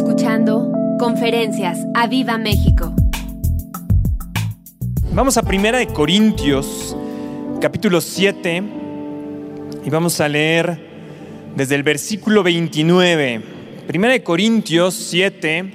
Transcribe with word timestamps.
escuchando 0.00 0.72
Conferencias 0.98 1.78
a 1.92 2.06
Viva 2.06 2.38
México. 2.38 2.94
Vamos 5.12 5.36
a 5.36 5.42
Primera 5.42 5.76
de 5.76 5.88
Corintios, 5.88 6.96
capítulo 7.60 8.00
7, 8.00 8.62
y 9.84 9.90
vamos 9.90 10.18
a 10.22 10.28
leer 10.28 11.52
desde 11.54 11.74
el 11.74 11.82
versículo 11.82 12.42
29. 12.42 13.42
Primera 13.86 14.14
de 14.14 14.22
Corintios 14.22 14.94
7, 14.94 15.70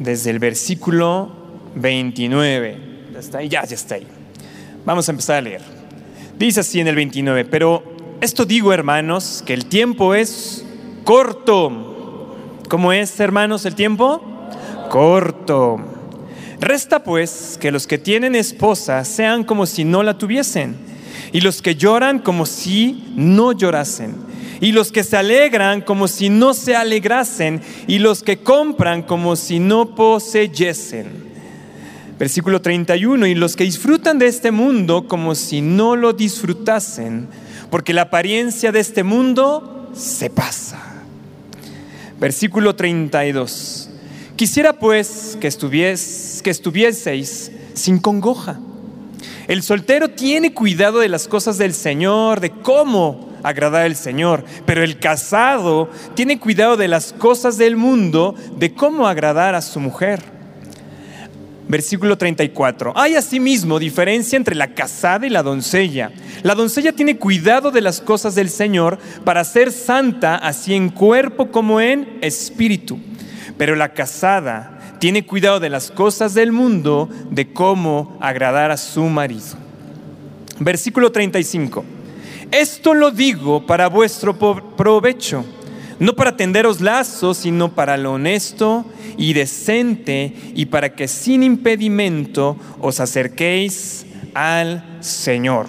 desde 0.00 0.30
el 0.30 0.40
versículo 0.40 1.30
29. 1.76 2.78
¿Ya 3.12 3.18
está 3.20 3.38
ahí? 3.38 3.48
Ya, 3.48 3.64
ya 3.64 3.76
está 3.76 3.94
ahí. 3.94 4.08
Vamos 4.84 5.08
a 5.08 5.12
empezar 5.12 5.36
a 5.36 5.40
leer. 5.40 5.62
Dice 6.36 6.60
así 6.60 6.80
en 6.80 6.88
el 6.88 6.96
29, 6.96 7.44
pero 7.44 7.84
esto 8.20 8.44
digo 8.44 8.72
hermanos, 8.72 9.44
que 9.46 9.54
el 9.54 9.66
tiempo 9.66 10.16
es 10.16 10.66
corto. 11.04 12.36
¿Cómo 12.68 12.92
es 12.92 13.18
hermanos 13.18 13.64
el 13.64 13.74
tiempo? 13.74 14.22
Corto. 14.90 15.78
Resta 16.60 17.02
pues 17.02 17.56
que 17.60 17.70
los 17.70 17.86
que 17.86 17.96
tienen 17.96 18.34
esposa 18.34 19.04
sean 19.04 19.44
como 19.44 19.64
si 19.64 19.84
no 19.84 20.02
la 20.02 20.18
tuviesen, 20.18 20.76
y 21.32 21.40
los 21.40 21.62
que 21.62 21.74
lloran 21.74 22.18
como 22.18 22.44
si 22.44 23.12
no 23.16 23.52
llorasen, 23.52 24.14
y 24.60 24.72
los 24.72 24.92
que 24.92 25.02
se 25.02 25.16
alegran 25.16 25.80
como 25.80 26.06
si 26.06 26.28
no 26.28 26.52
se 26.52 26.76
alegrasen, 26.76 27.62
y 27.86 27.98
los 27.98 28.22
que 28.22 28.42
compran 28.42 29.02
como 29.02 29.36
si 29.36 29.58
no 29.58 29.94
poseyesen. 29.94 31.30
Versículo 32.18 32.60
31, 32.60 33.26
y 33.26 33.34
los 33.34 33.56
que 33.56 33.64
disfrutan 33.64 34.18
de 34.18 34.26
este 34.26 34.50
mundo 34.50 35.08
como 35.08 35.34
si 35.34 35.62
no 35.62 35.96
lo 35.96 36.12
disfrutasen, 36.12 37.28
porque 37.70 37.94
la 37.94 38.02
apariencia 38.02 38.70
de 38.70 38.80
este 38.80 39.02
mundo 39.02 39.88
se 39.94 40.28
pasa. 40.28 40.89
Versículo 42.20 42.76
32. 42.76 43.88
Quisiera 44.36 44.74
pues 44.74 45.38
que, 45.40 45.48
que 45.48 46.50
estuvieseis 46.50 47.50
sin 47.74 47.98
congoja. 47.98 48.60
El 49.48 49.62
soltero 49.62 50.10
tiene 50.10 50.54
cuidado 50.54 51.00
de 51.00 51.08
las 51.08 51.26
cosas 51.26 51.58
del 51.58 51.74
Señor, 51.74 52.40
de 52.40 52.50
cómo 52.50 53.30
agradar 53.42 53.82
al 53.82 53.96
Señor, 53.96 54.44
pero 54.66 54.84
el 54.84 54.98
casado 54.98 55.88
tiene 56.14 56.38
cuidado 56.38 56.76
de 56.76 56.88
las 56.88 57.12
cosas 57.12 57.56
del 57.58 57.76
mundo, 57.76 58.34
de 58.56 58.74
cómo 58.74 59.08
agradar 59.08 59.54
a 59.54 59.62
su 59.62 59.80
mujer. 59.80 60.39
Versículo 61.70 62.18
34. 62.18 62.94
Hay 62.96 63.14
asimismo 63.14 63.78
diferencia 63.78 64.36
entre 64.36 64.56
la 64.56 64.74
casada 64.74 65.24
y 65.24 65.30
la 65.30 65.44
doncella. 65.44 66.10
La 66.42 66.56
doncella 66.56 66.90
tiene 66.90 67.16
cuidado 67.16 67.70
de 67.70 67.80
las 67.80 68.00
cosas 68.00 68.34
del 68.34 68.50
Señor 68.50 68.98
para 69.24 69.44
ser 69.44 69.70
santa 69.70 70.34
así 70.34 70.74
en 70.74 70.88
cuerpo 70.88 71.52
como 71.52 71.80
en 71.80 72.18
espíritu. 72.22 72.98
Pero 73.56 73.76
la 73.76 73.94
casada 73.94 74.96
tiene 74.98 75.24
cuidado 75.24 75.60
de 75.60 75.70
las 75.70 75.92
cosas 75.92 76.34
del 76.34 76.50
mundo, 76.50 77.08
de 77.30 77.52
cómo 77.52 78.18
agradar 78.20 78.72
a 78.72 78.76
su 78.76 79.04
marido. 79.04 79.56
Versículo 80.58 81.12
35. 81.12 81.84
Esto 82.50 82.94
lo 82.94 83.12
digo 83.12 83.64
para 83.64 83.86
vuestro 83.86 84.36
provecho, 84.76 85.44
no 86.00 86.14
para 86.16 86.36
tenderos 86.36 86.80
lazos, 86.80 87.36
sino 87.36 87.76
para 87.76 87.96
lo 87.96 88.14
honesto 88.14 88.84
y 89.20 89.34
decente 89.34 90.32
y 90.54 90.64
para 90.64 90.94
que 90.94 91.06
sin 91.06 91.42
impedimento 91.42 92.56
os 92.80 93.00
acerquéis 93.00 94.06
al 94.32 94.82
Señor. 95.00 95.66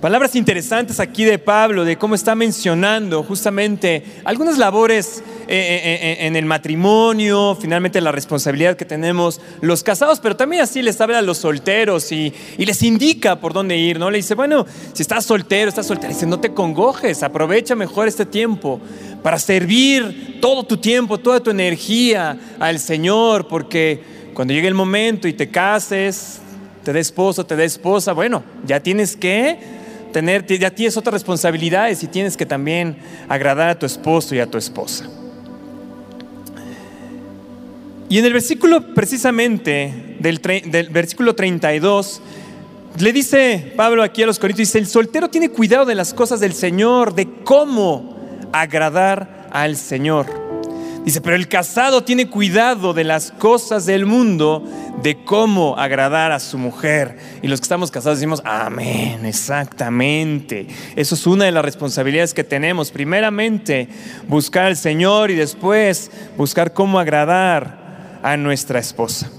Palabras 0.00 0.34
interesantes 0.34 0.98
aquí 0.98 1.24
de 1.24 1.38
Pablo, 1.38 1.84
de 1.84 1.96
cómo 1.96 2.16
está 2.16 2.34
mencionando 2.34 3.22
justamente 3.22 4.02
algunas 4.24 4.58
labores 4.58 5.22
en 5.52 6.36
el 6.36 6.44
matrimonio, 6.44 7.58
finalmente 7.60 8.00
la 8.00 8.12
responsabilidad 8.12 8.76
que 8.76 8.84
tenemos 8.84 9.40
los 9.60 9.82
casados, 9.82 10.20
pero 10.20 10.36
también 10.36 10.62
así 10.62 10.80
les 10.80 11.00
habla 11.00 11.18
a 11.18 11.22
los 11.22 11.38
solteros 11.38 12.12
y, 12.12 12.32
les 12.58 12.82
indica 12.84 13.40
por 13.40 13.52
dónde 13.52 13.76
ir, 13.76 13.98
¿no? 13.98 14.10
Le 14.10 14.18
dice, 14.18 14.36
bueno, 14.36 14.64
si 14.92 15.02
estás 15.02 15.24
soltero, 15.26 15.68
estás 15.68 15.86
soltera, 15.86 16.12
dice, 16.12 16.26
no 16.26 16.38
te 16.38 16.54
congojes, 16.54 17.24
aprovecha 17.24 17.74
mejor 17.74 18.06
este 18.06 18.24
tiempo 18.24 18.80
para 19.24 19.40
servir 19.40 20.38
todo 20.40 20.62
tu 20.62 20.76
tiempo, 20.76 21.18
toda 21.18 21.40
tu 21.40 21.50
energía 21.50 22.38
al 22.60 22.78
Señor, 22.78 23.48
porque 23.48 24.00
cuando 24.34 24.54
llegue 24.54 24.68
el 24.68 24.74
momento 24.74 25.26
y 25.26 25.32
te 25.32 25.50
cases, 25.50 26.40
te 26.84 26.92
dé 26.92 27.00
esposo, 27.00 27.44
te 27.44 27.56
dé 27.56 27.64
esposa, 27.64 28.12
bueno, 28.12 28.44
ya 28.64 28.80
tienes 28.80 29.16
que 29.16 29.58
tener, 30.12 30.46
ya 30.46 30.70
tienes 30.70 30.96
otras 30.96 31.14
responsabilidades 31.14 32.04
y 32.04 32.06
tienes 32.06 32.36
que 32.36 32.46
también 32.46 32.96
agradar 33.28 33.70
a 33.70 33.78
tu 33.78 33.86
esposo 33.86 34.34
y 34.36 34.38
a 34.38 34.46
tu 34.46 34.56
esposa. 34.56 35.08
Y 38.10 38.18
en 38.18 38.24
el 38.24 38.32
versículo 38.32 38.92
precisamente 38.92 40.16
del, 40.18 40.40
versículo 40.90 41.36
32, 41.36 42.20
le 42.98 43.12
dice 43.12 43.72
Pablo 43.76 44.02
aquí 44.02 44.24
a 44.24 44.26
los 44.26 44.40
Corintios, 44.40 44.66
dice, 44.66 44.78
el 44.78 44.88
soltero 44.88 45.30
tiene 45.30 45.48
cuidado 45.48 45.84
de 45.84 45.94
las 45.94 46.12
cosas 46.12 46.40
del 46.40 46.52
Señor, 46.52 47.14
de 47.14 47.28
cómo 47.44 48.48
agradar 48.52 49.48
al 49.52 49.76
Señor. 49.76 50.26
Dice, 51.04 51.20
pero 51.20 51.36
el 51.36 51.46
casado 51.46 52.02
tiene 52.02 52.28
cuidado 52.28 52.94
de 52.94 53.04
las 53.04 53.30
cosas 53.30 53.86
del 53.86 54.06
mundo, 54.06 54.64
de 55.04 55.24
cómo 55.24 55.78
agradar 55.78 56.32
a 56.32 56.40
su 56.40 56.58
mujer. 56.58 57.16
Y 57.42 57.46
los 57.46 57.60
que 57.60 57.64
estamos 57.64 57.92
casados 57.92 58.18
decimos, 58.18 58.42
amén, 58.44 59.24
exactamente. 59.24 60.66
Eso 60.96 61.14
es 61.14 61.26
una 61.28 61.44
de 61.44 61.52
las 61.52 61.64
responsabilidades 61.64 62.34
que 62.34 62.42
tenemos. 62.42 62.90
Primeramente, 62.90 63.88
buscar 64.26 64.66
al 64.66 64.76
Señor 64.76 65.30
y 65.30 65.36
después 65.36 66.10
buscar 66.36 66.74
cómo 66.74 66.98
agradar 66.98 67.79
a 68.22 68.36
nuestra 68.36 68.78
esposa. 68.78 69.30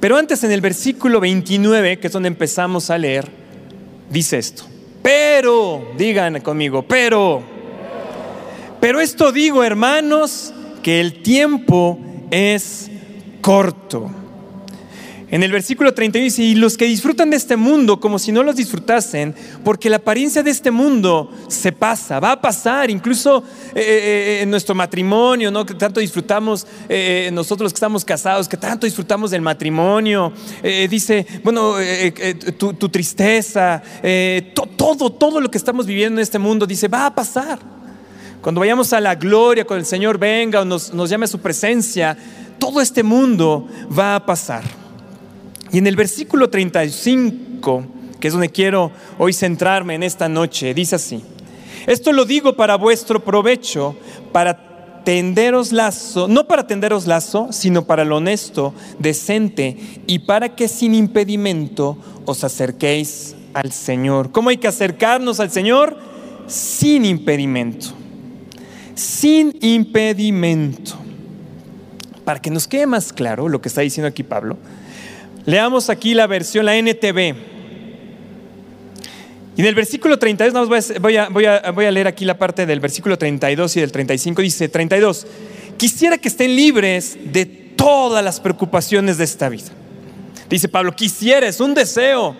Pero 0.00 0.16
antes 0.16 0.44
en 0.44 0.52
el 0.52 0.60
versículo 0.60 1.20
29, 1.20 1.98
que 1.98 2.06
es 2.06 2.12
donde 2.12 2.28
empezamos 2.28 2.90
a 2.90 2.98
leer, 2.98 3.28
dice 4.10 4.38
esto. 4.38 4.64
Pero, 5.02 5.92
digan 5.96 6.40
conmigo, 6.40 6.82
pero 6.82 7.56
pero 8.80 9.00
esto 9.00 9.32
digo, 9.32 9.64
hermanos, 9.64 10.52
que 10.82 11.00
el 11.00 11.22
tiempo 11.22 11.98
es 12.30 12.90
corto. 13.40 14.10
En 15.28 15.42
el 15.42 15.50
versículo 15.50 15.92
31 15.92 16.24
dice, 16.24 16.42
y 16.42 16.54
los 16.54 16.76
que 16.76 16.84
disfrutan 16.84 17.30
de 17.30 17.36
este 17.36 17.56
mundo 17.56 17.98
como 17.98 18.18
si 18.18 18.30
no 18.30 18.44
los 18.44 18.54
disfrutasen, 18.54 19.34
porque 19.64 19.90
la 19.90 19.96
apariencia 19.96 20.44
de 20.44 20.50
este 20.50 20.70
mundo 20.70 21.32
se 21.48 21.72
pasa, 21.72 22.20
va 22.20 22.32
a 22.32 22.40
pasar, 22.40 22.90
incluso 22.90 23.42
eh, 23.74 23.80
eh, 23.80 23.82
eh, 23.84 24.42
en 24.42 24.50
nuestro 24.50 24.76
matrimonio, 24.76 25.50
¿no? 25.50 25.66
que 25.66 25.74
tanto 25.74 25.98
disfrutamos, 25.98 26.66
nosotros 27.32 27.72
que 27.72 27.76
estamos 27.76 28.04
casados, 28.04 28.48
que 28.48 28.56
tanto 28.56 28.86
disfrutamos 28.86 29.32
del 29.32 29.42
matrimonio, 29.42 30.32
dice, 30.88 31.26
bueno, 31.42 31.74
tu, 32.56 32.88
tristeza, 32.88 33.82
todo, 34.54 35.10
todo 35.10 35.40
lo 35.40 35.50
que 35.50 35.58
estamos 35.58 35.86
viviendo 35.86 36.20
en 36.20 36.22
este 36.22 36.38
mundo, 36.38 36.66
dice, 36.66 36.86
va 36.86 37.06
a 37.06 37.14
pasar. 37.14 37.58
Cuando 38.46 38.60
vayamos 38.60 38.92
a 38.92 39.00
la 39.00 39.16
gloria, 39.16 39.64
cuando 39.64 39.80
el 39.80 39.86
Señor 39.86 40.18
venga 40.18 40.60
o 40.60 40.64
nos, 40.64 40.92
llame 41.10 41.24
a 41.24 41.28
su 41.28 41.40
presencia, 41.40 42.16
todo 42.60 42.80
este 42.80 43.02
mundo 43.02 43.66
va 43.98 44.14
a 44.14 44.24
pasar. 44.24 44.85
Y 45.72 45.78
en 45.78 45.86
el 45.86 45.96
versículo 45.96 46.48
35, 46.50 47.84
que 48.20 48.28
es 48.28 48.32
donde 48.32 48.50
quiero 48.50 48.92
hoy 49.18 49.32
centrarme 49.32 49.94
en 49.94 50.02
esta 50.02 50.28
noche, 50.28 50.74
dice 50.74 50.96
así, 50.96 51.22
esto 51.86 52.12
lo 52.12 52.24
digo 52.24 52.56
para 52.56 52.76
vuestro 52.76 53.22
provecho, 53.22 53.96
para 54.32 55.02
tenderos 55.04 55.72
lazo, 55.72 56.26
no 56.28 56.46
para 56.46 56.66
tenderos 56.66 57.06
lazo, 57.06 57.48
sino 57.52 57.84
para 57.84 58.04
lo 58.04 58.16
honesto, 58.16 58.74
decente, 58.98 59.76
y 60.06 60.20
para 60.20 60.54
que 60.54 60.68
sin 60.68 60.94
impedimento 60.94 61.96
os 62.24 62.42
acerquéis 62.42 63.36
al 63.54 63.72
Señor. 63.72 64.32
¿Cómo 64.32 64.50
hay 64.50 64.56
que 64.56 64.68
acercarnos 64.68 65.40
al 65.40 65.50
Señor? 65.50 65.96
Sin 66.46 67.04
impedimento 67.04 67.94
sin 68.96 69.56
impedimento. 69.60 70.96
Para 72.24 72.40
que 72.40 72.50
nos 72.50 72.66
quede 72.66 72.86
más 72.86 73.12
claro 73.12 73.48
lo 73.48 73.60
que 73.60 73.68
está 73.68 73.82
diciendo 73.82 74.08
aquí 74.08 74.24
Pablo, 74.24 74.56
leamos 75.46 75.88
aquí 75.88 76.14
la 76.14 76.26
versión, 76.26 76.66
la 76.66 76.76
NTV. 76.76 77.34
Y 79.56 79.60
en 79.62 79.66
el 79.66 79.74
versículo 79.74 80.18
32, 80.18 80.68
voy 81.00 81.16
a, 81.16 81.28
voy, 81.30 81.46
a, 81.46 81.70
voy 81.70 81.84
a 81.86 81.90
leer 81.90 82.06
aquí 82.06 82.26
la 82.26 82.36
parte 82.36 82.66
del 82.66 82.80
versículo 82.80 83.16
32 83.16 83.76
y 83.76 83.80
del 83.80 83.90
35, 83.90 84.42
dice 84.42 84.68
32, 84.68 85.26
quisiera 85.78 86.18
que 86.18 86.28
estén 86.28 86.54
libres 86.54 87.16
de 87.32 87.46
todas 87.46 88.22
las 88.22 88.38
preocupaciones 88.38 89.16
de 89.16 89.24
esta 89.24 89.48
vida. 89.48 89.70
Dice 90.50 90.68
Pablo, 90.68 90.94
quisiera, 90.94 91.46
es 91.48 91.60
un 91.60 91.72
deseo. 91.72 92.36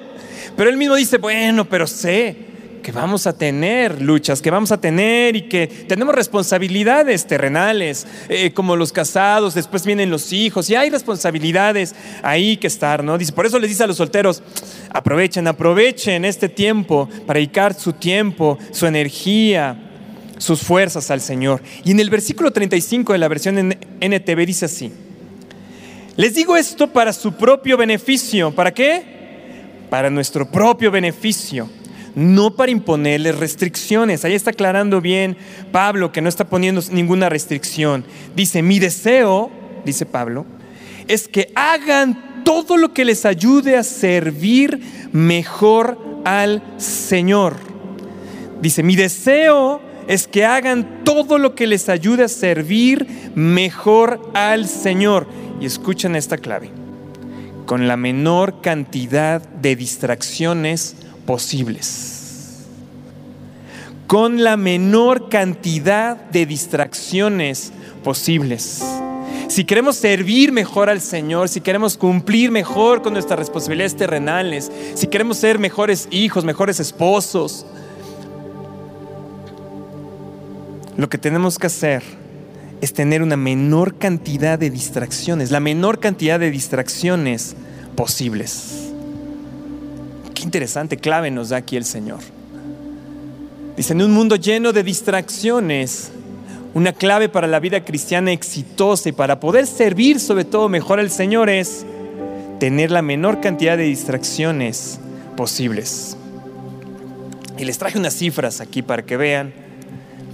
Pero 0.57 0.69
él 0.69 0.77
mismo 0.77 0.95
dice, 0.95 1.19
bueno, 1.19 1.65
pero 1.65 1.87
sé 1.87 2.56
que 2.83 2.93
vamos 2.93 3.27
a 3.27 3.37
tener 3.37 4.01
luchas, 4.01 4.41
que 4.41 4.51
vamos 4.51 4.73
a 4.73 4.81
tener 4.81 5.37
y 5.37 5.43
que 5.43 5.67
tenemos 5.67 6.15
responsabilidades 6.15 7.27
terrenales, 7.27 8.07
eh, 8.29 8.53
como 8.53 8.77
los 8.77 8.93
casados, 8.93 9.55
después 9.55 9.85
vienen 9.85 10.11
los 10.11 10.33
hijos, 10.33 10.71
y 10.71 10.75
hay 10.75 10.91
responsabilidades 10.91 11.95
ahí 12.23 12.57
que 12.57 12.67
estar, 12.67 13.03
¿no? 13.03 13.19
Dice, 13.19 13.33
por 13.33 13.47
eso 13.47 13.59
les 13.59 13.71
dice 13.71 13.85
a 13.85 13.87
los 13.87 13.97
solteros, 13.97 14.43
aprovechen, 14.91 15.47
aprovechen 15.49 16.25
este 16.25 16.49
tiempo 16.49 17.09
para 17.27 17.39
dedicar 17.39 17.75
su 17.75 17.93
tiempo, 17.93 18.59
su 18.71 18.87
energía, 18.87 19.77
sus 20.39 20.61
fuerzas 20.61 21.11
al 21.11 21.21
Señor. 21.21 21.63
Y 21.85 21.91
en 21.91 22.01
el 22.01 22.11
versículo 22.11 22.53
35 22.53 23.13
de 23.13 23.19
la 23.19 23.29
versión 23.29 23.77
NTV 24.01 24.47
dice 24.47 24.67
así, 24.67 24.93
les 26.17 26.35
digo 26.35 26.57
esto 26.57 26.89
para 26.89 27.13
su 27.13 27.33
propio 27.33 27.77
beneficio, 27.77 28.51
¿para 28.55 28.73
qué? 28.73 29.03
Para 29.91 30.09
nuestro 30.09 30.51
propio 30.51 30.91
beneficio 30.91 31.69
no 32.17 32.57
para 32.57 32.73
imponerles 32.73 33.39
restricciones. 33.39 34.25
Ahí 34.25 34.33
está 34.35 34.51
aclarando 34.51 35.01
bien 35.01 35.37
Pablo 35.71 36.11
que 36.11 36.23
no 36.23 36.29
está 36.29 36.49
poniendo 36.49 36.81
ninguna 36.91 37.29
restricción. 37.29 38.05
Dice, 38.35 38.63
mi 38.63 38.81
deseo, 38.81 39.51
dice 39.85 40.07
Pablo, 40.07 40.47
es 41.07 41.29
que 41.29 41.53
hagan 41.55 42.43
todo 42.43 42.79
lo 42.79 42.95
que 42.95 43.05
les 43.05 43.27
ayude 43.27 43.77
a 43.77 43.85
servir 43.85 44.81
mejor 45.13 45.99
al 46.25 46.63
Señor. 46.79 47.57
Dice, 48.63 48.83
mi 48.83 48.97
deseo 48.97 49.83
es 50.09 50.27
que 50.27 50.47
hagan 50.47 51.05
todo 51.05 51.37
lo 51.37 51.55
que 51.55 51.67
les 51.67 51.91
ayude 51.91 52.25
a 52.25 52.29
servir 52.29 53.07
mejor 53.35 54.31
al 54.33 54.67
Señor. 54.67 55.27
Y 55.61 55.67
escuchen 55.67 56.17
esta 56.17 56.39
clave, 56.39 56.71
con 57.67 57.87
la 57.87 57.99
menor 57.99 58.63
cantidad 58.63 59.43
de 59.43 59.77
distracciones 59.77 60.97
posibles. 61.27 62.65
Con 64.07 64.45
la 64.45 64.57
menor 64.57 65.29
cantidad 65.29 66.17
de 66.17 66.47
distracciones 66.47 67.73
posibles. 68.05 68.85
Si 69.49 69.65
queremos 69.65 69.97
servir 69.97 70.53
mejor 70.53 70.89
al 70.91 71.01
Señor, 71.01 71.49
si 71.49 71.61
queremos 71.61 71.97
cumplir 71.97 72.51
mejor 72.51 73.03
con 73.03 73.13
nuestras 73.13 73.39
responsabilidades 73.39 73.97
terrenales, 73.97 74.71
si 74.95 75.07
queremos 75.07 75.39
ser 75.39 75.59
mejores 75.59 76.09
hijos, 76.11 76.45
mejores 76.45 76.81
esposos, 76.81 77.67
lo 80.97 81.09
que 81.09 81.19
tenemos 81.19 81.59
que 81.59 81.67
hacer 81.67 82.03
es 82.81 82.93
tener 82.93 83.23
una 83.23 83.37
menor 83.37 83.97
cantidad 83.99 84.59
de 84.59 84.71
distracciones, 84.71 85.51
la 85.51 85.61
menor 85.61 86.01
cantidad 86.01 86.39
de 86.41 86.51
distracciones 86.51 87.55
posibles. 87.95 88.86
Qué 90.37 90.43
interesante 90.43 90.99
clave 90.99 91.31
nos 91.31 91.49
da 91.49 91.57
aquí 91.57 91.79
el 91.79 91.87
Señor. 91.87 92.19
Dice, 93.75 93.95
en 93.95 94.03
un 94.03 94.13
mundo 94.13 94.37
lleno 94.37 94.75
de 94.75 94.83
distracciones, 94.83 96.11
una 96.75 96.93
clave 96.93 97.31
para 97.31 97.47
la 97.47 97.59
vida 97.59 97.87
cristiana 97.87 98.33
exitosa 98.33 99.09
y 99.09 99.13
para 99.13 99.41
poder 99.41 99.67
servir 99.67 100.21
sobre 100.21 100.45
todo 100.45 100.69
mejor 100.69 101.01
al 101.01 101.11
Señor 101.11 101.49
es 101.49 101.87
tener 102.61 102.91
la 102.91 103.01
menor 103.01 103.41
cantidad 103.41 103.79
de 103.79 103.85
distracciones 103.85 105.01
posibles. 105.39 106.19
Y 107.57 107.65
les 107.65 107.79
traje 107.79 107.99
unas 107.99 108.13
cifras 108.13 108.61
aquí 108.61 108.83
para 108.83 109.07
que 109.07 109.17
vean 109.17 109.55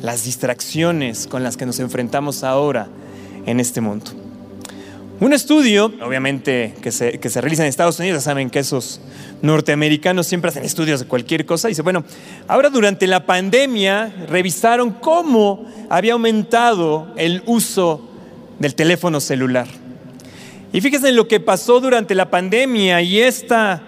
las 0.03 0.25
distracciones 0.25 1.29
con 1.29 1.45
las 1.45 1.57
que 1.57 1.65
nos 1.65 1.79
enfrentamos 1.79 2.43
ahora 2.43 2.89
en 3.47 3.61
este 3.61 3.81
mundo. 3.81 4.11
Un 5.21 5.33
estudio, 5.33 5.93
obviamente, 6.05 6.75
que 6.83 6.91
se, 6.91 7.21
que 7.21 7.31
se 7.31 7.41
realiza 7.41 7.63
en 7.63 7.69
Estados 7.69 7.99
Unidos, 8.01 8.25
saben 8.25 8.51
que 8.51 8.59
esos 8.59 9.01
norteamericanos 9.41 10.27
siempre 10.27 10.49
hacen 10.49 10.65
estudios 10.65 11.01
de 11.01 11.07
cualquier 11.07 11.47
cosa. 11.47 11.69
Dice, 11.69 11.83
bueno, 11.83 12.05
ahora 12.49 12.71
durante 12.71 13.07
la 13.07 13.25
pandemia 13.25 14.13
revisaron 14.29 14.91
cómo 14.91 15.65
había 15.89 16.15
aumentado 16.15 17.13
el 17.17 17.43
uso 17.47 18.09
del 18.59 18.75
teléfono 18.75 19.21
celular. 19.21 19.69
Y 20.73 20.81
fíjense 20.81 21.11
en 21.11 21.17
lo 21.17 21.29
que 21.29 21.39
pasó 21.39 21.81
durante 21.81 22.15
la 22.15 22.31
pandemia 22.31 23.03
y 23.03 23.21
esta, 23.21 23.83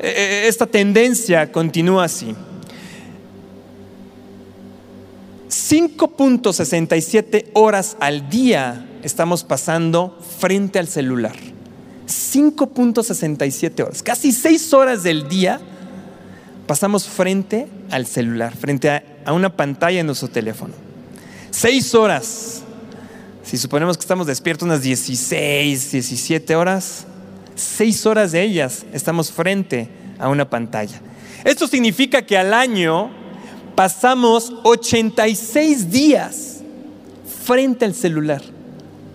eh, 0.00 0.14
eh, 0.16 0.44
esta 0.48 0.66
tendencia 0.66 1.52
continúa 1.52 2.04
así. 2.04 2.34
5.67 5.48 7.50
horas 7.52 7.96
al 8.00 8.30
día 8.30 8.86
estamos 9.02 9.44
pasando 9.44 10.18
frente 10.38 10.78
al 10.78 10.88
celular. 10.88 11.36
5.67 12.06 13.84
horas, 13.84 14.02
casi 14.02 14.32
6 14.32 14.72
horas 14.74 15.02
del 15.02 15.28
día 15.28 15.60
pasamos 16.66 17.08
frente 17.08 17.66
al 17.90 18.06
celular, 18.06 18.56
frente 18.56 18.90
a, 19.24 19.32
una 19.32 19.56
pantalla 19.56 20.00
en 20.00 20.06
nuestro 20.06 20.28
teléfono. 20.28 20.74
6 21.50 21.94
horas. 21.94 22.62
Si 23.42 23.58
suponemos 23.58 23.96
que 23.96 24.02
estamos 24.02 24.26
despiertos 24.26 24.66
unas 24.66 24.82
16, 24.82 25.90
17 25.90 26.54
horas, 26.54 27.06
6 27.56 28.06
horas 28.06 28.32
de 28.32 28.42
ellas 28.42 28.84
estamos 28.92 29.32
frente 29.32 29.88
a 30.18 30.28
una 30.28 30.48
pantalla. 30.48 31.00
Esto 31.44 31.66
significa 31.66 32.22
que 32.22 32.38
al 32.38 32.54
año 32.54 33.10
pasamos 33.74 34.52
86 34.62 35.90
días 35.90 36.60
frente 37.44 37.84
al 37.84 37.94
celular. 37.94 38.42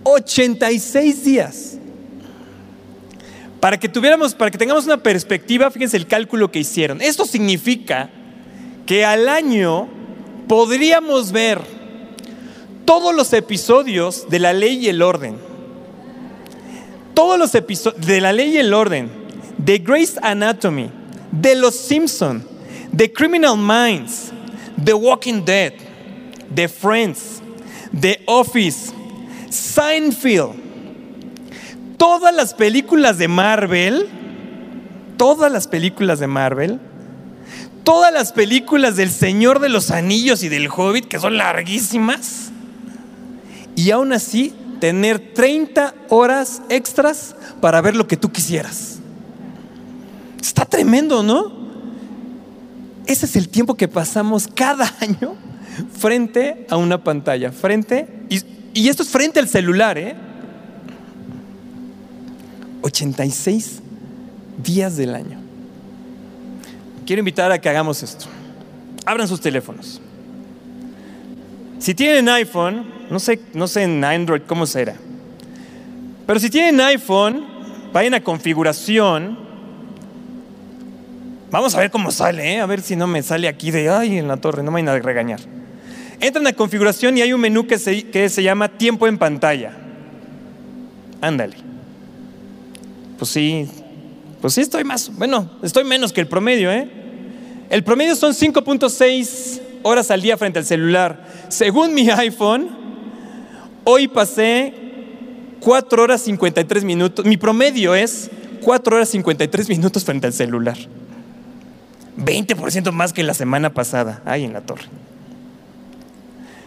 86 0.06 1.24
días. 1.24 1.78
Para 3.60 3.78
que 3.80 3.88
tuviéramos, 3.88 4.34
para 4.34 4.50
que 4.50 4.58
tengamos 4.58 4.84
una 4.86 5.02
perspectiva, 5.02 5.70
fíjense 5.70 5.96
el 5.96 6.06
cálculo 6.06 6.50
que 6.52 6.60
hicieron. 6.60 7.00
Esto 7.00 7.24
significa 7.24 8.08
que 8.86 9.04
al 9.04 9.28
año 9.28 9.88
podríamos 10.46 11.32
ver 11.32 11.60
todos 12.84 13.14
los 13.14 13.32
episodios 13.32 14.28
de 14.30 14.38
la 14.38 14.52
ley 14.52 14.84
y 14.84 14.88
el 14.88 15.02
orden. 15.02 15.36
Todos 17.14 17.38
los 17.38 17.54
episodios 17.56 18.06
de 18.06 18.20
la 18.20 18.32
ley 18.32 18.54
y 18.54 18.58
el 18.58 18.72
orden, 18.72 19.10
de 19.58 19.78
Grace 19.78 20.20
Anatomy, 20.22 20.90
de 21.32 21.56
Los 21.56 21.74
Simpson, 21.74 22.46
de 22.92 23.12
Criminal 23.12 23.56
Minds, 23.56 24.30
The 24.84 24.94
Walking 24.94 25.44
Dead, 25.44 25.72
The 26.54 26.68
Friends, 26.68 27.40
The 27.98 28.22
Office, 28.26 28.92
Seinfeld, 29.56 30.54
todas 31.96 32.34
las 32.34 32.54
películas 32.54 33.18
de 33.18 33.28
Marvel, 33.28 34.06
todas 35.16 35.50
las 35.50 35.66
películas 35.66 36.18
de 36.18 36.26
Marvel, 36.26 36.80
todas 37.84 38.12
las 38.12 38.32
películas 38.32 38.96
del 38.96 39.10
Señor 39.10 39.60
de 39.60 39.68
los 39.68 39.90
Anillos 39.90 40.42
y 40.42 40.48
del 40.48 40.68
Hobbit, 40.68 41.06
que 41.06 41.18
son 41.18 41.36
larguísimas, 41.36 42.50
y 43.74 43.90
aún 43.90 44.12
así 44.12 44.54
tener 44.80 45.34
30 45.34 45.94
horas 46.08 46.62
extras 46.68 47.36
para 47.60 47.80
ver 47.80 47.96
lo 47.96 48.06
que 48.06 48.16
tú 48.16 48.30
quisieras. 48.30 48.98
Está 50.40 50.64
tremendo, 50.64 51.22
¿no? 51.22 51.52
Ese 53.06 53.26
es 53.26 53.36
el 53.36 53.48
tiempo 53.48 53.74
que 53.74 53.88
pasamos 53.88 54.48
cada 54.52 54.92
año 55.00 55.34
frente 55.98 56.66
a 56.70 56.76
una 56.76 57.02
pantalla, 57.04 57.52
frente, 57.52 58.08
y, 58.28 58.40
y 58.76 58.90
esto 58.90 59.02
es 59.02 59.08
frente 59.08 59.40
al 59.40 59.48
celular, 59.48 59.96
¿eh? 59.96 60.14
86 62.82 63.80
días 64.62 64.98
del 64.98 65.14
año. 65.14 65.38
Quiero 67.06 67.20
invitar 67.20 67.50
a 67.50 67.58
que 67.58 67.70
hagamos 67.70 68.02
esto. 68.02 68.26
Abran 69.06 69.26
sus 69.28 69.40
teléfonos. 69.40 70.02
Si 71.78 71.94
tienen 71.94 72.28
iPhone, 72.28 72.84
no 73.10 73.18
sé, 73.18 73.40
no 73.54 73.66
sé 73.66 73.84
en 73.84 74.04
Android 74.04 74.42
cómo 74.46 74.66
será, 74.66 74.96
pero 76.26 76.38
si 76.38 76.50
tienen 76.50 76.78
iPhone, 76.80 77.46
vayan 77.94 78.12
a 78.12 78.22
configuración. 78.22 79.38
Vamos 81.50 81.74
a 81.74 81.78
ver 81.78 81.90
cómo 81.90 82.10
sale, 82.10 82.56
¿eh? 82.56 82.60
a 82.60 82.66
ver 82.66 82.82
si 82.82 82.94
no 82.94 83.06
me 83.06 83.22
sale 83.22 83.48
aquí 83.48 83.70
de, 83.70 83.88
ay, 83.88 84.18
en 84.18 84.28
la 84.28 84.36
torre, 84.36 84.62
no 84.62 84.70
me 84.70 84.82
vayan 84.82 85.00
a 85.00 85.02
regañar. 85.02 85.40
Entran 86.20 86.46
a 86.46 86.52
configuración 86.52 87.18
y 87.18 87.22
hay 87.22 87.32
un 87.32 87.40
menú 87.40 87.66
que 87.66 87.78
se, 87.78 88.04
que 88.04 88.28
se 88.28 88.42
llama 88.42 88.68
tiempo 88.68 89.06
en 89.06 89.18
pantalla. 89.18 89.72
Ándale. 91.20 91.56
Pues 93.18 93.30
sí, 93.30 93.68
pues 94.40 94.54
sí 94.54 94.60
estoy 94.60 94.84
más, 94.84 95.10
bueno, 95.16 95.50
estoy 95.62 95.84
menos 95.84 96.12
que 96.12 96.20
el 96.20 96.26
promedio, 96.26 96.70
¿eh? 96.70 96.88
El 97.70 97.82
promedio 97.82 98.14
son 98.14 98.32
5.6 98.32 99.60
horas 99.82 100.10
al 100.10 100.22
día 100.22 100.36
frente 100.36 100.58
al 100.58 100.64
celular. 100.64 101.26
Según 101.48 101.94
mi 101.94 102.08
iPhone, 102.10 102.68
hoy 103.84 104.08
pasé 104.08 104.74
4 105.60 106.02
horas 106.02 106.22
53 106.22 106.84
minutos. 106.84 107.24
Mi 107.24 107.36
promedio 107.36 107.94
es 107.94 108.30
4 108.62 108.96
horas 108.96 109.08
53 109.08 109.68
minutos 109.68 110.04
frente 110.04 110.26
al 110.26 110.32
celular. 110.32 110.76
20% 112.18 112.92
más 112.92 113.12
que 113.12 113.22
la 113.22 113.34
semana 113.34 113.74
pasada, 113.74 114.22
ahí 114.24 114.44
en 114.44 114.52
la 114.52 114.60
torre. 114.60 114.84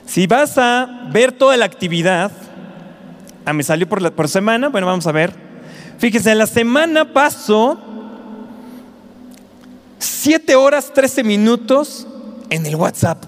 Si 0.09 0.25
vas 0.25 0.57
a 0.57 1.07
ver 1.11 1.31
toda 1.31 1.55
la 1.55 1.65
actividad, 1.65 2.31
ah, 3.45 3.53
me 3.53 3.61
salió 3.61 3.87
por, 3.87 4.27
semana, 4.27 4.69
bueno, 4.69 4.87
vamos 4.87 5.05
a 5.05 5.11
ver. 5.11 5.31
Fíjense, 5.99 6.31
en 6.31 6.39
la 6.39 6.47
semana 6.47 7.13
paso 7.13 7.79
7 9.99 10.55
horas 10.55 10.91
13 10.95 11.23
minutos 11.23 12.07
en 12.49 12.65
el 12.65 12.75
WhatsApp. 12.75 13.23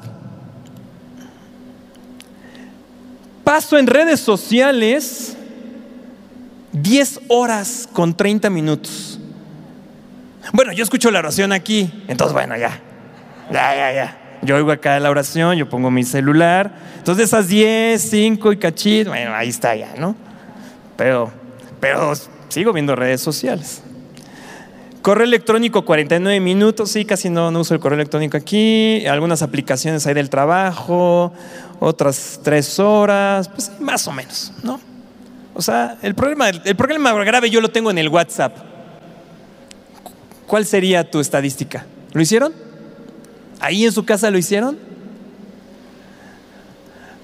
Paso 3.44 3.78
en 3.78 3.86
redes 3.86 4.20
sociales 4.20 5.38
10 6.72 7.20
horas 7.28 7.88
con 7.94 8.16
30 8.16 8.50
minutos. 8.50 9.20
Bueno, 10.52 10.74
yo 10.74 10.84
escucho 10.84 11.12
la 11.12 11.20
oración 11.20 11.52
aquí, 11.52 12.04
entonces 12.08 12.34
bueno, 12.34 12.58
ya, 12.58 12.82
ya, 13.52 13.76
ya, 13.76 13.94
ya. 13.94 14.21
Yo 14.44 14.56
oigo 14.56 14.72
acá 14.72 15.00
la 15.00 15.10
oración, 15.10 15.56
yo 15.58 15.70
pongo 15.70 15.92
mi 15.92 16.04
celular. 16.04 16.72
Entonces 16.98 17.26
esas 17.26 17.48
10, 17.48 18.02
5 18.02 18.54
y 18.54 18.58
cachito, 18.58 19.12
bueno, 19.12 19.34
ahí 19.36 19.50
está 19.50 19.76
ya, 19.76 19.94
¿no? 19.98 20.16
Pero, 20.98 21.32
pero 21.80 22.14
sigo 22.50 22.74
viendo 22.74 22.96
redes 22.96 23.22
sociales. 23.22 23.84
Correo 25.02 25.26
electrónico 25.26 25.84
49 25.84 26.40
minutos, 26.40 26.92
sí, 26.92 27.06
casi 27.06 27.30
no, 27.30 27.50
no 27.50 27.62
uso 27.62 27.74
el 27.74 27.80
correo 27.80 27.96
electrónico 27.96 28.38
aquí. 28.38 29.06
Algunas 29.08 29.42
aplicaciones 29.42 30.06
ahí 30.06 30.14
del 30.14 30.30
trabajo, 30.30 31.34
otras 31.80 32.40
tres 32.44 32.80
horas, 32.80 33.48
pues 33.48 33.72
más 33.80 34.08
o 34.08 34.12
menos, 34.12 34.54
¿no? 34.64 34.80
O 35.54 35.62
sea, 35.62 35.98
el 36.02 36.16
problema, 36.16 36.50
el 36.50 36.76
problema 36.76 37.14
grave 37.24 37.50
yo 37.50 37.62
lo 37.62 37.70
tengo 37.70 37.92
en 37.92 37.98
el 37.98 38.10
WhatsApp. 38.10 38.56
¿Cuál 40.48 40.66
sería 40.66 41.10
tu 41.10 41.20
estadística? 41.20 41.86
¿Lo 42.14 42.22
hicieron? 42.22 42.71
¿Ahí 43.62 43.86
en 43.86 43.92
su 43.92 44.04
casa 44.04 44.30
lo 44.32 44.38
hicieron? 44.38 44.78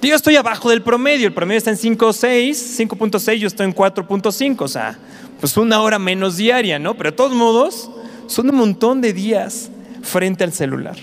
Yo 0.02 0.16
estoy 0.16 0.38
abajo 0.38 0.70
del 0.70 0.82
promedio, 0.84 1.28
el 1.28 1.34
promedio 1.34 1.58
está 1.58 1.72
en 1.72 1.78
5.6, 1.78 2.88
5.6, 2.88 3.36
yo 3.36 3.48
estoy 3.48 3.66
en 3.66 3.76
4.5, 3.76 4.62
o 4.62 4.68
sea, 4.70 4.98
pues 5.42 5.58
una 5.58 5.82
hora 5.82 6.00
menos 6.00 6.38
diaria, 6.38 6.80
¿no? 6.80 6.96
Pero 6.96 7.12
de 7.12 7.18
todos 7.18 7.34
modos, 7.34 7.90
son 8.28 8.50
un 8.50 8.56
montón 8.56 9.02
de 9.02 9.12
días 9.12 9.70
frente 10.04 10.46
al 10.46 10.54
celular. 10.54 10.96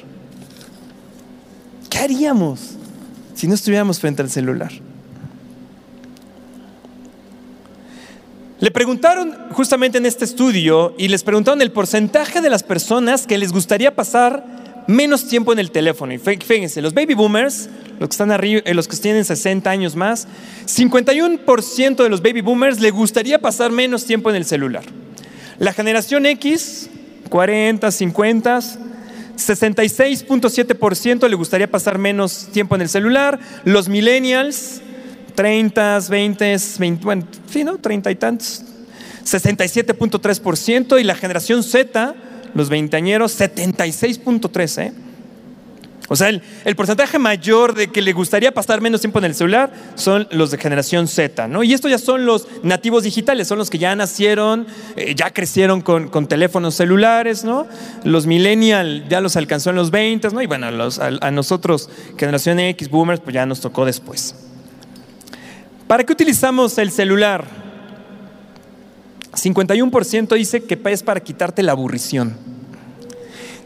¿Qué 1.90 1.98
haríamos 1.98 2.76
si 3.34 3.46
no 3.46 3.54
estuviéramos 3.54 4.00
frente 4.00 4.22
al 4.22 4.30
celular? 4.30 4.72
Le 8.60 8.70
preguntaron 8.70 9.36
justamente 9.50 9.98
en 9.98 10.06
este 10.06 10.24
estudio 10.24 10.94
y 10.96 11.08
les 11.08 11.24
preguntaron 11.24 11.60
el 11.60 11.72
porcentaje 11.72 12.40
de 12.40 12.48
las 12.48 12.62
personas 12.62 13.26
que 13.26 13.36
les 13.36 13.52
gustaría 13.52 13.94
pasar 13.94 14.64
menos 14.86 15.26
tiempo 15.28 15.52
en 15.52 15.58
el 15.58 15.70
teléfono. 15.70 16.12
Y 16.12 16.18
fíjense, 16.18 16.82
los 16.82 16.94
baby 16.94 17.14
boomers, 17.14 17.68
los 17.98 18.08
que 18.08 18.12
están 18.12 18.30
arriba, 18.30 18.62
eh, 18.64 18.74
los 18.74 18.88
que 18.88 18.96
tienen 18.96 19.24
60 19.24 19.68
años 19.70 19.96
más, 19.96 20.26
51% 20.66 22.02
de 22.02 22.08
los 22.08 22.22
baby 22.22 22.40
boomers 22.40 22.80
le 22.80 22.90
gustaría 22.90 23.38
pasar 23.38 23.70
menos 23.70 24.04
tiempo 24.04 24.30
en 24.30 24.36
el 24.36 24.44
celular. 24.44 24.84
La 25.58 25.72
generación 25.72 26.26
X, 26.26 26.90
40, 27.28 27.90
50, 27.90 28.60
66.7% 29.36 31.28
le 31.28 31.34
gustaría 31.34 31.70
pasar 31.70 31.98
menos 31.98 32.48
tiempo 32.52 32.74
en 32.74 32.82
el 32.82 32.88
celular. 32.88 33.38
Los 33.64 33.88
millennials, 33.88 34.80
30, 35.34 36.00
20, 36.08 36.56
20 36.78 37.04
bueno, 37.04 37.26
sí, 37.50 37.64
¿no? 37.64 37.78
30 37.78 38.10
y 38.10 38.14
tantos. 38.16 38.62
67.3% 39.24 41.00
y 41.00 41.04
la 41.04 41.14
generación 41.14 41.62
Z, 41.62 42.14
los 42.54 42.68
veinteañeros, 42.68 43.38
76.3%. 43.38 44.82
¿eh? 44.82 44.92
O 46.08 46.16
sea, 46.16 46.28
el, 46.28 46.76
porcentaje 46.76 47.18
mayor 47.18 47.74
de 47.74 47.88
que 47.88 48.02
le 48.02 48.12
gustaría 48.12 48.52
pasar 48.52 48.82
menos 48.82 49.00
tiempo 49.00 49.20
en 49.20 49.24
el 49.24 49.34
celular 49.34 49.72
son 49.94 50.28
los 50.32 50.50
de 50.50 50.58
generación 50.58 51.08
Z, 51.08 51.48
¿no? 51.48 51.62
Y 51.62 51.72
estos 51.72 51.90
ya 51.90 51.96
son 51.96 52.26
los 52.26 52.46
nativos 52.62 53.04
digitales, 53.04 53.48
son 53.48 53.56
los 53.56 53.70
que 53.70 53.78
ya 53.78 53.96
nacieron, 53.96 54.66
eh, 54.96 55.14
ya 55.14 55.32
crecieron 55.32 55.80
con, 55.80 56.28
teléfonos 56.28 56.74
celulares, 56.74 57.42
¿no? 57.44 57.66
Los 58.04 58.26
millennial 58.26 59.06
ya 59.08 59.22
los 59.22 59.36
alcanzó 59.36 59.70
en 59.70 59.76
los 59.76 59.90
20, 59.90 60.28
¿no? 60.28 60.42
Y 60.42 60.46
bueno, 60.46 60.66
a 60.66 61.30
nosotros, 61.30 61.88
generación 62.18 62.58
X, 62.60 62.90
boomers, 62.90 63.20
pues 63.20 63.32
ya 63.32 63.46
nos 63.46 63.60
tocó 63.60 63.86
después. 63.86 64.34
¿Para 65.86 66.04
qué 66.04 66.12
utilizamos 66.12 66.76
el 66.76 66.90
celular? 66.90 67.46
51% 69.34 70.34
dice 70.36 70.64
que 70.64 70.80
es 70.84 71.02
para 71.02 71.20
quitarte 71.20 71.62
la 71.62 71.72
aburrición. 71.72 72.36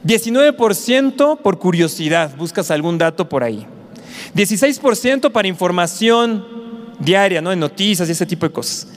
19% 0.07 1.39
por 1.39 1.59
curiosidad, 1.59 2.37
buscas 2.37 2.71
algún 2.71 2.99
dato 2.99 3.29
por 3.29 3.43
ahí. 3.43 3.67
16% 4.35 5.33
para 5.33 5.49
información 5.49 6.45
diaria, 7.01 7.41
¿no? 7.41 7.51
de 7.51 7.57
noticias 7.57 8.09
y 8.09 8.13
ese 8.13 8.27
tipo 8.27 8.47
de 8.47 8.53
cosas. 8.53 8.89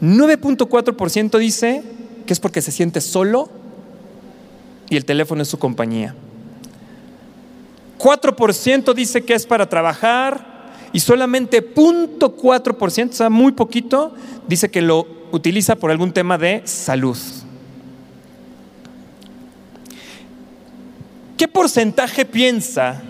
9.4% 0.00 1.38
dice 1.38 1.82
que 2.26 2.32
es 2.32 2.40
porque 2.40 2.62
se 2.62 2.72
siente 2.72 3.00
solo 3.00 3.50
y 4.88 4.96
el 4.96 5.04
teléfono 5.04 5.42
es 5.42 5.48
su 5.48 5.58
compañía. 5.58 6.14
4% 7.98 8.94
dice 8.94 9.24
que 9.24 9.34
es 9.34 9.46
para 9.46 9.68
trabajar, 9.68 10.50
y 10.92 11.00
solamente 11.00 11.74
0.4%, 11.74 13.10
o 13.10 13.12
sea, 13.12 13.30
muy 13.30 13.52
poquito, 13.52 14.14
dice 14.48 14.70
que 14.70 14.82
lo 14.82 15.19
utiliza 15.32 15.76
por 15.76 15.90
algún 15.90 16.12
tema 16.12 16.38
de 16.38 16.62
salud. 16.64 17.16
¿Qué 21.36 21.48
porcentaje 21.48 22.24
piensa 22.24 23.02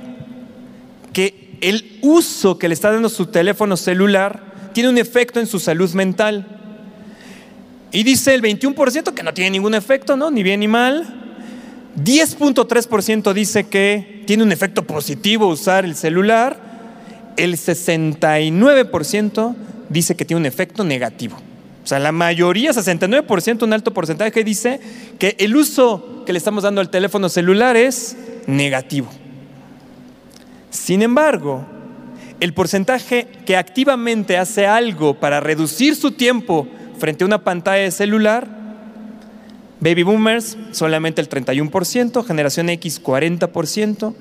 que 1.12 1.58
el 1.60 1.98
uso 2.02 2.58
que 2.58 2.68
le 2.68 2.74
está 2.74 2.92
dando 2.92 3.08
su 3.08 3.26
teléfono 3.26 3.76
celular 3.76 4.70
tiene 4.72 4.88
un 4.88 4.98
efecto 4.98 5.40
en 5.40 5.46
su 5.46 5.58
salud 5.58 5.92
mental? 5.94 6.46
Y 7.92 8.04
dice 8.04 8.34
el 8.34 8.42
21% 8.42 9.14
que 9.14 9.22
no 9.22 9.34
tiene 9.34 9.50
ningún 9.50 9.74
efecto, 9.74 10.16
¿no? 10.16 10.30
Ni 10.30 10.42
bien 10.44 10.60
ni 10.60 10.68
mal. 10.68 11.16
10.3% 11.96 13.32
dice 13.32 13.66
que 13.66 14.22
tiene 14.26 14.44
un 14.44 14.52
efecto 14.52 14.86
positivo 14.86 15.48
usar 15.48 15.84
el 15.84 15.96
celular 15.96 16.70
el 17.36 17.56
69% 17.56 19.54
dice 19.88 20.14
que 20.14 20.24
tiene 20.24 20.40
un 20.40 20.46
efecto 20.46 20.84
negativo. 20.84 21.36
O 21.82 21.86
sea, 21.86 21.98
la 21.98 22.12
mayoría, 22.12 22.72
69%, 22.72 23.62
un 23.62 23.72
alto 23.72 23.92
porcentaje, 23.92 24.44
dice 24.44 24.80
que 25.18 25.36
el 25.38 25.56
uso 25.56 26.22
que 26.26 26.32
le 26.32 26.38
estamos 26.38 26.62
dando 26.62 26.80
al 26.80 26.90
teléfono 26.90 27.28
celular 27.28 27.76
es 27.76 28.16
negativo. 28.46 29.08
Sin 30.70 31.02
embargo, 31.02 31.66
el 32.38 32.54
porcentaje 32.54 33.26
que 33.46 33.56
activamente 33.56 34.38
hace 34.38 34.66
algo 34.66 35.14
para 35.14 35.40
reducir 35.40 35.96
su 35.96 36.12
tiempo 36.12 36.68
frente 36.98 37.24
a 37.24 37.26
una 37.26 37.42
pantalla 37.44 37.82
de 37.82 37.90
celular, 37.90 38.46
baby 39.80 40.02
boomers 40.02 40.56
solamente 40.72 41.20
el 41.20 41.28
31%, 41.28 42.24
generación 42.24 42.68
X 42.68 43.02
40%, 43.02 44.14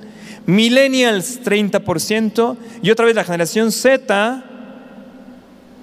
Millennials 0.45 1.43
30% 1.43 2.57
y 2.81 2.89
otra 2.89 3.05
vez 3.05 3.15
la 3.15 3.23
generación 3.23 3.71
Z 3.71 4.43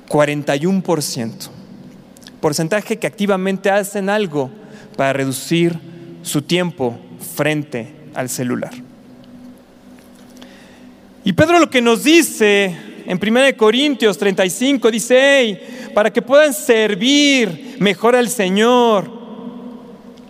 41%. 0.08 1.55
Porcentaje 2.40 2.98
que 2.98 3.06
activamente 3.06 3.70
hacen 3.70 4.08
algo 4.08 4.50
para 4.96 5.12
reducir 5.12 5.78
su 6.22 6.42
tiempo 6.42 6.98
frente 7.34 7.94
al 8.14 8.28
celular. 8.28 8.72
Y 11.24 11.32
Pedro 11.32 11.58
lo 11.58 11.70
que 11.70 11.82
nos 11.82 12.04
dice 12.04 12.76
en 13.06 13.20
1 13.22 13.56
Corintios 13.56 14.18
35 14.18 14.90
dice, 14.90 15.90
para 15.94 16.12
que 16.12 16.22
puedan 16.22 16.52
servir 16.52 17.76
mejor 17.78 18.16
al 18.16 18.28
Señor, 18.28 19.10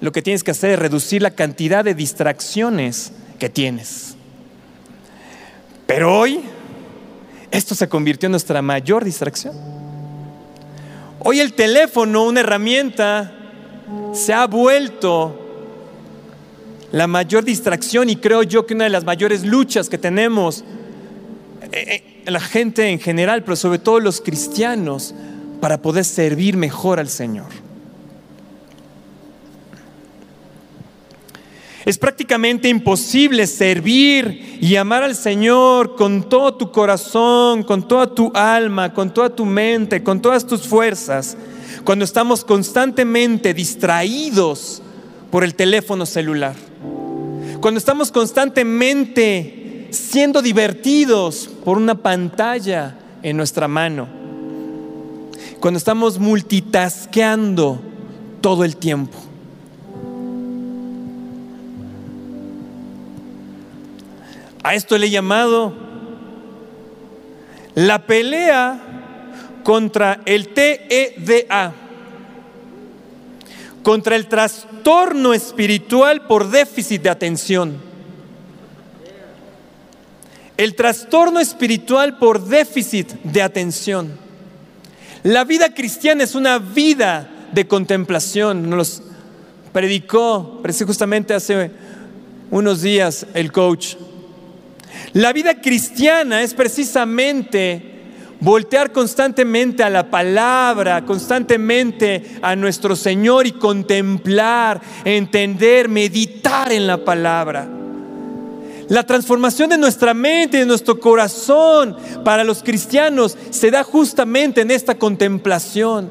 lo 0.01 0.13
que 0.13 0.23
tienes 0.23 0.45
que 0.45 0.51
hacer 0.51 0.71
es 0.71 0.79
reducir 0.79 1.23
la 1.23 1.31
cantidad 1.31 1.85
de 1.85 1.95
distracciones 1.95 3.13
que 3.39 3.49
tienes. 3.49 4.15
Pero 5.87 6.19
hoy 6.19 6.41
esto 7.51 7.75
se 7.75 7.89
convirtió 7.89 8.27
en 8.27 8.33
nuestra 8.33 8.61
mayor 8.61 9.05
distracción. 9.05 9.76
Hoy 11.29 11.41
el 11.41 11.55
teléfono, 11.55 12.23
una 12.23 12.39
herramienta, 12.39 13.33
se 14.13 14.33
ha 14.33 14.47
vuelto 14.47 15.37
la 16.93 17.09
mayor 17.09 17.43
distracción 17.43 18.09
y 18.09 18.15
creo 18.15 18.45
yo 18.45 18.65
que 18.65 18.75
una 18.75 18.85
de 18.85 18.91
las 18.91 19.03
mayores 19.03 19.45
luchas 19.45 19.89
que 19.89 19.99
tenemos 19.99 20.63
eh, 21.73 22.05
eh, 22.25 22.31
la 22.31 22.39
gente 22.39 22.91
en 22.91 23.01
general, 23.01 23.43
pero 23.43 23.57
sobre 23.57 23.81
todo 23.81 23.99
los 23.99 24.21
cristianos, 24.21 25.17
para 25.61 25.83
poder 25.83 26.05
servir 26.05 26.57
mejor 26.57 27.01
al 27.01 27.09
Señor. 27.09 27.49
Es 31.87 31.99
prácticamente 31.99 32.69
imposible 32.69 33.47
servir 33.47 34.59
y 34.61 34.75
amar 34.75 35.05
al 35.05 35.15
Señor 35.15 35.95
con 35.95 36.29
todo 36.29 36.53
tu 36.55 36.73
corazón, 36.73 37.63
con 37.63 37.87
toda 37.87 38.13
tu 38.13 38.33
alma, 38.35 38.93
con 38.93 39.15
toda 39.15 39.31
tu 39.31 39.45
mente, 39.45 40.03
con 40.03 40.21
todas 40.21 40.45
tus 40.45 40.67
fuerzas, 40.67 41.37
cuando 41.85 42.05
estamos 42.05 42.45
constantemente 42.45 43.55
distraídos 43.55 44.83
por 45.31 45.45
el 45.45 45.55
teléfono 45.55 46.07
celular. 46.07 46.57
Cuando 47.61 47.79
estamos 47.79 48.11
constantemente 48.11 49.87
siendo 49.91 50.43
divertidos 50.43 51.49
por 51.65 51.77
una 51.77 51.95
pantalla 51.95 52.99
en 53.23 53.37
nuestra 53.37 53.69
mano. 53.69 54.09
Cuando 55.61 55.79
estamos 55.79 56.19
multitasqueando 56.19 57.81
todo 58.41 58.65
el 58.65 58.77
tiempo. 58.77 59.26
A 64.67 64.75
esto 64.75 64.99
le 64.99 65.07
he 65.07 65.11
llamado 65.11 65.73
la 67.77 68.05
pelea 68.05 68.81
contra 69.63 70.23
el 70.27 70.49
TEDA, 70.49 71.73
contra 73.85 74.17
el 74.17 74.27
trastorno 74.27 75.35
espiritual 75.35 76.27
por 76.27 76.51
déficit 76.51 77.01
de 77.03 77.11
atención. 77.11 77.77
El 80.57 80.75
trastorno 80.75 81.39
espiritual 81.39 82.19
por 82.19 82.45
déficit 82.45 83.13
de 83.23 83.43
atención. 83.43 84.19
La 85.23 85.45
vida 85.45 85.75
cristiana 85.75 86.25
es 86.25 86.35
una 86.35 86.59
vida 86.59 87.31
de 87.53 87.69
contemplación. 87.69 88.69
Nos 88.69 89.01
predicó 89.73 90.61
justamente 90.85 91.35
hace 91.35 91.71
unos 92.51 92.83
días 92.83 93.29
el 93.33 93.53
coach. 93.53 93.95
La 95.13 95.33
vida 95.33 95.61
cristiana 95.61 96.43
es 96.43 96.55
precisamente 96.55 97.97
voltear 98.41 98.93
constantemente 98.93 99.83
a 99.83 99.91
la 99.91 100.11
palabra, 100.11 101.05
constantemente 101.05 102.39
a 102.43 102.55
nuestro 102.57 102.97
Señor 102.97 103.47
y 103.47 103.53
contemplar, 103.53 104.81
entender, 105.05 105.89
meditar 105.89 106.73
en 106.73 106.87
la 106.87 107.05
palabra. 107.05 107.69
La 108.89 109.03
transformación 109.05 109.71
de 109.71 109.79
nuestra 109.79 110.15
mente, 110.15 110.59
de 110.59 110.67
nuestro 110.67 111.01
corazón 111.01 111.97
para 112.25 112.45
los 112.45 112.63
cristianos 112.63 113.37
se 113.51 113.71
da 113.71 113.83
justamente 113.83 114.61
en 114.61 114.71
esta 114.71 114.97
contemplación. 114.97 116.09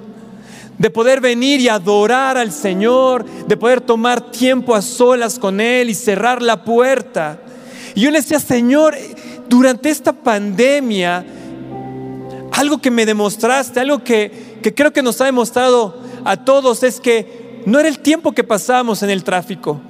De 0.78 0.90
poder 0.90 1.22
venir 1.22 1.62
y 1.62 1.70
adorar 1.70 2.38
al 2.38 2.52
Señor, 2.52 3.24
de 3.48 3.56
poder 3.56 3.80
tomar 3.80 4.30
tiempo 4.32 4.76
a 4.76 4.82
solas 4.82 5.40
con 5.40 5.62
Él 5.62 5.90
y 5.90 5.94
cerrar 5.94 6.42
la 6.42 6.66
puerta. 6.66 7.40
Y 7.96 8.02
yo 8.02 8.12
le 8.12 8.20
decía, 8.20 8.40
Señor, 8.40 8.96
durante 9.48 9.90
esta 9.90 10.14
pandemia, 10.14 11.26
algo 12.52 12.80
que 12.80 12.92
me 12.92 13.06
demostraste, 13.06 13.80
algo 13.80 14.04
que, 14.04 14.60
que 14.62 14.74
creo 14.74 14.92
que 14.92 15.02
nos 15.02 15.20
ha 15.22 15.26
demostrado 15.26 15.98
a 16.26 16.44
todos 16.44 16.84
es 16.84 17.00
que 17.00 17.64
no 17.66 17.80
era 17.80 17.88
el 17.88 18.00
tiempo 18.00 18.34
que 18.34 18.44
pasábamos 18.44 19.02
en 19.02 19.10
el 19.10 19.24
tráfico. 19.24 19.82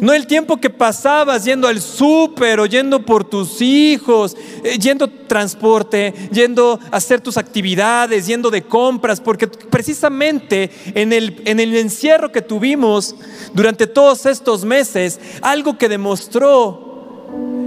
No 0.00 0.12
el 0.12 0.26
tiempo 0.26 0.58
que 0.58 0.70
pasabas 0.70 1.44
yendo 1.44 1.66
al 1.66 1.80
súper 1.80 2.60
o 2.60 2.66
yendo 2.66 3.04
por 3.04 3.24
tus 3.24 3.60
hijos, 3.60 4.36
eh, 4.62 4.78
yendo 4.78 5.08
transporte, 5.08 6.14
yendo 6.32 6.78
a 6.90 6.96
hacer 6.96 7.20
tus 7.20 7.36
actividades, 7.36 8.26
yendo 8.26 8.50
de 8.50 8.62
compras, 8.62 9.20
porque 9.20 9.46
precisamente 9.46 10.70
en 10.94 11.12
el, 11.12 11.42
en 11.44 11.60
el 11.60 11.74
encierro 11.76 12.32
que 12.32 12.42
tuvimos 12.42 13.14
durante 13.52 13.86
todos 13.86 14.26
estos 14.26 14.64
meses, 14.64 15.20
algo 15.42 15.76
que 15.76 15.88
demostró 15.88 16.89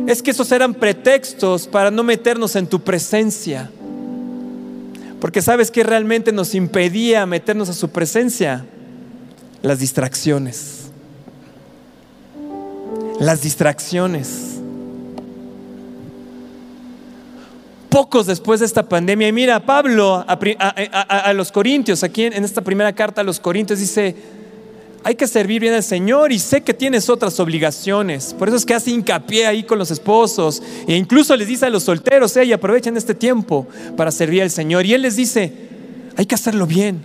es 0.07 0.21
que 0.21 0.31
esos 0.31 0.51
eran 0.51 0.73
pretextos 0.73 1.67
para 1.67 1.91
no 1.91 2.03
meternos 2.03 2.55
en 2.55 2.67
tu 2.67 2.81
presencia. 2.81 3.69
Porque 5.19 5.41
sabes 5.41 5.71
que 5.71 5.83
realmente 5.83 6.31
nos 6.31 6.53
impedía 6.53 7.25
meternos 7.25 7.69
a 7.69 7.73
su 7.73 7.89
presencia 7.89 8.65
las 9.61 9.79
distracciones 9.79 10.83
las 13.19 13.41
distracciones. 13.41 14.59
Pocos 17.89 18.25
después 18.25 18.59
de 18.59 18.65
esta 18.65 18.83
pandemia, 18.89 19.27
y 19.27 19.31
mira, 19.31 19.59
Pablo 19.59 20.25
a, 20.27 21.33
los 21.33 21.51
Corintios, 21.51 22.03
aquí 22.03 22.23
en, 22.23 22.43
esta 22.43 22.61
primera 22.61 22.93
carta 22.93 23.21
a 23.21 23.23
los 23.23 23.39
Corintios 23.39 23.79
dice, 23.79 24.15
hay 25.03 25.15
que 25.15 25.27
servir 25.27 25.61
bien 25.61 25.73
al 25.73 25.83
Señor 25.83 26.31
y 26.31 26.39
sé 26.39 26.61
que 26.61 26.73
tienes 26.73 27.09
otras 27.09 27.39
obligaciones. 27.39 28.33
Por 28.33 28.47
eso 28.47 28.57
es 28.57 28.65
que 28.65 28.73
hace 28.73 28.91
hincapié 28.91 29.47
ahí 29.47 29.63
con 29.63 29.77
los 29.77 29.91
esposos 29.91 30.63
e 30.87 30.95
incluso 30.95 31.35
les 31.35 31.47
dice 31.47 31.65
a 31.65 31.69
los 31.69 31.83
solteros, 31.83 32.35
hey, 32.37 32.53
aprovechen 32.53 32.95
este 32.95 33.13
tiempo 33.13 33.67
para 33.97 34.11
servir 34.11 34.41
al 34.41 34.49
Señor. 34.49 34.85
Y 34.85 34.93
Él 34.93 35.01
les 35.01 35.17
dice, 35.17 35.51
hay 36.15 36.25
que 36.25 36.35
hacerlo 36.35 36.65
bien. 36.65 37.01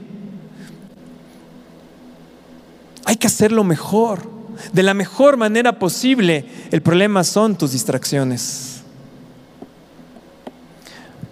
Hay 3.05 3.17
que 3.17 3.27
hacerlo 3.27 3.65
mejor 3.65 4.39
de 4.73 4.83
la 4.83 4.95
mejor 4.95 5.37
manera 5.37 5.79
posible. 5.79 6.45
El 6.71 6.83
problema 6.83 7.25
son 7.25 7.57
tus 7.57 7.73
distracciones. 7.73 8.78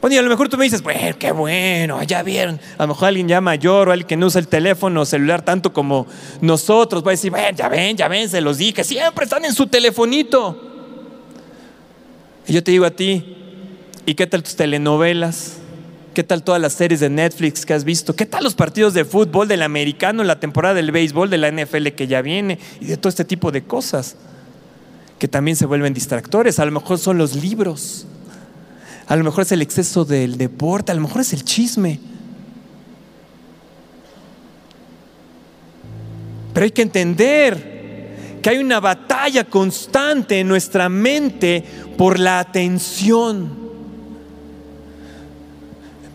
Bueno, 0.01 0.15
y 0.15 0.19
a 0.19 0.23
lo 0.23 0.29
mejor 0.29 0.49
tú 0.49 0.57
me 0.57 0.65
dices, 0.65 0.83
bueno, 0.83 1.17
qué 1.19 1.33
bueno, 1.33 2.03
ya 2.03 2.23
vieron. 2.23 2.61
A 2.77 2.83
lo 2.83 2.89
mejor 2.89 3.09
alguien 3.09 3.29
ya 3.29 3.41
mayor 3.41 3.89
o 3.89 3.93
alguien 3.93 4.07
que 4.07 4.17
no 4.17 4.27
usa 4.27 4.41
el 4.41 4.49
teléfono 4.49 5.05
celular 5.05 5.43
tanto 5.43 5.73
como 5.73 6.07
nosotros 6.41 7.03
va 7.03 7.09
a 7.09 7.13
decir, 7.13 7.31
bueno, 7.31 7.57
ya 7.57 7.69
ven, 7.69 7.97
ya 7.97 8.07
ven, 8.09 8.29
se 8.29 8.41
los 8.41 8.59
dije, 8.59 8.85
siempre 8.85 9.25
están 9.25 9.45
en 9.45 9.55
su 9.55 9.67
telefonito. 9.67 10.61
Y 12.47 12.53
yo 12.53 12.63
te 12.63 12.71
digo 12.71 12.85
a 12.85 12.91
ti, 12.91 13.37
¿y 14.05 14.15
qué 14.15 14.27
tal 14.27 14.43
tus 14.43 14.55
telenovelas? 14.55 15.59
¿Qué 16.15 16.23
tal 16.23 16.43
todas 16.43 16.61
las 16.61 16.73
series 16.73 17.01
de 17.01 17.11
Netflix 17.11 17.67
que 17.67 17.75
has 17.75 17.85
visto? 17.85 18.17
¿Qué 18.17 18.25
tal 18.25 18.45
los 18.45 18.55
partidos 18.55 18.95
de 18.95 19.05
fútbol, 19.05 19.49
del 19.49 19.63
americano, 19.63 20.25
la 20.25 20.41
temporada 20.41 20.75
del 20.75 20.91
béisbol, 20.91 21.29
de 21.29 21.37
la 21.37 21.51
NFL 21.51 21.89
que 21.89 22.07
ya 22.07 22.23
viene 22.23 22.59
y 22.81 22.87
de 22.87 22.97
todo 22.97 23.11
este 23.11 23.27
tipo 23.27 23.53
de 23.53 23.65
cosas? 23.65 24.17
Que 25.19 25.29
también 25.29 25.57
se 25.57 25.67
vuelven 25.67 25.93
distractores. 25.93 26.59
A 26.59 26.65
lo 26.65 26.71
mejor 26.71 26.99
son 26.99 27.19
los 27.19 27.35
libros. 27.35 28.07
A 29.09 29.17
lo 29.17 29.25
mejor 29.25 29.43
es 29.43 29.53
el 29.53 29.63
exceso 29.63 30.05
del 30.05 30.37
deporte. 30.37 30.93
A 30.93 30.95
lo 30.95 31.03
mejor 31.03 31.21
es 31.21 31.33
el 31.33 31.45
chisme. 31.45 32.01
Pero 36.53 36.65
hay 36.65 36.71
que 36.71 36.83
entender 36.83 38.39
que 38.43 38.51
hay 38.51 38.59
una 38.59 38.81
batalla 38.81 39.45
constante 39.45 40.41
en 40.41 40.49
nuestra 40.49 40.89
mente 40.89 41.65
por 41.97 42.19
la 42.19 42.39
atención. 42.39 43.67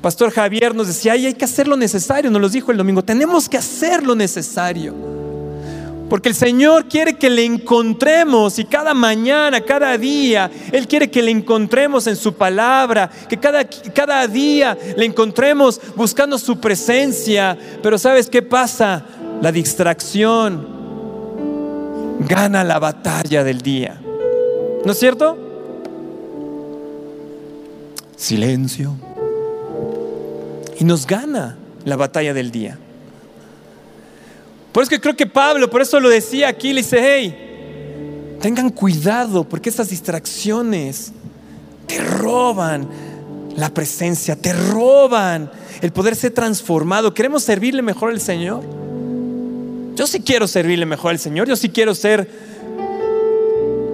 Pastor 0.01 0.31
Javier 0.31 0.73
nos 0.73 0.87
decía, 0.87 1.13
hay 1.13 1.33
que 1.35 1.45
hacer 1.45 1.67
lo 1.67 1.77
necesario, 1.77 2.31
nos 2.31 2.41
lo 2.41 2.49
dijo 2.49 2.71
el 2.71 2.77
domingo, 2.77 3.03
tenemos 3.03 3.47
que 3.47 3.57
hacer 3.57 4.03
lo 4.03 4.15
necesario. 4.15 4.95
Porque 6.11 6.27
el 6.27 6.35
Señor 6.35 6.89
quiere 6.89 7.17
que 7.17 7.29
le 7.29 7.45
encontremos 7.45 8.59
y 8.59 8.65
cada 8.65 8.93
mañana, 8.93 9.61
cada 9.61 9.97
día, 9.97 10.51
Él 10.73 10.85
quiere 10.85 11.09
que 11.09 11.21
le 11.21 11.31
encontremos 11.31 12.05
en 12.05 12.17
su 12.17 12.33
palabra, 12.33 13.09
que 13.29 13.37
cada, 13.37 13.63
cada 13.63 14.27
día 14.27 14.77
le 14.97 15.05
encontremos 15.05 15.79
buscando 15.95 16.37
su 16.37 16.59
presencia. 16.59 17.57
Pero 17.81 17.97
¿sabes 17.97 18.29
qué 18.29 18.41
pasa? 18.41 19.05
La 19.41 19.53
distracción 19.53 20.67
gana 22.27 22.65
la 22.65 22.77
batalla 22.77 23.45
del 23.45 23.61
día. 23.61 24.01
¿No 24.83 24.91
es 24.91 24.99
cierto? 24.99 25.37
Silencio 28.17 28.97
y 30.77 30.83
nos 30.83 31.07
gana 31.07 31.55
la 31.85 31.95
batalla 31.95 32.33
del 32.33 32.51
día. 32.51 32.77
Por 34.71 34.83
eso 34.83 34.91
creo 35.01 35.15
que 35.15 35.25
Pablo, 35.25 35.69
por 35.69 35.81
eso 35.81 35.99
lo 35.99 36.09
decía 36.09 36.47
aquí, 36.47 36.71
le 36.71 36.81
dice, 36.81 36.99
hey, 37.01 38.37
tengan 38.41 38.69
cuidado 38.69 39.43
porque 39.43 39.69
esas 39.69 39.89
distracciones 39.89 41.11
te 41.87 42.01
roban 42.01 42.87
la 43.55 43.73
presencia, 43.73 44.35
te 44.35 44.53
roban 44.53 45.51
el 45.81 45.91
poder 45.91 46.15
ser 46.15 46.31
transformado. 46.31 47.13
¿Queremos 47.13 47.43
servirle 47.43 47.81
mejor 47.81 48.11
al 48.11 48.21
Señor? 48.21 48.63
Yo 49.95 50.07
sí 50.07 50.21
quiero 50.21 50.47
servirle 50.47 50.85
mejor 50.85 51.11
al 51.11 51.19
Señor, 51.19 51.47
yo 51.47 51.55
sí 51.55 51.69
quiero 51.69 51.93
ser 51.93 52.29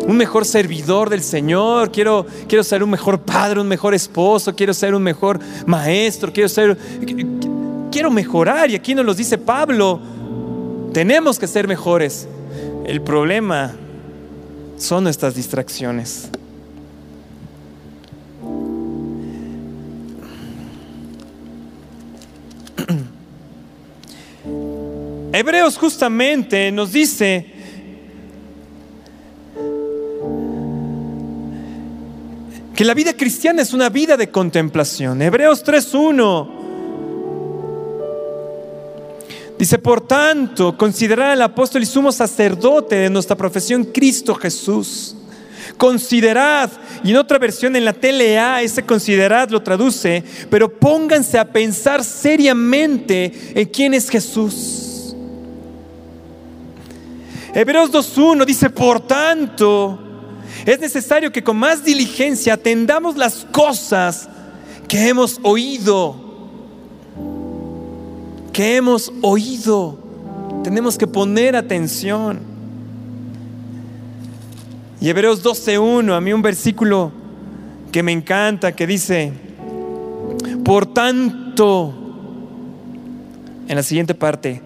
un 0.07 0.15
mejor 0.15 0.45
servidor 0.45 1.09
del 1.09 1.21
Señor, 1.21 1.91
quiero, 1.91 2.25
quiero 2.47 2.63
ser 2.63 2.81
un 2.81 2.89
mejor 2.89 3.21
padre, 3.21 3.59
un 3.59 3.67
mejor 3.67 3.93
esposo, 3.93 4.55
quiero 4.55 4.73
ser 4.73 4.95
un 4.95 5.03
mejor 5.03 5.39
maestro, 5.65 6.31
quiero 6.31 6.47
ser, 6.47 6.77
quiero 7.91 8.09
mejorar. 8.09 8.69
Y 8.69 8.75
aquí 8.75 8.95
nos 8.95 9.05
lo 9.05 9.13
dice 9.13 9.37
Pablo, 9.37 9.99
tenemos 10.93 11.39
que 11.39 11.47
ser 11.47 11.67
mejores. 11.67 12.28
El 12.86 13.02
problema 13.02 13.73
son 14.78 15.04
nuestras 15.04 15.36
distracciones. 15.36 16.30
Hebreos 25.34 25.78
justamente 25.78 26.71
nos 26.71 26.93
dice 26.93 27.47
que 32.76 32.86
la 32.86 32.93
vida 32.93 33.13
cristiana 33.13 33.63
es 33.63 33.73
una 33.73 33.89
vida 33.89 34.17
de 34.17 34.30
contemplación. 34.30 35.19
Hebreos 35.21 35.65
3.1 35.65 36.57
dice, 39.58 39.78
por 39.80 40.02
tanto, 40.02 40.78
considerad 40.78 41.32
al 41.32 41.41
apóstol 41.41 41.84
y 41.84 41.86
sumo 41.86 42.12
sacerdote 42.12 42.96
de 42.96 43.10
nuestra 43.10 43.36
profesión, 43.36 43.86
Cristo 43.86 44.36
Jesús. 44.36 45.15
Considerad, 45.78 46.72
y 47.04 47.12
en 47.12 47.17
otra 47.17 47.38
versión 47.38 47.76
en 47.76 47.86
la 47.86 47.93
TLA, 47.93 48.62
ese 48.62 48.84
considerad 48.84 49.50
lo 49.50 49.62
traduce, 49.62 50.24
pero 50.50 50.72
pónganse 50.72 51.38
a 51.38 51.52
pensar 51.52 52.04
seriamente 52.04 53.52
en 53.54 53.67
quién 53.67 53.93
es 53.93 54.10
Jesús. 54.10 55.15
Hebreos 57.54 57.91
2.1 57.91 58.46
dice, 58.46 58.70
por 58.70 59.00
tanto, 59.06 60.04
Es 60.65 60.80
necesario 60.80 61.32
que 61.32 61.43
con 61.43 61.58
más 61.58 61.84
diligencia 61.84 62.54
atendamos 62.54 63.15
las 63.15 63.46
cosas 63.52 64.28
que 64.88 65.08
hemos 65.08 65.39
oído. 65.43 66.26
Que 68.58 68.78
hemos 68.78 69.13
oído. 69.22 70.00
Tenemos 70.63 70.98
que 70.98 71.06
poner 71.06 71.56
atención. 71.56 72.39
Y 75.00 75.10
Hebreos 75.10 75.43
12.1, 75.43 76.12
a 76.12 76.20
mí 76.20 76.34
un 76.34 76.41
versículo 76.41 77.12
que 77.91 78.02
me 78.02 78.12
encanta, 78.12 78.72
que 78.72 78.88
dice, 78.88 79.32
por 80.65 80.91
tanto, 80.91 81.93
en 83.67 83.76
la 83.76 83.84
siguiente 83.84 84.15
parte, 84.15 84.63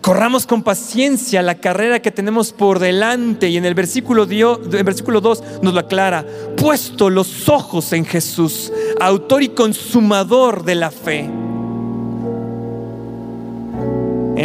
corramos 0.00 0.46
con 0.46 0.62
paciencia 0.62 1.42
la 1.42 1.56
carrera 1.56 2.00
que 2.00 2.10
tenemos 2.10 2.54
por 2.54 2.78
delante. 2.78 3.50
Y 3.50 3.58
en 3.58 3.66
el 3.66 3.74
versículo, 3.74 4.22
el 4.22 4.82
versículo 4.82 5.20
2 5.20 5.60
nos 5.60 5.74
lo 5.74 5.80
aclara, 5.80 6.24
puesto 6.56 7.10
los 7.10 7.50
ojos 7.50 7.92
en 7.92 8.06
Jesús, 8.06 8.72
autor 8.98 9.42
y 9.42 9.48
consumador 9.50 10.64
de 10.64 10.74
la 10.74 10.90
fe. 10.90 11.30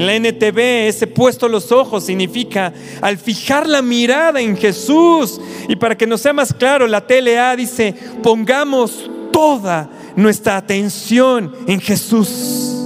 En 0.02 0.08
la 0.08 0.16
NTV 0.16 0.88
ese 0.88 1.06
puesto 1.06 1.48
los 1.48 1.72
ojos 1.72 2.06
significa 2.06 2.74
al 3.02 3.20
fijar 3.20 3.70
la 3.70 3.84
mirada 3.84 4.42
en 4.42 4.58
Jesús. 4.58 5.40
Y 5.68 5.76
para 5.76 5.96
que 5.96 6.08
nos 6.08 6.22
sea 6.22 6.34
más 6.34 6.52
claro, 6.52 6.88
la 6.88 7.06
TLA 7.06 7.56
dice, 7.56 7.94
pongamos 8.24 9.12
toda 9.32 9.88
nuestra 10.16 10.58
atención 10.58 11.54
en 11.68 11.80
Jesús. 11.80 12.84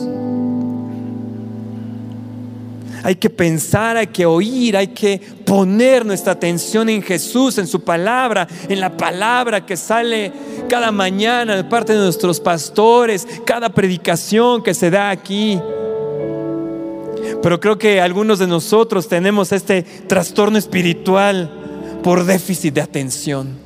Hay 3.01 3.15
que 3.15 3.30
pensar, 3.30 3.95
hay 3.95 4.08
que 4.08 4.25
oír, 4.25 4.75
hay 4.75 4.88
que 4.88 5.21
poner 5.45 6.06
nuestra 6.06 6.34
atención 6.34 6.89
en 6.89 7.01
Jesús, 7.01 7.58
en 7.58 7.67
su 7.67 7.82
palabra, 7.82 8.45
en 8.67 8.82
la 8.82 8.97
palabra 8.97 9.65
que 9.65 9.78
sale 9.78 10.34
cada 10.67 10.91
mañana 10.91 11.56
de 11.56 11.63
parte 11.63 11.93
de 11.93 11.99
nuestros 11.99 12.41
pastores, 12.41 13.25
cada 13.45 13.69
predicación 13.69 14.62
que 14.62 14.73
se 14.73 14.89
da 14.89 15.12
aquí. 15.12 15.62
Pero 17.41 17.59
creo 17.59 17.77
que 17.77 18.01
algunos 18.01 18.39
de 18.39 18.47
nosotros 18.47 19.07
tenemos 19.07 19.51
este 19.51 19.83
trastorno 19.83 20.57
espiritual 20.57 21.51
por 22.03 22.25
déficit 22.25 22.73
de 22.73 22.81
atención. 22.81 23.65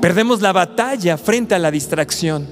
Perdemos 0.00 0.40
la 0.40 0.52
batalla 0.52 1.16
frente 1.16 1.54
a 1.54 1.58
la 1.60 1.70
distracción. 1.70 2.46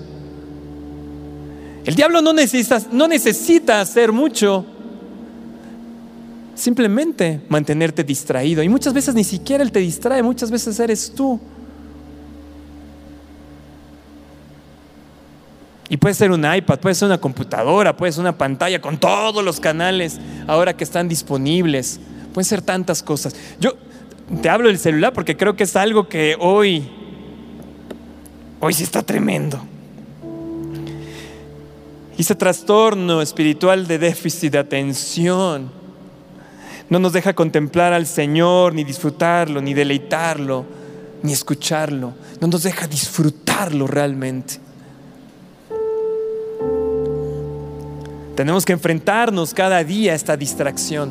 El 1.84 1.94
diablo 1.94 2.22
no 2.22 2.32
necesita, 2.32 2.80
no 2.92 3.08
necesita 3.08 3.80
hacer 3.80 4.12
mucho, 4.12 4.64
simplemente 6.54 7.40
mantenerte 7.48 8.04
distraído. 8.04 8.62
Y 8.62 8.68
muchas 8.68 8.92
veces 8.92 9.14
ni 9.14 9.24
siquiera 9.24 9.64
él 9.64 9.72
te 9.72 9.80
distrae, 9.80 10.22
muchas 10.22 10.50
veces 10.50 10.78
eres 10.78 11.12
tú. 11.12 11.40
Y 15.90 15.96
puede 15.96 16.14
ser 16.14 16.30
un 16.30 16.44
iPad, 16.44 16.78
puede 16.78 16.94
ser 16.94 17.06
una 17.06 17.18
computadora, 17.18 17.96
puede 17.96 18.12
ser 18.12 18.20
una 18.20 18.38
pantalla 18.38 18.80
con 18.80 18.96
todos 18.96 19.44
los 19.44 19.58
canales 19.58 20.20
ahora 20.46 20.76
que 20.76 20.84
están 20.84 21.08
disponibles. 21.08 21.98
Pueden 22.32 22.44
ser 22.44 22.62
tantas 22.62 23.02
cosas. 23.02 23.34
Yo 23.58 23.74
te 24.40 24.48
hablo 24.48 24.68
del 24.68 24.78
celular 24.78 25.12
porque 25.12 25.36
creo 25.36 25.56
que 25.56 25.64
es 25.64 25.74
algo 25.74 26.08
que 26.08 26.36
hoy, 26.38 26.88
hoy 28.60 28.72
sí 28.72 28.84
está 28.84 29.02
tremendo. 29.02 29.60
Y 32.16 32.22
ese 32.22 32.36
trastorno 32.36 33.20
espiritual 33.20 33.88
de 33.88 33.98
déficit 33.98 34.52
de 34.52 34.58
atención 34.58 35.72
no 36.88 37.00
nos 37.00 37.12
deja 37.12 37.34
contemplar 37.34 37.92
al 37.92 38.06
Señor, 38.06 38.74
ni 38.74 38.84
disfrutarlo, 38.84 39.60
ni 39.60 39.74
deleitarlo, 39.74 40.66
ni 41.24 41.32
escucharlo. 41.32 42.12
No 42.40 42.46
nos 42.46 42.62
deja 42.62 42.86
disfrutarlo 42.86 43.88
realmente. 43.88 44.69
Tenemos 48.40 48.64
que 48.64 48.72
enfrentarnos 48.72 49.52
cada 49.52 49.84
día 49.84 50.12
a 50.12 50.14
esta 50.14 50.34
distracción. 50.34 51.10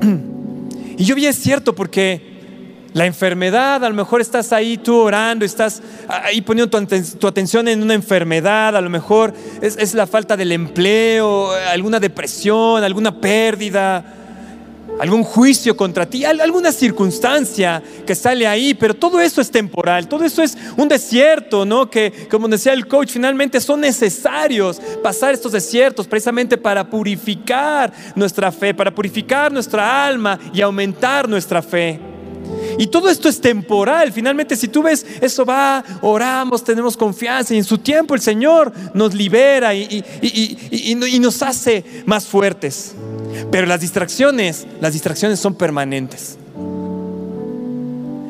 Y 0.98 1.04
yo 1.04 1.14
vi 1.14 1.26
es 1.26 1.36
cierto 1.36 1.76
porque 1.76 2.88
la 2.92 3.06
enfermedad, 3.06 3.84
a 3.84 3.88
lo 3.88 3.94
mejor 3.94 4.20
estás 4.20 4.52
ahí 4.52 4.76
tú 4.76 4.96
orando, 4.96 5.44
estás 5.44 5.80
ahí 6.08 6.40
poniendo 6.40 6.68
tu, 7.20 7.28
atención 7.28 7.68
en 7.68 7.80
una 7.80 7.94
enfermedad, 7.94 8.76
a 8.76 8.80
lo 8.80 8.90
mejor 8.90 9.32
es, 9.62 9.94
la 9.94 10.08
falta 10.08 10.36
del 10.36 10.50
empleo, 10.50 11.52
alguna 11.70 12.00
depresión, 12.00 12.82
alguna 12.82 13.20
pérdida 13.20 14.17
algún 14.98 15.24
juicio 15.24 15.76
contra 15.76 16.06
ti, 16.06 16.24
alguna 16.24 16.72
circunstancia 16.72 17.82
que 18.06 18.14
sale 18.14 18.46
ahí, 18.46 18.74
pero 18.74 18.94
todo 18.94 19.20
eso 19.20 19.40
es 19.40 19.50
temporal, 19.50 20.08
todo 20.08 20.24
eso 20.24 20.42
es 20.42 20.56
un 20.76 20.88
desierto, 20.88 21.64
¿no? 21.64 21.88
Que, 21.90 22.28
como 22.30 22.48
decía 22.48 22.72
el 22.72 22.86
coach, 22.86 23.10
finalmente 23.10 23.60
son 23.60 23.80
necesarios 23.80 24.80
pasar 25.02 25.34
estos 25.34 25.52
desiertos 25.52 26.06
precisamente 26.06 26.56
para 26.56 26.88
purificar 26.88 27.92
nuestra 28.14 28.50
fe, 28.50 28.74
para 28.74 28.94
purificar 28.94 29.52
nuestra 29.52 30.06
alma 30.06 30.38
y 30.52 30.60
aumentar 30.60 31.28
nuestra 31.28 31.62
fe. 31.62 32.17
Y 32.78 32.86
todo 32.86 33.10
esto 33.10 33.28
es 33.28 33.40
temporal. 33.40 34.12
Finalmente, 34.12 34.56
si 34.56 34.68
tú 34.68 34.82
ves, 34.82 35.04
eso 35.20 35.44
va, 35.44 35.84
oramos, 36.00 36.64
tenemos 36.64 36.96
confianza 36.96 37.54
y 37.54 37.58
en 37.58 37.64
su 37.64 37.78
tiempo 37.78 38.14
el 38.14 38.20
Señor 38.20 38.72
nos 38.94 39.14
libera 39.14 39.74
y, 39.74 40.04
y 40.22 41.18
nos 41.18 41.42
hace 41.42 41.84
más 42.06 42.26
fuertes. 42.26 42.94
Pero 43.50 43.66
las 43.66 43.80
distracciones, 43.80 44.66
las 44.80 44.92
distracciones 44.92 45.40
son 45.40 45.54
permanentes. 45.54 46.38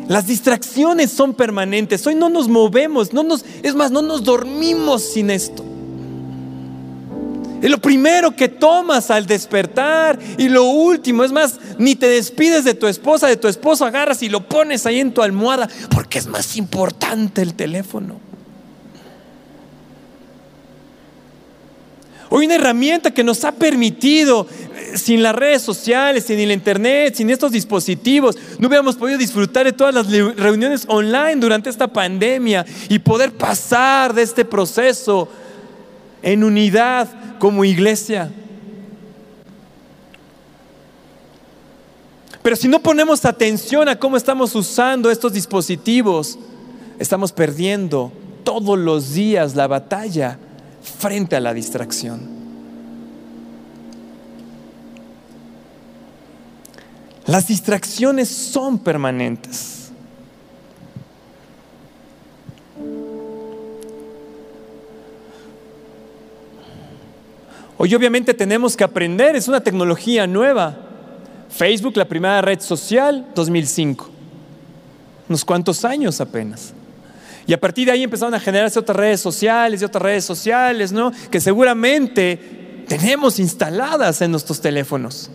Las 0.09 0.27
distracciones 0.27 1.11
son 1.11 1.35
permanentes. 1.35 2.07
Hoy 2.07 2.15
no 2.15 2.31
nos 2.31 2.49
movemos, 2.49 3.13
no 3.13 3.23
nos, 3.23 3.45
es 3.63 3.75
más, 3.75 3.91
no 3.91 4.01
nos 4.01 4.25
dormimos 4.25 5.03
sin 5.03 5.31
esto. 5.31 5.68
Es 7.61 7.71
lo 7.71 7.79
primero 7.79 8.37
que 8.37 8.49
tomas 8.49 9.11
al 9.11 9.27
despertar 9.27 10.19
y 10.37 10.49
lo 10.49 10.65
último, 10.65 11.25
es 11.25 11.33
más, 11.33 11.59
ni 11.79 11.97
te 11.97 12.07
despides 12.07 12.65
de 12.65 12.75
tu 12.75 12.87
esposa, 12.87 13.27
de 13.27 13.37
tu 13.37 13.49
esposo, 13.49 13.85
agarras 13.85 14.23
y 14.23 14.29
lo 14.29 14.49
pones 14.49 14.87
ahí 14.87 15.01
en 15.01 15.13
tu 15.13 15.23
almohada 15.23 15.69
porque 15.93 16.19
es 16.19 16.27
más 16.27 16.57
importante 16.57 17.43
el 17.43 17.55
teléfono. 17.55 18.21
Hoy 22.31 22.45
una 22.45 22.57
herramienta 22.57 23.11
que 23.11 23.25
nos 23.25 23.43
ha 23.45 23.53
permitido, 23.53 24.47
eh, 24.77 24.99
sin 24.99 25.23
las 25.23 25.35
redes 25.35 25.63
sociales, 25.63 26.25
sin 26.25 26.39
el 26.39 26.53
internet, 26.53 27.15
sin 27.15 27.31
estos 27.31 27.53
dispositivos, 27.53 28.37
no 28.59 28.69
hubiéramos 28.69 28.97
podido 28.97 29.19
disfrutar 29.19 29.65
de 29.65 29.73
todas 29.73 29.95
las 29.95 30.07
reuniones 30.09 30.85
online 30.89 31.37
durante 31.37 31.71
esta 31.71 31.89
pandemia 31.89 32.67
y 32.91 32.99
poder 32.99 33.33
pasar 33.33 34.13
de 34.13 34.23
este 34.23 34.45
proceso 34.45 35.29
en 36.23 36.45
unidad 36.45 37.09
como 37.39 37.65
iglesia. 37.65 38.31
Pero 42.43 42.57
si 42.57 42.69
no 42.69 42.81
ponemos 42.81 43.25
atención 43.25 43.89
a 43.89 43.99
cómo 43.99 44.17
estamos 44.17 44.55
usando 44.55 45.11
estos 45.11 45.33
dispositivos, 45.33 46.39
estamos 46.99 47.33
perdiendo 47.33 48.13
todos 48.43 48.79
los 48.79 49.13
días 49.13 49.55
la 49.55 49.67
batalla 49.67 50.39
frente 50.99 51.37
a 51.37 51.41
la 51.41 51.53
distracción. 51.53 52.39
Las 57.27 57.47
distracciones 57.47 58.31
son 58.31 58.79
permanentes. 58.79 59.78
Hoy 67.79 67.95
obviamente 67.95 68.35
tenemos 68.35 68.77
que 68.77 68.83
aprender, 68.83 69.37
es 69.37 69.47
una 69.47 69.61
tecnología 69.61 70.27
nueva. 70.27 70.77
Facebook, 71.49 71.97
la 71.97 72.05
primera 72.05 72.43
red 72.43 72.61
social, 72.61 73.27
2005. 73.35 74.11
Unos 75.29 75.45
cuantos 75.45 75.85
años 75.85 76.21
apenas. 76.21 76.75
Y 77.47 77.53
a 77.53 77.61
partir 77.61 77.87
de 77.87 77.93
ahí 77.93 78.03
empezaron 78.03 78.35
a 78.35 78.41
generarse 78.41 78.79
otras 78.79 78.97
redes 78.97 79.21
sociales 79.21 79.81
y 79.81 79.85
otras 79.85 80.03
redes 80.03 80.25
sociales, 80.25 80.93
¿no? 80.93 81.13
Que 81.31 81.41
seguramente 81.41 82.85
tenemos 82.89 83.39
instaladas 83.39 84.21
en 84.23 84.33
nuestros 84.33 84.61
teléfonos. 84.61 85.31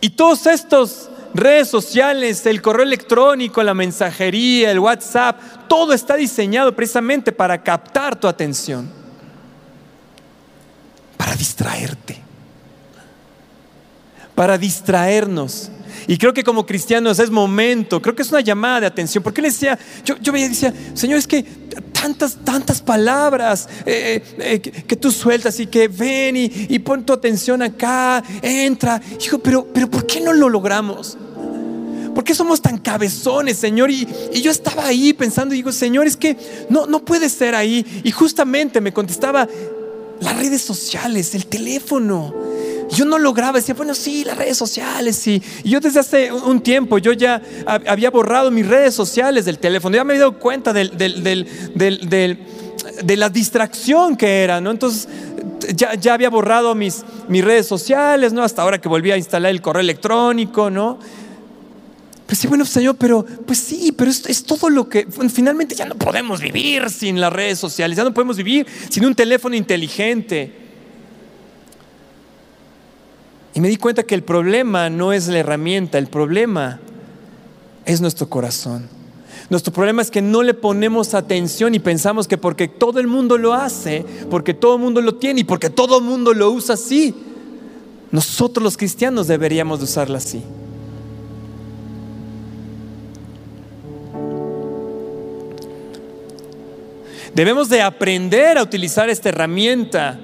Y 0.00 0.10
todos 0.10 0.46
estos 0.46 1.08
redes 1.34 1.68
sociales, 1.68 2.44
el 2.46 2.60
correo 2.60 2.84
electrónico, 2.84 3.62
la 3.62 3.74
mensajería, 3.74 4.70
el 4.70 4.78
WhatsApp, 4.78 5.40
todo 5.66 5.92
está 5.92 6.14
diseñado 6.14 6.76
precisamente 6.76 7.32
para 7.32 7.62
captar 7.62 8.14
tu 8.20 8.28
atención, 8.28 8.97
distraerte, 11.38 12.18
para 14.34 14.58
distraernos. 14.58 15.70
Y 16.06 16.16
creo 16.16 16.32
que 16.32 16.44
como 16.44 16.64
cristianos 16.64 17.18
es 17.18 17.30
momento, 17.30 18.00
creo 18.00 18.14
que 18.14 18.22
es 18.22 18.30
una 18.30 18.40
llamada 18.40 18.80
de 18.80 18.86
atención. 18.86 19.22
Porque 19.22 19.42
le 19.42 19.48
decía, 19.48 19.78
yo, 20.04 20.16
yo 20.18 20.32
veía 20.32 20.46
y 20.46 20.50
decía, 20.50 20.72
Señor, 20.94 21.18
es 21.18 21.26
que 21.26 21.42
tantas, 21.92 22.36
tantas 22.44 22.80
palabras 22.80 23.68
eh, 23.84 24.22
eh, 24.38 24.60
que, 24.60 24.96
tú 24.96 25.10
sueltas 25.10 25.58
y 25.60 25.66
que 25.66 25.88
ven 25.88 26.36
y, 26.36 26.78
pon 26.78 27.04
tu 27.04 27.12
atención 27.12 27.62
acá, 27.62 28.22
entra. 28.42 29.00
Hijo, 29.22 29.38
pero, 29.38 29.66
pero 29.66 29.90
¿por 29.90 30.06
qué 30.06 30.20
no 30.20 30.32
lo 30.32 30.48
logramos? 30.48 31.18
¿Por 32.14 32.24
qué 32.24 32.34
somos 32.34 32.60
tan 32.60 32.78
cabezones, 32.78 33.58
Señor? 33.58 33.90
Y, 33.90 34.08
y, 34.32 34.40
yo 34.40 34.50
estaba 34.50 34.86
ahí 34.86 35.12
pensando, 35.12 35.54
digo, 35.54 35.72
Señor, 35.72 36.06
es 36.06 36.16
que 36.16 36.36
no, 36.68 36.86
no 36.86 37.04
puede 37.04 37.28
ser 37.28 37.54
ahí. 37.54 37.84
Y 38.02 38.10
justamente 38.10 38.80
me 38.80 38.92
contestaba 38.92 39.46
las 40.20 40.36
redes 40.36 40.62
sociales, 40.62 41.34
el 41.34 41.46
teléfono. 41.46 42.34
Yo 42.90 43.04
no 43.04 43.18
lograba, 43.18 43.58
decía, 43.58 43.74
bueno, 43.74 43.94
sí, 43.94 44.24
las 44.24 44.38
redes 44.38 44.56
sociales, 44.56 45.16
sí. 45.16 45.42
Y 45.62 45.70
yo 45.70 45.80
desde 45.80 46.00
hace 46.00 46.32
un 46.32 46.60
tiempo, 46.60 46.98
yo 46.98 47.12
ya 47.12 47.42
había 47.66 48.10
borrado 48.10 48.50
mis 48.50 48.66
redes 48.66 48.94
sociales 48.94 49.44
del 49.44 49.58
teléfono, 49.58 49.94
ya 49.94 50.04
me 50.04 50.14
había 50.14 50.26
dado 50.26 50.38
cuenta 50.38 50.72
del, 50.72 50.96
de 50.96 53.16
la 53.16 53.28
distracción 53.28 54.16
que 54.16 54.42
era, 54.42 54.60
¿no? 54.60 54.70
Entonces, 54.70 55.08
ya, 55.74 55.94
ya 55.94 56.14
había 56.14 56.30
borrado 56.30 56.74
mis, 56.74 57.04
mis 57.28 57.44
redes 57.44 57.66
sociales, 57.66 58.32
¿no? 58.32 58.42
Hasta 58.42 58.62
ahora 58.62 58.80
que 58.80 58.88
volví 58.88 59.10
a 59.10 59.16
instalar 59.16 59.50
el 59.50 59.60
correo 59.60 59.80
electrónico, 59.80 60.70
¿no? 60.70 60.98
Pues 62.28 62.40
sí, 62.40 62.46
bueno, 62.46 62.66
Señor, 62.66 62.94
pero 62.96 63.24
pues 63.24 63.58
sí, 63.58 63.90
pero 63.90 64.10
es, 64.10 64.26
es, 64.26 64.44
todo 64.44 64.68
lo 64.68 64.86
que 64.86 65.06
finalmente 65.32 65.74
ya 65.74 65.86
no 65.86 65.94
podemos 65.94 66.42
vivir 66.42 66.90
sin 66.90 67.18
las 67.18 67.32
redes 67.32 67.58
sociales, 67.58 67.96
ya 67.96 68.04
no 68.04 68.12
podemos 68.12 68.36
vivir 68.36 68.66
sin 68.90 69.06
un 69.06 69.14
teléfono 69.14 69.56
inteligente. 69.56 70.52
Y 73.54 73.62
me 73.62 73.68
di 73.68 73.78
cuenta 73.78 74.02
que 74.02 74.14
el 74.14 74.24
problema 74.24 74.90
no 74.90 75.14
es 75.14 75.26
la 75.28 75.38
herramienta, 75.38 75.96
el 75.96 76.08
problema 76.08 76.80
es 77.86 78.02
nuestro 78.02 78.28
corazón. 78.28 78.90
Nuestro 79.48 79.72
problema 79.72 80.02
es 80.02 80.10
que 80.10 80.20
no 80.20 80.42
le 80.42 80.52
ponemos 80.52 81.14
atención 81.14 81.74
y 81.74 81.78
pensamos 81.78 82.28
que 82.28 82.36
porque 82.36 82.68
todo 82.68 83.00
el 83.00 83.06
mundo 83.06 83.38
lo 83.38 83.54
hace, 83.54 84.04
porque 84.28 84.52
todo 84.52 84.74
el 84.74 84.82
mundo 84.82 85.00
lo 85.00 85.14
tiene 85.14 85.40
y 85.40 85.44
porque 85.44 85.70
todo 85.70 85.96
el 85.96 86.04
mundo 86.04 86.34
lo 86.34 86.50
usa 86.50 86.74
así, 86.74 87.14
nosotros 88.10 88.62
los 88.62 88.76
cristianos 88.76 89.28
deberíamos 89.28 89.78
de 89.78 89.86
usarla 89.86 90.18
así. 90.18 90.42
Debemos 97.38 97.68
de 97.68 97.80
aprender 97.80 98.58
a 98.58 98.64
utilizar 98.64 99.08
esta 99.08 99.28
herramienta. 99.28 100.18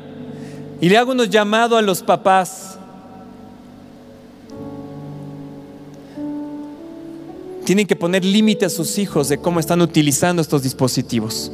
Y 0.81 0.88
le 0.88 0.98
hago 0.98 1.12
unos 1.12 1.31
llamado 1.31 1.77
a 1.77 1.83
los 1.83 2.03
papás. 2.03 2.77
tienen 7.64 7.87
que 7.87 7.94
poner 7.94 8.24
límite 8.24 8.66
a 8.66 8.68
sus 8.68 8.98
hijos 8.98 9.29
de 9.29 9.38
cómo 9.38 9.61
están 9.61 9.81
utilizando 9.81 10.42
estos 10.42 10.64
dispositivos. 10.64 11.53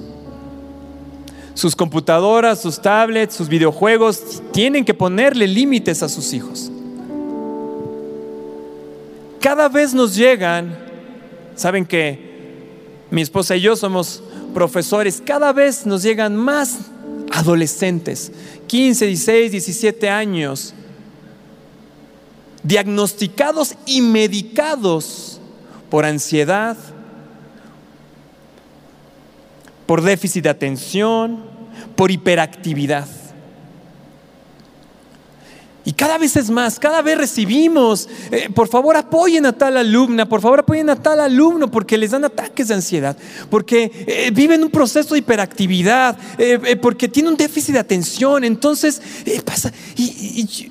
Sus 1.52 1.76
computadoras, 1.76 2.60
sus 2.60 2.80
tablets, 2.80 3.34
sus 3.34 3.48
videojuegos, 3.48 4.42
tienen 4.50 4.84
que 4.84 4.94
ponerle 4.94 5.46
límites 5.46 6.02
a 6.02 6.08
sus 6.08 6.32
hijos. 6.32 6.72
Cada 9.40 9.68
vez 9.68 9.92
nos 9.92 10.16
llegan, 10.16 10.76
saben 11.54 11.84
que 11.84 12.30
mi 13.10 13.20
esposa 13.20 13.54
y 13.54 13.60
yo 13.60 13.76
somos 13.76 14.24
profesores, 14.50 15.22
cada 15.24 15.52
vez 15.52 15.86
nos 15.86 16.02
llegan 16.02 16.36
más 16.36 16.78
adolescentes, 17.32 18.32
15, 18.66 19.06
16, 19.06 19.52
17 19.52 20.08
años, 20.08 20.74
diagnosticados 22.62 23.74
y 23.86 24.02
medicados 24.02 25.40
por 25.88 26.04
ansiedad, 26.04 26.76
por 29.86 30.02
déficit 30.02 30.44
de 30.44 30.50
atención, 30.50 31.44
por 31.96 32.10
hiperactividad. 32.10 33.08
Y 35.84 35.92
cada 35.92 36.18
vez 36.18 36.36
es 36.36 36.50
más, 36.50 36.78
cada 36.78 37.00
vez 37.00 37.16
recibimos, 37.16 38.08
eh, 38.30 38.50
por 38.54 38.68
favor 38.68 38.96
apoyen 38.96 39.46
a 39.46 39.52
tal 39.52 39.78
alumna, 39.78 40.28
por 40.28 40.42
favor 40.42 40.60
apoyen 40.60 40.90
a 40.90 40.96
tal 40.96 41.20
alumno, 41.20 41.70
porque 41.70 41.96
les 41.96 42.10
dan 42.10 42.24
ataques 42.24 42.68
de 42.68 42.74
ansiedad, 42.74 43.16
porque 43.48 43.90
eh, 44.06 44.30
viven 44.30 44.62
un 44.62 44.70
proceso 44.70 45.14
de 45.14 45.20
hiperactividad, 45.20 46.18
eh, 46.36 46.76
porque 46.80 47.08
tiene 47.08 47.30
un 47.30 47.36
déficit 47.36 47.74
de 47.74 47.80
atención. 47.80 48.44
Entonces 48.44 49.00
pasa, 49.44 49.72
y, 49.96 50.70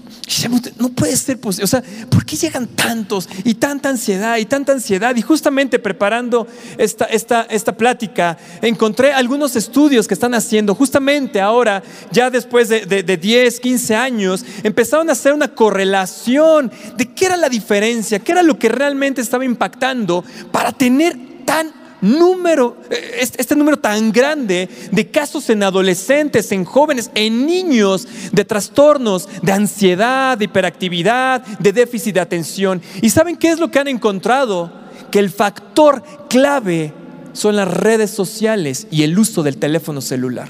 no 0.78 0.89
puede 0.89 1.15
ser 1.15 1.39
posible. 1.39 1.65
O 1.65 1.68
sea, 1.68 1.84
¿por 2.10 2.26
qué 2.26 2.36
llegan 2.36 2.68
tantos 2.68 3.28
y 3.44 3.56
tanta 3.56 3.89
ansiedad 3.89 4.38
y 4.38 4.46
tanta 4.46 4.72
ansiedad? 4.72 5.15
Y 5.15 5.22
justamente 5.22 5.80
preparando 5.80 6.48
esta, 6.78 7.06
esta, 7.06 7.44
esta 7.44 7.76
plática, 7.76 8.38
encontré 8.62 9.12
algunos 9.12 9.56
estudios 9.56 10.08
que 10.08 10.13
están 10.13 10.34
haciendo. 10.34 10.76
Justamente 10.76 11.42
ahora, 11.42 11.82
ya 12.12 12.30
después 12.30 12.70
de, 12.70 12.86
de, 12.86 13.04
de 13.04 13.18
10, 13.18 13.60
15 13.60 13.96
años, 13.96 14.46
empezaron 14.63 15.10
a 15.10 15.13
hacer 15.13 15.34
una 15.34 15.50
correlación 15.50 16.72
de 16.96 17.13
qué 17.13 17.26
era 17.26 17.38
la 17.38 17.50
diferencia, 17.50 18.20
qué 18.20 18.32
era 18.32 18.44
lo 18.44 18.60
que 18.60 18.70
realmente 18.70 19.22
estaba 19.22 19.46
impactando 19.46 20.24
para 20.52 20.72
tener 20.72 21.18
tan 21.46 21.79
número, 22.02 22.78
eh, 22.90 23.20
este 23.38 23.56
número 23.56 23.78
tan 23.78 24.12
grande 24.12 24.70
de 24.92 25.12
casos 25.12 25.50
en 25.50 25.64
adolescentes, 25.64 26.52
en 26.52 26.66
jóvenes, 26.66 27.12
en 27.16 27.46
niños 27.46 28.08
de 28.32 28.46
trastornos, 28.46 29.28
de 29.42 29.52
ansiedad, 29.52 30.38
de 30.38 30.46
hiperactividad, 30.46 31.42
de 31.42 31.74
déficit 31.74 32.16
de 32.16 32.22
atención. 32.22 32.82
¿Y 33.02 33.10
saben 33.10 33.36
qué 33.36 33.50
es 33.50 33.60
lo 33.60 33.72
que 33.72 33.80
han 33.80 33.88
encontrado? 33.88 34.72
Que 35.12 35.20
el 35.20 35.30
factor 35.30 36.04
clave 36.30 36.94
son 37.34 37.56
las 37.56 37.68
redes 37.68 38.12
sociales 38.12 38.88
y 38.92 39.04
el 39.04 39.18
uso 39.18 39.44
del 39.44 39.58
teléfono 39.58 40.02
celular. 40.02 40.50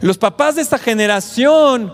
Los 0.00 0.16
papás 0.16 0.54
de 0.54 0.62
esta 0.62 0.78
generación 0.78 1.92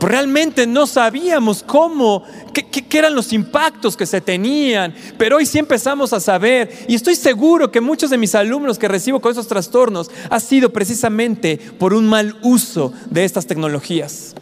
realmente 0.00 0.66
no 0.66 0.86
sabíamos 0.86 1.62
cómo, 1.62 2.24
qué, 2.52 2.98
eran 2.98 3.14
los 3.14 3.32
impactos 3.32 3.96
que 3.96 4.06
se 4.06 4.20
tenían, 4.20 4.94
pero 5.16 5.36
hoy 5.36 5.46
sí 5.46 5.58
empezamos 5.58 6.12
a 6.12 6.20
saber 6.20 6.86
y 6.88 6.94
estoy 6.94 7.14
seguro 7.14 7.70
que 7.70 7.80
muchos 7.80 8.10
de 8.10 8.18
mis 8.18 8.34
alumnos 8.34 8.78
que 8.78 8.88
recibo 8.88 9.20
con 9.20 9.32
esos 9.32 9.48
trastornos 9.48 10.10
ha 10.30 10.40
sido 10.40 10.70
precisamente 10.70 11.58
por 11.78 11.94
un 11.94 12.06
mal 12.06 12.36
uso 12.42 12.92
de 13.10 13.24
estas 13.24 13.46
tecnologías. 13.46 14.34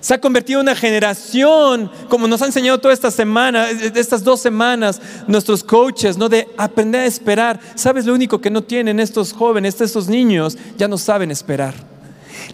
Se 0.00 0.14
ha 0.14 0.20
convertido 0.20 0.60
en 0.60 0.66
una 0.66 0.76
generación, 0.76 1.90
como 2.08 2.28
nos 2.28 2.40
ha 2.40 2.46
enseñado 2.46 2.78
toda 2.78 2.94
esta 2.94 3.10
semana, 3.10 3.68
estas 3.68 4.22
dos 4.22 4.40
semanas, 4.40 5.02
nuestros 5.26 5.64
coaches, 5.64 6.16
¿no? 6.16 6.28
De 6.28 6.48
aprender 6.56 7.00
a 7.00 7.06
esperar. 7.06 7.58
¿Sabes 7.74 8.06
lo 8.06 8.14
único 8.14 8.40
que 8.40 8.48
no 8.48 8.62
tienen 8.62 9.00
estos 9.00 9.32
jóvenes, 9.32 9.80
estos 9.80 10.08
niños? 10.08 10.56
Ya 10.78 10.86
no 10.86 10.98
saben 10.98 11.32
esperar. 11.32 11.97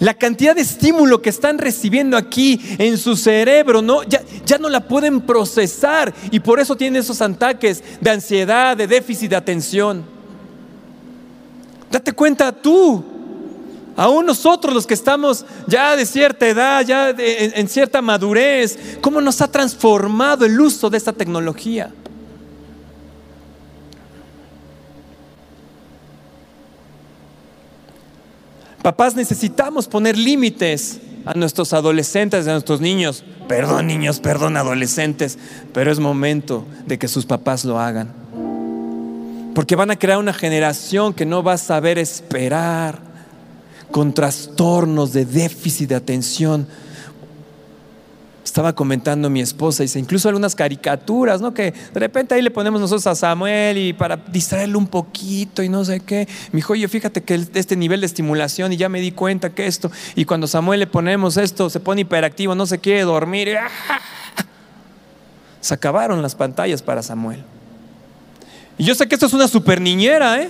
La 0.00 0.14
cantidad 0.14 0.54
de 0.54 0.62
estímulo 0.62 1.22
que 1.22 1.30
están 1.30 1.59
recibiendo 1.59 2.16
aquí 2.16 2.61
en 2.78 2.98
su 2.98 3.16
cerebro, 3.16 3.80
¿no? 3.80 4.02
Ya, 4.02 4.22
ya 4.44 4.59
no 4.59 4.68
la 4.68 4.88
pueden 4.88 5.20
procesar 5.20 6.12
y 6.30 6.40
por 6.40 6.59
eso 6.59 6.76
tienen 6.76 7.00
esos 7.00 7.20
ataques 7.20 7.83
de 8.00 8.11
ansiedad, 8.11 8.76
de 8.76 8.87
déficit 8.87 9.30
de 9.30 9.37
atención. 9.37 10.04
Date 11.90 12.12
cuenta 12.12 12.50
tú, 12.50 13.04
aún 13.96 14.26
nosotros 14.26 14.74
los 14.74 14.87
que 14.87 14.94
estamos 14.94 15.46
ya 15.68 15.94
de 15.94 16.04
cierta 16.07 16.48
edad, 16.48 16.85
ya 16.85 17.14
en 17.16 17.68
cierta 17.68 18.02
madurez, 18.02 18.76
cómo 19.00 19.20
nos 19.20 19.40
ha 19.40 19.48
transformado 19.48 20.44
el 20.44 20.61
uso 20.61 20.90
de 20.90 20.98
esta 20.98 21.12
tecnología. 21.12 21.92
Papás 28.85 29.16
necesitamos 29.16 29.88
poner 29.88 30.14
límites 30.18 31.01
a 31.25 31.33
nuestros 31.33 31.73
adolescentes, 31.73 32.47
a 32.47 32.53
nuestros 32.53 32.83
niños. 32.83 33.25
Perdón 33.49 33.87
niños, 33.87 34.20
perdón 34.20 34.59
adolescentes, 34.59 35.38
pero 35.73 35.90
es 35.90 36.01
momento 36.01 36.66
de 36.85 36.99
que 36.99 37.09
sus 37.09 37.25
papás 37.25 37.64
lo 37.64 37.81
hagan. 37.81 38.12
Porque 39.55 39.75
van 39.75 39.90
a 39.90 39.99
crear 39.99 40.18
una 40.18 40.35
generación 40.35 41.14
que 41.14 41.25
no 41.25 41.42
va 41.42 41.55
a 41.55 41.59
saber 41.59 41.99
esperar 41.99 42.99
con 43.90 44.12
trastornos 44.12 45.14
de 45.14 45.25
déficit 45.25 45.88
de 45.88 45.94
atención 45.94 46.68
estaba 48.55 48.73
comentando 48.73 49.29
mi 49.31 49.40
esposa, 49.40 49.83
dice, 49.83 49.99
incluso 49.99 50.29
algunas 50.29 50.55
caricaturas, 50.55 51.40
¿no? 51.40 51.53
Que 51.53 51.73
de 51.73 51.99
repente 51.99 52.37
ahí 52.37 52.40
le 52.40 52.53
ponemos 52.53 52.81
nosotros 52.81 53.05
a 53.09 53.17
Samuel 53.17 53.77
y 53.77 53.93
para 53.93 54.17
distraerlo 54.17 54.79
un 54.79 54.87
poquito 54.87 55.61
y 55.61 55.69
no 55.69 55.85
sé 55.85 55.99
qué. 55.99 56.29
Me 56.53 56.59
dijo, 56.59 56.75
oye, 56.75 56.87
fíjate 56.87 57.25
que 57.25 57.35
este 57.55 57.75
nivel 57.75 57.99
de 57.99 58.07
estimulación 58.07 58.73
y 58.73 58.77
ya 58.77 58.88
me 58.88 59.01
di 59.01 59.11
cuenta 59.11 59.51
que 59.51 59.67
esto, 59.67 59.90
y 60.14 60.25
cuando 60.25 60.47
Samuel 60.47 60.79
le 60.79 60.87
ponemos 60.87 61.37
esto, 61.37 61.69
se 61.69 61.81
pone 61.81 62.03
hiperactivo, 62.03 62.55
no 62.55 62.64
se 62.67 62.79
quiere 62.79 63.03
dormir. 63.03 63.57
Se 65.61 65.75
acabaron 65.75 66.23
las 66.23 66.37
pantallas 66.37 66.81
para 66.81 67.03
Samuel. 67.03 67.43
Y 68.79 68.85
yo 68.85 68.95
sé 68.95 69.09
que 69.09 69.17
esto 69.17 69.27
es 69.27 69.33
una 69.33 69.49
super 69.49 69.81
niñera, 69.81 70.40
¿eh? 70.40 70.49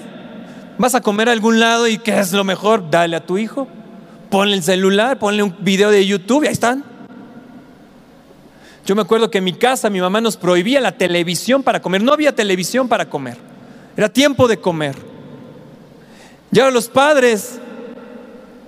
Vas 0.77 0.95
a 0.95 1.01
comer 1.01 1.31
a 1.31 1.33
algún 1.33 1.59
lado 1.59 1.89
y 1.89 1.97
¿qué 1.97 2.19
es 2.19 2.33
lo 2.33 2.45
mejor? 2.45 2.91
Dale 2.91 3.17
a 3.17 3.25
tu 3.25 3.39
hijo. 3.39 3.67
Ponle 4.29 4.57
el 4.57 4.63
celular, 4.63 5.19
ponle 5.19 5.43
un 5.43 5.57
video 5.61 5.91
de 5.91 6.05
YouTube 6.05 6.45
y 6.45 6.49
ahí 6.49 6.53
están. 6.53 6.94
Yo 8.87 8.95
me 8.95 9.03
acuerdo 9.03 9.31
que 9.31 9.39
en 9.39 9.45
mi 9.45 9.55
casa 9.55 9.89
mi 9.89 10.01
mamá 10.01 10.21
nos 10.21 10.37
prohibía 10.37 10.81
la 10.81 10.93
televisión 10.93 11.63
para 11.63 11.81
comer. 11.81 12.03
No 12.03 12.13
había 12.13 12.35
televisión 12.35 12.89
para 12.89 13.09
comer. 13.09 13.39
Era 13.97 14.11
tiempo 14.11 14.47
de 14.47 14.59
comer. 14.59 14.95
Y 16.53 16.59
ahora 16.59 16.71
los 16.71 16.89
padres 16.89 17.59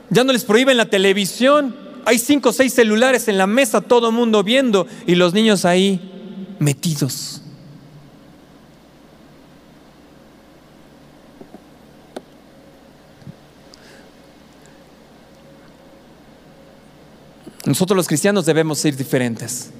ya 0.08 0.24
no 0.24 0.32
les 0.32 0.44
prohíben 0.44 0.76
la 0.76 0.86
televisión. 0.86 1.76
Hay 2.06 2.18
cinco 2.18 2.48
o 2.48 2.52
seis 2.52 2.72
celulares 2.72 3.28
en 3.28 3.36
la 3.36 3.46
mesa, 3.46 3.80
todo 3.80 4.08
el 4.08 4.14
mundo 4.14 4.42
viendo 4.42 4.86
y 5.06 5.16
los 5.16 5.34
niños 5.34 5.64
ahí 5.64 6.00
metidos. 6.60 7.42
Nosotros 17.66 17.96
los 17.96 18.06
cristianos 18.06 18.46
debemos 18.46 18.78
ser 18.78 18.96
diferentes. 18.96 19.72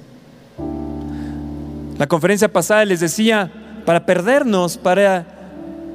La 1.97 2.07
conferencia 2.07 2.51
pasada 2.51 2.85
les 2.85 2.99
decía, 2.99 3.51
para 3.85 4.05
perdernos, 4.05 4.77
para, 4.77 5.25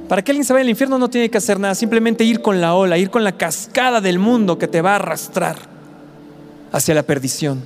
para 0.09 0.23
que 0.23 0.33
alguien 0.33 0.45
se 0.45 0.53
vaya 0.53 0.63
al 0.63 0.71
infierno 0.71 0.99
no 0.99 1.09
tiene 1.09 1.31
que 1.31 1.39
hacer 1.39 1.61
nada, 1.61 1.75
simplemente 1.75 2.25
ir 2.25 2.43
con 2.43 2.61
la 2.61 2.75
ola, 2.75 2.99
ir 2.99 3.11
con 3.11 3.23
la 3.23 3.33
cascada 3.33 4.01
del 4.01 4.19
mundo 4.19 4.59
que 4.59 4.67
te 4.67 4.81
va 4.81 4.93
a 4.93 4.97
arrastrar 4.97 5.57
hacia 6.73 6.95
la 6.95 7.03
perdición. 7.03 7.63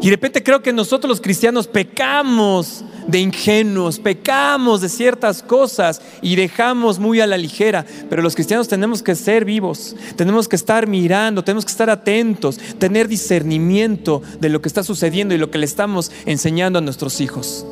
Y 0.00 0.06
de 0.06 0.10
repente 0.10 0.42
creo 0.42 0.62
que 0.62 0.72
nosotros 0.72 1.08
los 1.08 1.20
cristianos 1.20 1.66
pecamos 1.66 2.84
de 3.06 3.20
ingenuos, 3.20 3.98
pecamos 3.98 4.80
de 4.80 4.88
ciertas 4.88 5.42
cosas 5.42 6.00
y 6.22 6.36
dejamos 6.36 6.98
muy 6.98 7.20
a 7.20 7.26
la 7.26 7.38
ligera. 7.38 7.84
Pero 8.08 8.22
los 8.22 8.34
cristianos 8.34 8.68
tenemos 8.68 9.02
que 9.02 9.14
ser 9.14 9.44
vivos, 9.44 9.96
tenemos 10.16 10.48
que 10.48 10.56
estar 10.56 10.86
mirando, 10.86 11.44
tenemos 11.44 11.64
que 11.64 11.72
estar 11.72 11.90
atentos, 11.90 12.58
tener 12.78 13.08
discernimiento 13.08 14.22
de 14.40 14.48
lo 14.48 14.60
que 14.60 14.68
está 14.68 14.82
sucediendo 14.82 15.34
y 15.34 15.38
lo 15.38 15.50
que 15.50 15.58
le 15.58 15.66
estamos 15.66 16.10
enseñando 16.24 16.78
a 16.78 16.82
nuestros 16.82 17.20
hijos. 17.20 17.64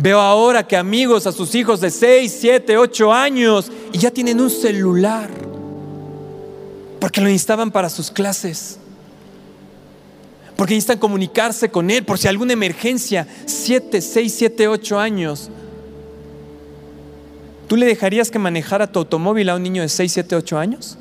Veo 0.00 0.20
ahora 0.20 0.64
que 0.66 0.76
amigos 0.76 1.26
a 1.26 1.32
sus 1.32 1.54
hijos 1.56 1.80
de 1.80 1.90
6, 1.90 2.36
7, 2.40 2.76
8 2.76 3.12
años 3.12 3.70
y 3.92 3.98
ya 3.98 4.12
tienen 4.12 4.40
un 4.40 4.48
celular 4.48 5.28
porque 7.00 7.20
lo 7.20 7.26
necesitaban 7.26 7.72
para 7.72 7.88
sus 7.88 8.10
clases 8.10 8.78
porque 10.58 10.74
necesitan 10.74 10.98
comunicarse 10.98 11.70
con 11.70 11.88
Él 11.88 12.04
por 12.04 12.18
si 12.18 12.26
alguna 12.26 12.52
emergencia, 12.52 13.28
siete, 13.46 14.00
seis, 14.00 14.34
siete, 14.36 14.66
ocho 14.66 14.98
años. 14.98 15.50
¿Tú 17.68 17.76
le 17.76 17.86
dejarías 17.86 18.28
que 18.28 18.40
manejara 18.40 18.90
tu 18.90 18.98
automóvil 18.98 19.50
a 19.50 19.54
un 19.54 19.62
niño 19.62 19.82
de 19.82 19.88
6, 19.88 20.10
7, 20.10 20.34
8 20.34 20.58
años? 20.58 20.98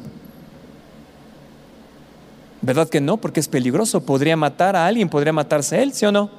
¿Verdad 2.62 2.88
que 2.88 3.02
no? 3.02 3.18
Porque 3.18 3.40
es 3.40 3.48
peligroso. 3.48 4.06
Podría 4.06 4.38
matar 4.38 4.76
a 4.76 4.86
alguien, 4.86 5.10
podría 5.10 5.34
matarse 5.34 5.82
él, 5.82 5.92
¿sí 5.92 6.06
o 6.06 6.12
no? 6.12 6.30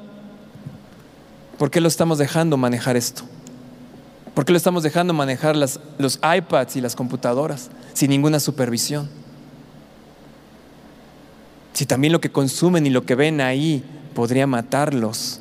¿Por 1.58 1.72
qué 1.72 1.80
lo 1.80 1.88
estamos 1.88 2.18
dejando 2.18 2.56
manejar 2.56 2.96
esto? 2.96 3.24
¿Por 4.32 4.44
qué 4.44 4.52
lo 4.52 4.58
estamos 4.58 4.84
dejando 4.84 5.12
manejar 5.12 5.56
las, 5.56 5.80
los 5.98 6.20
iPads 6.22 6.76
y 6.76 6.82
las 6.82 6.94
computadoras 6.94 7.70
sin 7.94 8.10
ninguna 8.10 8.38
supervisión? 8.38 9.17
Si 11.78 11.86
también 11.86 12.12
lo 12.12 12.20
que 12.20 12.32
consumen 12.32 12.88
y 12.88 12.90
lo 12.90 13.06
que 13.06 13.14
ven 13.14 13.40
ahí 13.40 13.84
podría 14.12 14.48
matarlos 14.48 15.38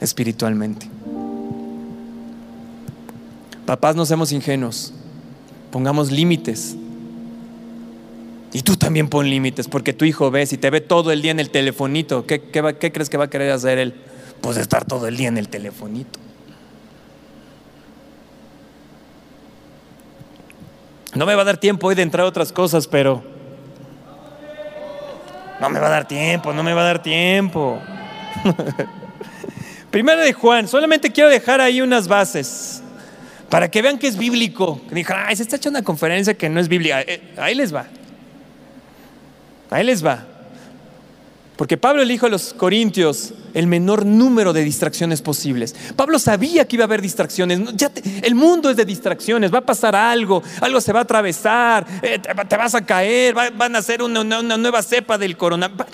espiritualmente. 0.00 0.88
Papás, 3.66 3.96
no 3.96 4.06
seamos 4.06 4.30
ingenuos, 4.30 4.92
pongamos 5.72 6.12
límites. 6.12 6.76
Y 8.52 8.62
tú 8.62 8.76
también 8.76 9.08
pon 9.08 9.28
límites, 9.28 9.66
porque 9.66 9.92
tu 9.92 10.04
hijo 10.04 10.30
ve, 10.30 10.46
si 10.46 10.56
te 10.56 10.70
ve 10.70 10.80
todo 10.80 11.10
el 11.10 11.20
día 11.20 11.32
en 11.32 11.40
el 11.40 11.50
telefonito, 11.50 12.24
¿qué, 12.24 12.40
qué 12.40 12.92
crees 12.92 13.10
que 13.10 13.16
va 13.16 13.24
a 13.24 13.30
querer 13.30 13.50
hacer 13.50 13.78
él? 13.78 13.94
Pues 14.40 14.56
estar 14.56 14.84
todo 14.84 15.08
el 15.08 15.16
día 15.16 15.26
en 15.26 15.36
el 15.36 15.48
telefonito. 15.48 16.20
No 21.16 21.26
me 21.26 21.34
va 21.34 21.42
a 21.42 21.44
dar 21.44 21.58
tiempo 21.58 21.88
hoy 21.88 21.96
de 21.96 22.02
entrar 22.02 22.24
a 22.24 22.28
otras 22.28 22.52
cosas, 22.52 22.86
pero 22.86 23.36
no 25.60 25.70
me 25.70 25.80
va 25.80 25.86
a 25.88 25.90
dar 25.90 26.08
tiempo, 26.08 26.52
no 26.52 26.62
me 26.62 26.72
va 26.72 26.82
a 26.82 26.84
dar 26.84 27.02
tiempo. 27.02 27.80
Primero 29.90 30.20
de 30.20 30.32
Juan, 30.32 30.68
solamente 30.68 31.10
quiero 31.10 31.30
dejar 31.30 31.60
ahí 31.60 31.80
unas 31.80 32.06
bases 32.06 32.82
para 33.48 33.70
que 33.70 33.82
vean 33.82 33.98
que 33.98 34.06
es 34.06 34.16
bíblico. 34.16 34.80
Dijo, 34.90 35.14
ay, 35.16 35.34
se 35.36 35.42
está 35.42 35.56
echando 35.56 35.78
una 35.78 35.84
conferencia 35.84 36.34
que 36.34 36.48
no 36.48 36.60
es 36.60 36.68
bíblica. 36.68 37.00
Eh, 37.00 37.34
ahí 37.38 37.54
les 37.54 37.74
va. 37.74 37.86
Ahí 39.70 39.84
les 39.84 40.04
va. 40.04 40.26
Porque 41.58 41.76
Pablo 41.76 42.04
le 42.04 42.12
dijo 42.12 42.26
a 42.26 42.28
los 42.28 42.54
corintios 42.54 43.32
el 43.52 43.66
menor 43.66 44.06
número 44.06 44.52
de 44.52 44.62
distracciones 44.62 45.22
posibles. 45.22 45.74
Pablo 45.96 46.20
sabía 46.20 46.68
que 46.68 46.76
iba 46.76 46.84
a 46.84 46.86
haber 46.86 47.02
distracciones. 47.02 47.74
Ya 47.74 47.90
el 48.22 48.36
mundo 48.36 48.70
es 48.70 48.76
de 48.76 48.84
distracciones. 48.84 49.52
Va 49.52 49.58
a 49.58 49.66
pasar 49.66 49.96
algo, 49.96 50.40
algo 50.60 50.80
se 50.80 50.92
va 50.92 51.00
a 51.00 51.02
atravesar, 51.02 51.84
eh, 52.00 52.20
te, 52.20 52.56
vas 52.56 52.76
a 52.76 52.86
caer, 52.86 53.34
van 53.34 53.74
a 53.74 53.80
hacer 53.80 54.02
una, 54.04 54.22
nueva 54.22 54.82
cepa 54.84 55.18
del 55.18 55.36
coronavirus. 55.36 55.84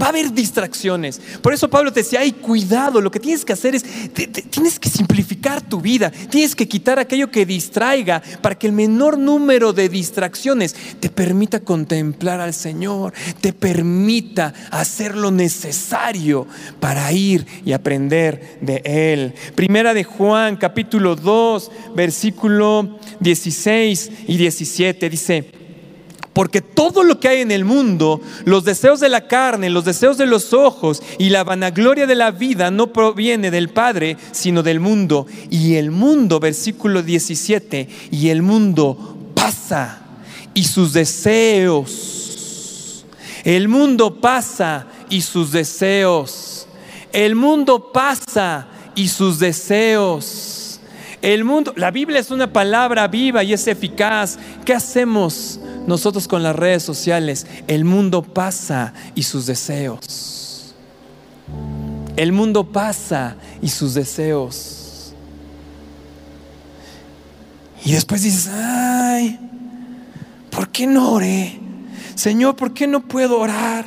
Va, 0.00 0.06
a 0.06 0.08
haber 0.08 0.32
distracciones. 0.32 1.20
Por 1.42 1.52
eso 1.52 1.68
Pablo 1.68 1.92
te 1.92 2.00
decía, 2.00 2.20
ay, 2.20 2.32
cuidado, 2.32 3.00
lo 3.00 3.10
que 3.10 3.20
tienes 3.20 3.44
que 3.44 3.52
hacer 3.52 3.74
es, 3.74 3.84
tienes 4.50 4.78
que 4.78 4.88
simplificar 4.88 5.60
tu 5.60 5.80
vida, 5.80 6.10
tienes 6.10 6.54
que 6.54 6.68
quitar 6.68 6.98
aquello 6.98 7.30
que 7.30 7.44
distraiga 7.44 8.22
para 8.40 8.54
que 8.54 8.66
el 8.66 8.72
menor 8.72 9.18
número 9.18 9.72
de 9.72 9.88
distracciones 9.88 10.74
te 11.00 11.10
permita 11.10 11.60
contemplar 11.60 12.40
al 12.40 12.54
Señor, 12.54 13.12
te 13.40 13.52
permita 13.52 14.54
hacer 14.70 15.16
lo 15.16 15.30
necesario 15.30 16.46
para 16.80 17.12
ir 17.12 17.46
y 17.64 17.72
aprender 17.72 18.58
de 18.60 18.82
Él. 18.84 19.34
Primera 19.54 19.94
de 19.94 20.04
Juan, 20.04 20.56
capítulo 20.56 21.16
2, 21.16 21.70
versículo 21.94 22.98
16 23.20 24.10
y 24.26 24.36
17, 24.36 25.10
dice, 25.10 25.61
porque 26.32 26.62
todo 26.62 27.02
lo 27.02 27.20
que 27.20 27.28
hay 27.28 27.40
en 27.42 27.50
el 27.50 27.64
mundo, 27.64 28.20
los 28.44 28.64
deseos 28.64 29.00
de 29.00 29.08
la 29.08 29.28
carne, 29.28 29.68
los 29.68 29.84
deseos 29.84 30.16
de 30.16 30.26
los 30.26 30.52
ojos 30.52 31.02
y 31.18 31.28
la 31.28 31.44
vanagloria 31.44 32.06
de 32.06 32.14
la 32.14 32.30
vida 32.30 32.70
no 32.70 32.92
proviene 32.92 33.50
del 33.50 33.68
Padre, 33.68 34.16
sino 34.32 34.62
del 34.62 34.80
mundo. 34.80 35.26
Y 35.50 35.74
el 35.74 35.90
mundo, 35.90 36.40
versículo 36.40 37.02
17, 37.02 37.88
y 38.10 38.28
el 38.30 38.42
mundo 38.42 39.18
pasa 39.34 40.00
y 40.54 40.64
sus 40.64 40.92
deseos. 40.92 43.04
El 43.44 43.68
mundo 43.68 44.20
pasa 44.20 44.86
y 45.10 45.20
sus 45.20 45.52
deseos. 45.52 46.66
El 47.12 47.34
mundo 47.34 47.92
pasa 47.92 48.68
y 48.94 49.08
sus 49.08 49.38
deseos. 49.38 50.61
El 51.22 51.44
mundo, 51.44 51.72
la 51.76 51.92
Biblia 51.92 52.18
es 52.18 52.32
una 52.32 52.52
palabra 52.52 53.06
viva 53.06 53.44
y 53.44 53.52
es 53.52 53.68
eficaz. 53.68 54.38
¿Qué 54.64 54.74
hacemos 54.74 55.60
nosotros 55.86 56.26
con 56.26 56.42
las 56.42 56.56
redes 56.56 56.82
sociales? 56.82 57.46
El 57.68 57.84
mundo 57.84 58.22
pasa 58.22 58.92
y 59.14 59.22
sus 59.22 59.46
deseos. 59.46 60.74
El 62.16 62.32
mundo 62.32 62.64
pasa 62.64 63.36
y 63.62 63.68
sus 63.68 63.94
deseos. 63.94 65.14
Y 67.84 67.92
después 67.92 68.22
dices, 68.22 68.48
ay, 68.52 69.38
¿por 70.50 70.68
qué 70.70 70.88
no 70.88 71.12
oré? 71.12 71.58
Señor, 72.16 72.56
¿por 72.56 72.74
qué 72.74 72.86
no 72.88 73.00
puedo 73.00 73.38
orar? 73.38 73.84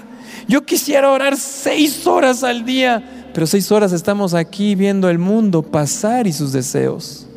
Yo 0.48 0.66
quisiera 0.66 1.12
orar 1.12 1.38
seis 1.38 2.06
horas 2.08 2.44
al 2.44 2.66
día, 2.66 3.15
pero 3.36 3.46
seis 3.46 3.70
horas 3.70 3.92
estamos 3.92 4.34
aquí 4.34 4.76
viendo 4.76 5.10
el 5.10 5.20
mundo 5.20 5.62
pasar 5.62 6.26
y 6.26 6.32
sus 6.32 6.54
deseos. 6.54 7.28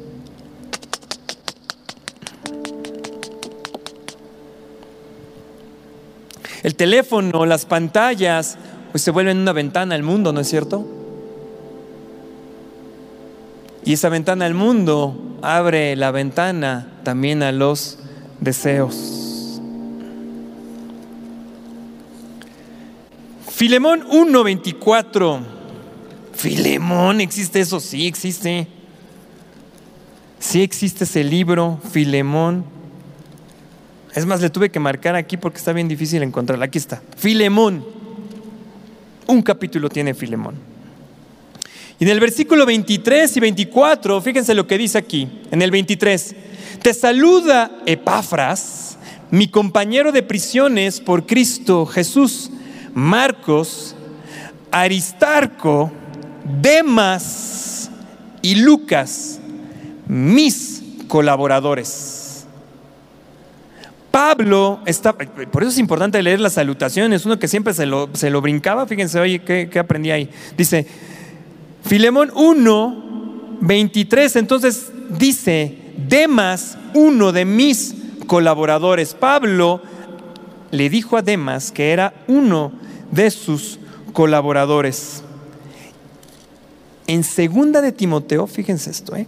El 6.62 6.76
teléfono, 6.76 7.44
las 7.46 7.66
pantallas, 7.66 8.58
pues 8.92 9.02
se 9.02 9.10
vuelven 9.10 9.38
una 9.38 9.52
ventana 9.52 9.96
al 9.96 10.04
mundo, 10.04 10.32
¿no 10.32 10.38
es 10.38 10.46
cierto? 10.46 10.86
Y 13.84 13.94
esa 13.94 14.08
ventana 14.08 14.46
al 14.46 14.54
mundo 14.54 15.36
abre 15.42 15.96
la 15.96 16.12
ventana 16.12 17.00
también 17.02 17.42
a 17.42 17.50
los 17.50 17.98
deseos. 18.38 19.60
Filemón 23.48 24.08
1.24. 24.08 25.57
Filemón, 26.38 27.20
¿existe 27.20 27.58
eso? 27.58 27.80
Sí, 27.80 28.06
existe. 28.06 28.68
Sí 30.38 30.62
existe 30.62 31.02
ese 31.02 31.24
libro, 31.24 31.80
Filemón. 31.92 32.64
Es 34.14 34.24
más, 34.24 34.40
le 34.40 34.48
tuve 34.48 34.70
que 34.70 34.78
marcar 34.78 35.16
aquí 35.16 35.36
porque 35.36 35.58
está 35.58 35.72
bien 35.72 35.88
difícil 35.88 36.22
encontrarlo. 36.22 36.64
Aquí 36.64 36.78
está. 36.78 37.02
Filemón. 37.16 37.84
Un 39.26 39.42
capítulo 39.42 39.88
tiene 39.88 40.14
Filemón. 40.14 40.54
Y 41.98 42.04
en 42.04 42.10
el 42.10 42.20
versículo 42.20 42.64
23 42.64 43.36
y 43.36 43.40
24, 43.40 44.20
fíjense 44.20 44.54
lo 44.54 44.68
que 44.68 44.78
dice 44.78 44.96
aquí. 44.96 45.28
En 45.50 45.60
el 45.60 45.72
23, 45.72 46.36
te 46.80 46.94
saluda 46.94 47.78
Epafras 47.84 48.96
mi 49.30 49.48
compañero 49.48 50.12
de 50.12 50.22
prisiones 50.22 51.00
por 51.00 51.26
Cristo 51.26 51.84
Jesús, 51.84 52.50
Marcos, 52.94 53.94
Aristarco, 54.70 55.92
Demas 56.60 57.90
y 58.42 58.56
Lucas, 58.56 59.40
mis 60.06 60.82
colaboradores. 61.08 62.46
Pablo 64.10 64.80
está, 64.86 65.12
por 65.12 65.62
eso 65.62 65.70
es 65.70 65.78
importante 65.78 66.22
leer 66.22 66.40
las 66.40 66.54
salutaciones, 66.54 67.26
uno 67.26 67.38
que 67.38 67.46
siempre 67.46 67.74
se 67.74 67.86
lo, 67.86 68.08
se 68.14 68.30
lo 68.30 68.40
brincaba, 68.40 68.86
fíjense, 68.86 69.20
oye, 69.20 69.40
¿qué, 69.40 69.68
¿qué, 69.70 69.78
aprendí 69.78 70.10
ahí? 70.10 70.30
Dice, 70.56 70.86
Filemón 71.84 72.32
1, 72.34 73.58
23, 73.60 74.36
entonces 74.36 74.90
dice, 75.10 75.78
Demas, 75.96 76.78
uno 76.94 77.32
de 77.32 77.44
mis 77.44 77.94
colaboradores. 78.26 79.14
Pablo 79.14 79.82
le 80.70 80.88
dijo 80.90 81.16
a 81.16 81.22
Demas 81.22 81.72
que 81.72 81.92
era 81.92 82.14
uno 82.26 82.72
de 83.10 83.30
sus 83.30 83.78
colaboradores. 84.12 85.22
En 87.08 87.24
segunda 87.24 87.80
de 87.80 87.90
Timoteo, 87.90 88.46
fíjense 88.46 88.90
esto, 88.90 89.16
¿eh? 89.16 89.26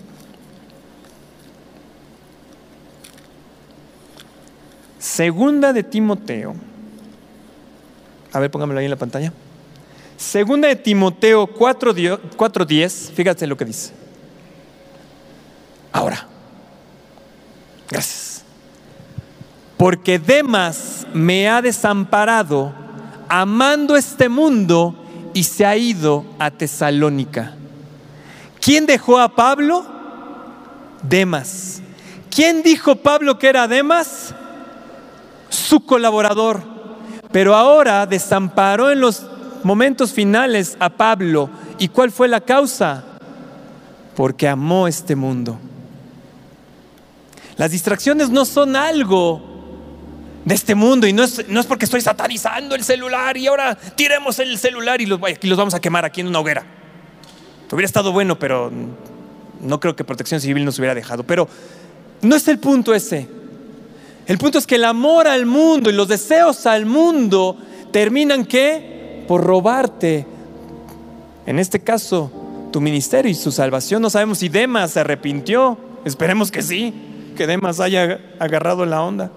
Segunda 4.99 5.72
de 5.72 5.83
Timoteo. 5.83 6.55
A 8.33 8.39
ver, 8.39 8.51
póngamelo 8.51 8.81
ahí 8.81 8.85
en 8.85 8.91
la 8.91 8.99
pantalla. 8.99 9.33
Segunda 10.18 10.68
de 10.68 10.76
Timoteo 10.76 11.49
4.10, 11.49 13.12
fíjate 13.14 13.47
lo 13.47 13.57
que 13.57 13.64
dice. 13.64 13.93
Ahora, 15.91 16.26
gracias. 17.89 18.45
Porque 19.78 20.18
Demas 20.18 21.07
me 21.14 21.49
ha 21.49 21.62
desamparado 21.62 22.74
amando 23.31 23.97
este 23.97 24.28
mundo 24.28 24.95
y 25.33 25.45
se 25.45 25.64
ha 25.64 25.78
ido 25.78 26.26
a 26.39 26.51
Tesalónica. 26.51 27.57
¿Quién 28.70 28.86
dejó 28.86 29.18
a 29.18 29.34
Pablo? 29.34 29.84
Demas. 31.02 31.82
¿Quién 32.30 32.62
dijo 32.62 32.94
Pablo 32.94 33.36
que 33.36 33.48
era 33.48 33.66
Demas? 33.66 34.32
Su 35.48 35.84
colaborador. 35.84 36.62
Pero 37.32 37.56
ahora 37.56 38.06
desamparó 38.06 38.92
en 38.92 39.00
los 39.00 39.26
momentos 39.64 40.12
finales 40.12 40.76
a 40.78 40.88
Pablo. 40.88 41.50
¿Y 41.80 41.88
cuál 41.88 42.12
fue 42.12 42.28
la 42.28 42.42
causa? 42.42 43.02
Porque 44.14 44.46
amó 44.46 44.86
este 44.86 45.16
mundo. 45.16 45.58
Las 47.56 47.72
distracciones 47.72 48.30
no 48.30 48.44
son 48.44 48.76
algo 48.76 49.42
de 50.44 50.54
este 50.54 50.76
mundo 50.76 51.08
y 51.08 51.12
no 51.12 51.24
es, 51.24 51.48
no 51.48 51.58
es 51.58 51.66
porque 51.66 51.86
estoy 51.86 52.02
satanizando 52.02 52.76
el 52.76 52.84
celular 52.84 53.36
y 53.36 53.48
ahora 53.48 53.74
tiremos 53.74 54.38
el 54.38 54.56
celular 54.58 55.00
y 55.00 55.06
los, 55.06 55.18
los 55.42 55.58
vamos 55.58 55.74
a 55.74 55.80
quemar 55.80 56.04
aquí 56.04 56.20
en 56.20 56.28
una 56.28 56.38
hoguera. 56.38 56.80
Hubiera 57.72 57.86
estado 57.86 58.12
bueno, 58.12 58.38
pero 58.38 58.70
no 59.60 59.80
creo 59.80 59.94
que 59.94 60.04
Protección 60.04 60.40
Civil 60.40 60.64
nos 60.64 60.78
hubiera 60.78 60.94
dejado. 60.94 61.22
Pero 61.22 61.48
no 62.22 62.36
es 62.36 62.48
el 62.48 62.58
punto 62.58 62.94
ese. 62.94 63.28
El 64.26 64.38
punto 64.38 64.58
es 64.58 64.66
que 64.66 64.76
el 64.76 64.84
amor 64.84 65.26
al 65.28 65.46
mundo 65.46 65.90
y 65.90 65.92
los 65.92 66.08
deseos 66.08 66.66
al 66.66 66.86
mundo 66.86 67.56
terminan 67.92 68.44
que 68.44 69.24
por 69.26 69.44
robarte, 69.44 70.26
en 71.46 71.58
este 71.58 71.80
caso, 71.80 72.30
tu 72.72 72.80
ministerio 72.80 73.30
y 73.30 73.34
su 73.34 73.52
salvación. 73.52 74.02
No 74.02 74.10
sabemos 74.10 74.38
si 74.38 74.48
Demas 74.48 74.92
se 74.92 75.00
arrepintió. 75.00 75.78
Esperemos 76.04 76.50
que 76.50 76.62
sí, 76.62 76.94
que 77.36 77.46
Demas 77.46 77.80
haya 77.80 78.20
agarrado 78.38 78.86
la 78.86 79.02
onda. 79.02 79.30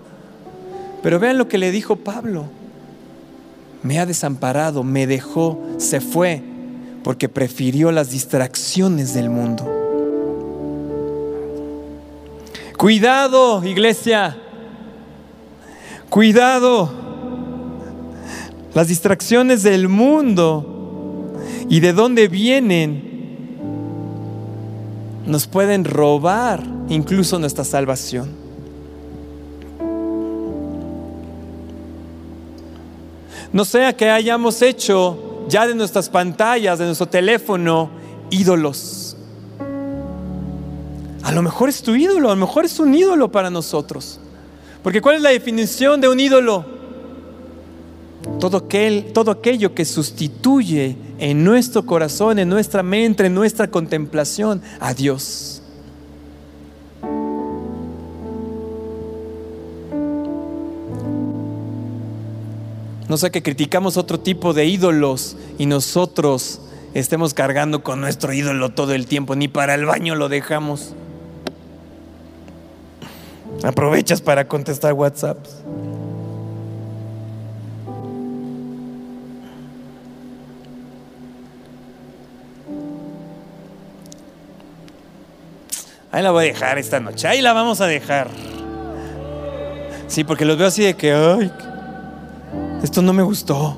Pero 1.01 1.19
vean 1.19 1.37
lo 1.37 1.47
que 1.47 1.57
le 1.57 1.71
dijo 1.71 1.97
Pablo. 1.97 2.45
Me 3.81 3.99
ha 3.99 4.05
desamparado, 4.05 4.83
me 4.83 5.07
dejó, 5.07 5.61
se 5.77 5.99
fue, 5.99 6.41
porque 7.03 7.29
prefirió 7.29 7.91
las 7.91 8.11
distracciones 8.11 9.13
del 9.13 9.29
mundo. 9.29 9.69
Cuidado, 12.77 13.63
iglesia. 13.63 14.37
Cuidado. 16.09 16.89
Las 18.73 18.87
distracciones 18.87 19.63
del 19.63 19.87
mundo 19.87 21.33
y 21.69 21.79
de 21.79 21.93
dónde 21.93 22.27
vienen 22.27 23.11
nos 25.25 25.47
pueden 25.47 25.85
robar 25.85 26.63
incluso 26.89 27.39
nuestra 27.39 27.63
salvación. 27.63 28.29
No 33.51 33.65
sea 33.65 33.93
que 33.93 34.09
hayamos 34.09 34.61
hecho 34.63 35.32
ya 35.47 35.67
de 35.67 35.75
nuestras 35.75 36.09
pantallas, 36.09 36.79
de 36.79 36.85
nuestro 36.85 37.07
teléfono, 37.07 37.89
ídolos. 38.29 39.15
A 41.23 41.31
lo 41.31 41.41
mejor 41.41 41.69
es 41.69 41.81
tu 41.81 41.95
ídolo, 41.95 42.29
a 42.29 42.35
lo 42.35 42.41
mejor 42.45 42.65
es 42.65 42.79
un 42.79 42.93
ídolo 42.93 43.31
para 43.31 43.49
nosotros. 43.49 44.19
Porque 44.83 45.01
¿cuál 45.01 45.15
es 45.15 45.21
la 45.21 45.29
definición 45.29 46.01
de 46.01 46.09
un 46.09 46.19
ídolo? 46.19 46.65
Todo, 48.39 48.57
aquel, 48.57 49.13
todo 49.13 49.31
aquello 49.31 49.73
que 49.73 49.85
sustituye 49.85 50.97
en 51.19 51.43
nuestro 51.43 51.85
corazón, 51.85 52.39
en 52.39 52.49
nuestra 52.49 52.83
mente, 52.83 53.25
en 53.25 53.33
nuestra 53.33 53.69
contemplación 53.69 54.61
a 54.79 54.93
Dios. 54.93 55.62
No 63.13 63.17
sé 63.17 63.29
que 63.29 63.43
criticamos 63.43 63.95
otro 63.95 64.19
tipo 64.19 64.55
de 64.55 64.65
ídolos 64.65 65.37
y 65.59 65.67
nosotros 65.67 66.59
estemos 66.95 67.35
cargando 67.35 67.83
con 67.83 68.01
nuestro 68.01 68.33
ídolo 68.33 68.71
todo 68.71 68.95
el 68.95 69.05
tiempo, 69.05 69.35
ni 69.35 69.47
para 69.47 69.75
el 69.75 69.85
baño 69.85 70.15
lo 70.15 70.29
dejamos. 70.29 70.95
Aprovechas 73.61 74.19
para 74.19 74.47
contestar 74.47 74.93
WhatsApp. 74.93 75.37
Ahí 86.11 86.23
la 86.23 86.31
voy 86.31 86.45
a 86.45 86.47
dejar 86.47 86.79
esta 86.79 86.99
noche. 86.99 87.27
Ahí 87.27 87.43
la 87.43 87.53
vamos 87.53 87.79
a 87.79 87.85
dejar. 87.85 88.31
Sí, 90.07 90.23
porque 90.23 90.45
los 90.45 90.57
veo 90.57 90.65
así 90.65 90.81
de 90.81 90.95
que, 90.95 91.51
esto 92.83 93.01
no 93.01 93.13
me 93.13 93.23
gustó. 93.23 93.77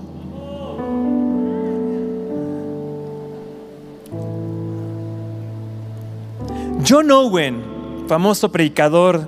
John 6.88 7.10
Owen, 7.10 7.64
famoso 8.08 8.52
predicador 8.52 9.28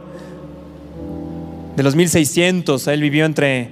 de 1.75 1.83
los 1.83 1.95
1600, 1.95 2.87
él 2.87 3.01
vivió 3.01 3.25
entre 3.25 3.71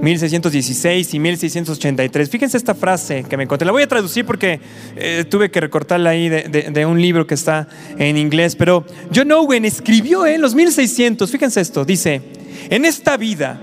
1616 0.00 1.14
y 1.14 1.18
1683. 1.18 2.30
Fíjense 2.30 2.56
esta 2.56 2.74
frase 2.74 3.24
que 3.24 3.36
me 3.36 3.44
encontré. 3.44 3.66
La 3.66 3.72
voy 3.72 3.82
a 3.82 3.88
traducir 3.88 4.24
porque 4.24 4.60
eh, 4.96 5.24
tuve 5.28 5.50
que 5.50 5.60
recortarla 5.60 6.10
ahí 6.10 6.28
de, 6.28 6.86
un 6.86 7.00
libro 7.00 7.26
que 7.26 7.34
está 7.34 7.68
en 7.98 8.16
inglés. 8.16 8.56
Pero 8.56 8.84
John 9.14 9.32
Owen 9.32 9.64
escribió 9.64 10.26
en 10.26 10.40
los 10.40 10.54
1600, 10.54 11.30
fíjense 11.30 11.60
esto, 11.60 11.84
dice, 11.84 12.22
en 12.70 12.84
esta 12.84 13.16
vida 13.16 13.60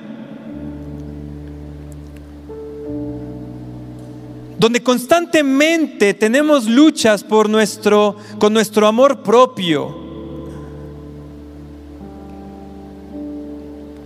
donde 4.63 4.81
constantemente 4.81 6.13
tenemos 6.13 6.69
luchas 6.69 7.21
por 7.21 7.49
nuestro, 7.49 8.15
con 8.39 8.53
nuestro 8.53 8.87
amor 8.87 9.21
propio, 9.21 9.93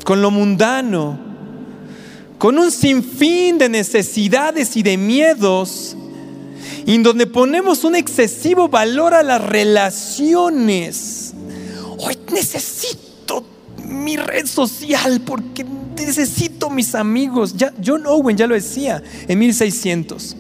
con 0.03 0.19
lo 0.19 0.31
mundano, 0.31 1.19
con 2.39 2.57
un 2.57 2.71
sinfín 2.71 3.59
de 3.59 3.69
necesidades 3.69 4.75
y 4.75 4.81
de 4.81 4.97
miedos, 4.97 5.95
y 6.87 6.97
donde 7.03 7.27
ponemos 7.27 7.83
un 7.83 7.93
excesivo 7.93 8.67
valor 8.67 9.13
a 9.13 9.21
las 9.21 9.45
relaciones. 9.45 11.35
Hoy 11.99 12.17
necesito 12.33 13.45
mi 13.85 14.17
red 14.17 14.47
social 14.47 15.21
porque 15.21 15.63
necesito 15.95 16.71
mis 16.71 16.95
amigos. 16.95 17.55
Ya, 17.55 17.71
John 17.85 18.07
Owen 18.07 18.35
ya 18.35 18.47
lo 18.47 18.55
decía 18.55 19.03
en 19.27 19.37
1600. 19.37 20.37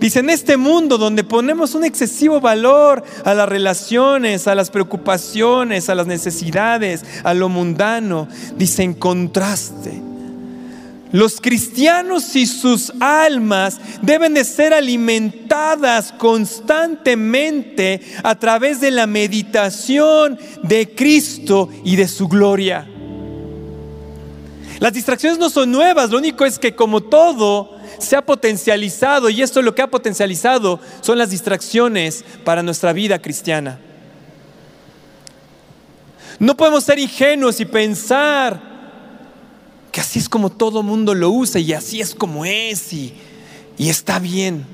Dice, 0.00 0.20
en 0.20 0.30
este 0.30 0.56
mundo 0.56 0.98
donde 0.98 1.24
ponemos 1.24 1.74
un 1.74 1.84
excesivo 1.84 2.40
valor 2.40 3.02
a 3.24 3.34
las 3.34 3.48
relaciones, 3.48 4.46
a 4.46 4.54
las 4.54 4.70
preocupaciones, 4.70 5.88
a 5.88 5.94
las 5.94 6.06
necesidades, 6.06 7.04
a 7.24 7.34
lo 7.34 7.48
mundano, 7.48 8.28
dice 8.56 8.82
en 8.82 8.94
contraste. 8.94 10.02
Los 11.12 11.40
cristianos 11.40 12.34
y 12.34 12.46
sus 12.46 12.92
almas 13.00 13.78
deben 14.02 14.34
de 14.34 14.44
ser 14.44 14.74
alimentadas 14.74 16.12
constantemente 16.12 18.00
a 18.22 18.34
través 18.34 18.80
de 18.80 18.90
la 18.90 19.06
meditación 19.06 20.38
de 20.62 20.94
Cristo 20.94 21.70
y 21.84 21.96
de 21.96 22.08
su 22.08 22.28
gloria. 22.28 22.86
Las 24.80 24.92
distracciones 24.92 25.38
no 25.38 25.48
son 25.48 25.70
nuevas, 25.70 26.10
lo 26.10 26.18
único 26.18 26.44
es 26.44 26.58
que 26.58 26.74
como 26.74 27.02
todo 27.02 27.75
se 27.98 28.16
ha 28.16 28.22
potencializado 28.22 29.30
y 29.30 29.42
esto 29.42 29.62
lo 29.62 29.74
que 29.74 29.82
ha 29.82 29.90
potencializado 29.90 30.80
son 31.00 31.18
las 31.18 31.30
distracciones 31.30 32.24
para 32.44 32.62
nuestra 32.62 32.92
vida 32.92 33.20
cristiana. 33.20 33.78
No 36.38 36.56
podemos 36.56 36.84
ser 36.84 36.98
ingenuos 36.98 37.60
y 37.60 37.64
pensar 37.64 38.60
que 39.90 40.00
así 40.00 40.18
es 40.18 40.28
como 40.28 40.50
todo 40.50 40.82
mundo 40.82 41.14
lo 41.14 41.30
usa 41.30 41.60
y 41.60 41.72
así 41.72 42.00
es 42.00 42.14
como 42.14 42.44
es 42.44 42.92
y, 42.92 43.14
y 43.78 43.88
está 43.88 44.18
bien. 44.18 44.66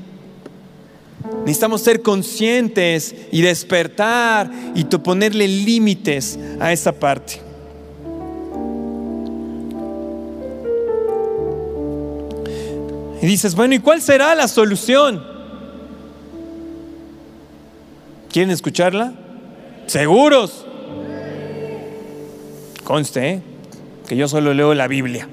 Necesitamos 1.41 1.83
ser 1.83 2.03
conscientes 2.03 3.15
y 3.31 3.43
despertar 3.43 4.51
y 4.75 4.85
ponerle 4.85 5.47
límites 5.47 6.39
a 6.59 6.73
esa 6.73 6.93
parte. 6.93 7.52
Y 13.23 13.27
dices, 13.27 13.55
bueno, 13.55 13.73
¿y 13.75 13.79
cuál 13.79 14.03
será 14.03 14.35
la 14.35 14.49
solución? 14.49 15.25
¿Quieren 18.33 18.51
escucharla? 18.51 19.13
¿Seguros? 19.87 20.67
Conste, 22.83 23.31
¿eh? 23.31 23.43
que 24.09 24.17
yo 24.17 24.27
solo 24.27 24.53
leo 24.53 24.75
la 24.75 24.89
Biblia. 24.89 25.29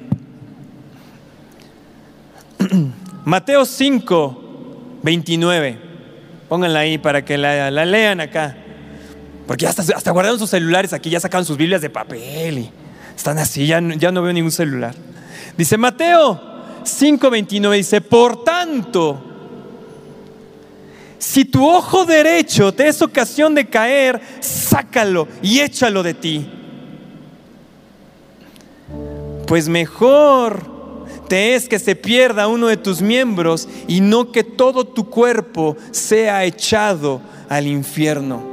Mateo 3.25 3.65
5, 3.65 4.99
29. 5.01 5.79
Pónganla 6.47 6.79
ahí 6.81 6.99
para 6.99 7.25
que 7.25 7.39
la, 7.39 7.71
lean 7.71 8.21
acá. 8.21 8.55
Porque 9.47 9.65
hasta, 9.65 9.81
hasta, 9.81 10.11
guardaron 10.11 10.37
sus 10.37 10.51
celulares 10.51 10.93
aquí, 10.93 11.09
ya 11.09 11.19
sacaron 11.19 11.43
sus 11.43 11.57
Biblias 11.57 11.81
de 11.81 11.89
papel 11.89 12.59
y 12.59 12.71
están 13.15 13.39
así, 13.39 13.65
ya, 13.65 13.81
ya 13.97 14.11
no 14.11 14.21
veo 14.21 14.31
ningún 14.31 14.51
celular. 14.51 14.93
Dice 15.57 15.75
Mateo 15.79 16.48
5:29 16.83 17.75
dice, 17.75 18.01
por 18.01 18.43
tanto, 18.43 19.23
si 21.17 21.45
tu 21.45 21.67
ojo 21.67 22.05
derecho 22.05 22.73
te 22.73 22.87
es 22.87 23.01
ocasión 23.01 23.53
de 23.53 23.67
caer, 23.67 24.21
sácalo 24.39 25.27
y 25.41 25.59
échalo 25.59 26.01
de 26.01 26.13
ti. 26.13 26.49
Pues 29.45 29.67
mejor 29.67 30.63
te 31.27 31.55
es 31.55 31.67
que 31.67 31.77
se 31.79 31.95
pierda 31.95 32.47
uno 32.47 32.67
de 32.67 32.77
tus 32.77 33.01
miembros 33.01 33.67
y 33.87 34.01
no 34.01 34.31
que 34.31 34.43
todo 34.43 34.85
tu 34.85 35.09
cuerpo 35.09 35.77
sea 35.91 36.45
echado 36.45 37.21
al 37.49 37.67
infierno. 37.67 38.43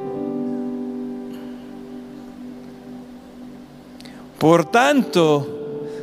Por 4.38 4.70
tanto, 4.70 5.55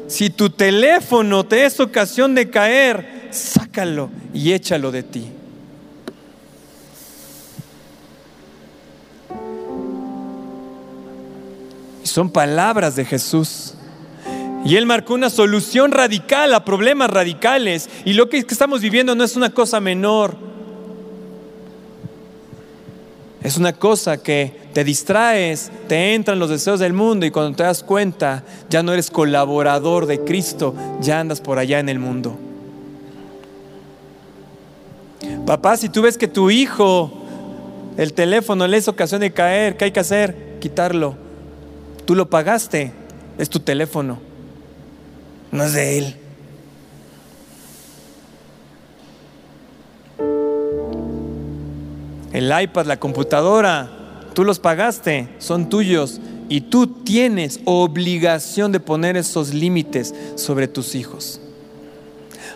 si 0.08 0.30
tu 0.30 0.50
teléfono 0.50 1.46
te 1.46 1.66
es 1.66 1.80
ocasión 1.80 2.36
de 2.36 2.50
caer, 2.50 3.30
sácalo 3.32 4.10
y 4.34 4.52
échalo 4.52 4.92
de 4.92 5.04
ti. 5.04 5.32
son 12.14 12.30
palabras 12.30 12.96
de 12.96 13.06
Jesús. 13.06 13.74
Y 14.66 14.78
Él 14.78 14.86
marcó 14.86 15.16
una 15.16 15.30
solución 15.30 15.92
radical 15.92 16.54
a 16.54 16.64
problemas 16.64 17.10
radicales. 17.10 17.90
Y 18.06 18.14
lo 18.14 18.30
que 18.30 18.38
estamos 18.38 18.82
viviendo 18.82 19.16
no 19.16 19.24
es 19.24 19.36
una 19.36 19.50
cosa 19.50 19.80
menor. 19.80 20.38
Es 23.42 23.58
una 23.58 23.74
cosa 23.74 24.22
que 24.22 24.63
te 24.74 24.84
distraes, 24.84 25.72
te 25.88 26.16
entran 26.16 26.40
los 26.40 26.50
deseos 26.50 26.80
del 26.80 26.94
mundo 26.94 27.26
y 27.26 27.32
cuando 27.32 27.56
te 27.56 27.64
das 27.64 27.84
cuenta 27.84 28.44
ya 28.70 28.82
no 28.84 28.92
eres 28.92 29.12
colaborador 29.12 30.08
de 30.08 30.22
Cristo, 30.22 30.74
ya 31.00 31.20
andas 31.20 31.42
por 31.42 31.60
allá 31.60 31.80
en 31.80 31.90
el 31.90 32.00
mundo. 32.00 32.38
Papá, 35.46 35.78
si 35.78 35.90
tú 35.90 36.02
ves 36.02 36.18
que 36.18 36.28
tu 36.28 36.50
hijo, 36.50 37.12
el 37.98 38.14
teléfono 38.14 38.68
le 38.68 38.78
es 38.78 38.88
ocasión 38.88 39.22
de 39.22 39.32
caer, 39.32 39.78
¿qué 39.78 39.86
hay 39.86 39.92
que 39.92 40.00
hacer? 40.00 40.58
Quitarlo. 40.60 41.16
Tú 42.06 42.16
lo 42.16 42.30
pagaste, 42.30 42.92
es 43.38 43.50
tu 43.50 43.60
teléfono, 43.60 44.20
no 45.52 45.64
es 45.64 45.74
de 45.74 45.98
él. 46.00 46.16
El 52.34 52.52
iPad, 52.64 52.88
la 52.88 53.00
computadora, 53.00 54.03
Tú 54.34 54.44
los 54.44 54.60
pagaste, 54.60 55.30
son 55.38 55.70
tuyos 55.70 56.20
y 56.50 56.62
tú 56.62 56.88
tienes 56.88 57.60
obligación 57.66 58.72
de 58.72 58.80
poner 58.80 59.16
esos 59.18 59.54
límites 59.54 60.14
sobre 60.36 60.68
tus 60.68 60.96
hijos. 60.96 61.40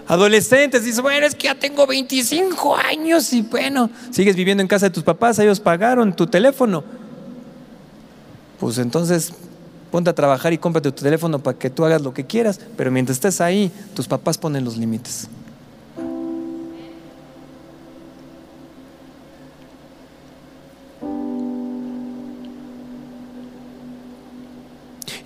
Adolescentes, 0.07 0.86
dices, 0.86 1.01
bueno, 1.01 1.25
es 1.25 1.36
que 1.36 1.47
ya 1.47 1.55
tengo 1.55 1.86
25 1.86 2.75
años 2.78 3.34
y 3.34 3.41
bueno, 3.41 3.89
sigues 4.09 4.36
viviendo 4.36 4.61
en 4.61 4.67
casa 4.67 4.88
de 4.88 4.91
tus 4.91 5.03
papás, 5.03 5.38
ellos 5.39 5.59
pagaron 5.59 6.15
tu 6.15 6.28
teléfono. 6.28 6.84
Pues 8.59 8.78
entonces 8.78 9.34
ponte 9.91 10.09
a 10.09 10.15
trabajar 10.15 10.53
y 10.53 10.57
cómprate 10.57 10.91
tu 10.91 11.03
teléfono 11.03 11.39
para 11.39 11.57
que 11.57 11.69
tú 11.69 11.86
hagas 11.86 12.01
lo 12.01 12.13
que 12.13 12.25
quieras, 12.25 12.59
pero 12.75 12.89
mientras 12.89 13.17
estés 13.17 13.41
ahí, 13.41 13.71
tus 13.93 14.07
papás 14.07 14.38
ponen 14.38 14.63
los 14.63 14.78
límites. 14.78 15.28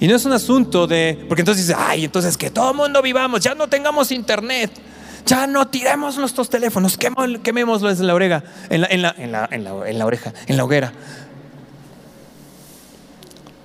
Y 0.02 0.08
no 0.08 0.16
es 0.16 0.26
un 0.26 0.34
asunto 0.34 0.88
de, 0.88 1.26
porque 1.28 1.43
entonces 1.43 1.68
dice, 1.68 1.80
ay, 1.80 2.06
entonces 2.06 2.36
que 2.36 2.49
todo 2.49 2.72
el 2.72 2.76
mundo 2.76 3.04
vivamos, 3.04 3.39
ya 3.39 3.54
no 3.54 3.68
tengamos 3.68 4.12
internet, 4.12 4.72
ya 5.28 5.45
no 5.45 5.68
tiremos 5.68 6.18
nuestros 6.18 6.49
teléfonos, 6.49 6.97
quemémoslos 7.43 7.99
en 7.99 8.08
la 8.08 8.16
oreja, 8.16 8.43
en 8.72 8.82
la, 8.82 8.88
en 8.88 9.02
la, 9.04 9.47
en 9.52 9.99
la, 9.99 10.06
oreja, 10.08 10.34
en 10.47 10.58
la 10.58 10.64
hoguera. 10.64 10.91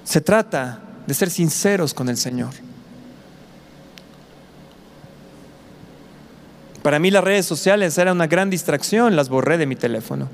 Se 0.05 0.20
trata 0.20 0.82
de 1.07 1.14
ser 1.14 1.30
sinceros 1.30 1.95
con 1.95 2.11
el 2.11 2.18
Señor. 2.18 2.51
Para 6.82 6.99
mí 6.99 7.11
las 7.11 7.24
redes 7.24 7.47
sociales 7.47 7.97
eran 7.97 8.16
una 8.16 8.26
gran 8.26 8.51
distracción, 8.51 9.16
las 9.16 9.30
borré 9.30 9.57
de 9.57 9.64
mi 9.64 9.74
teléfono. 9.74 10.28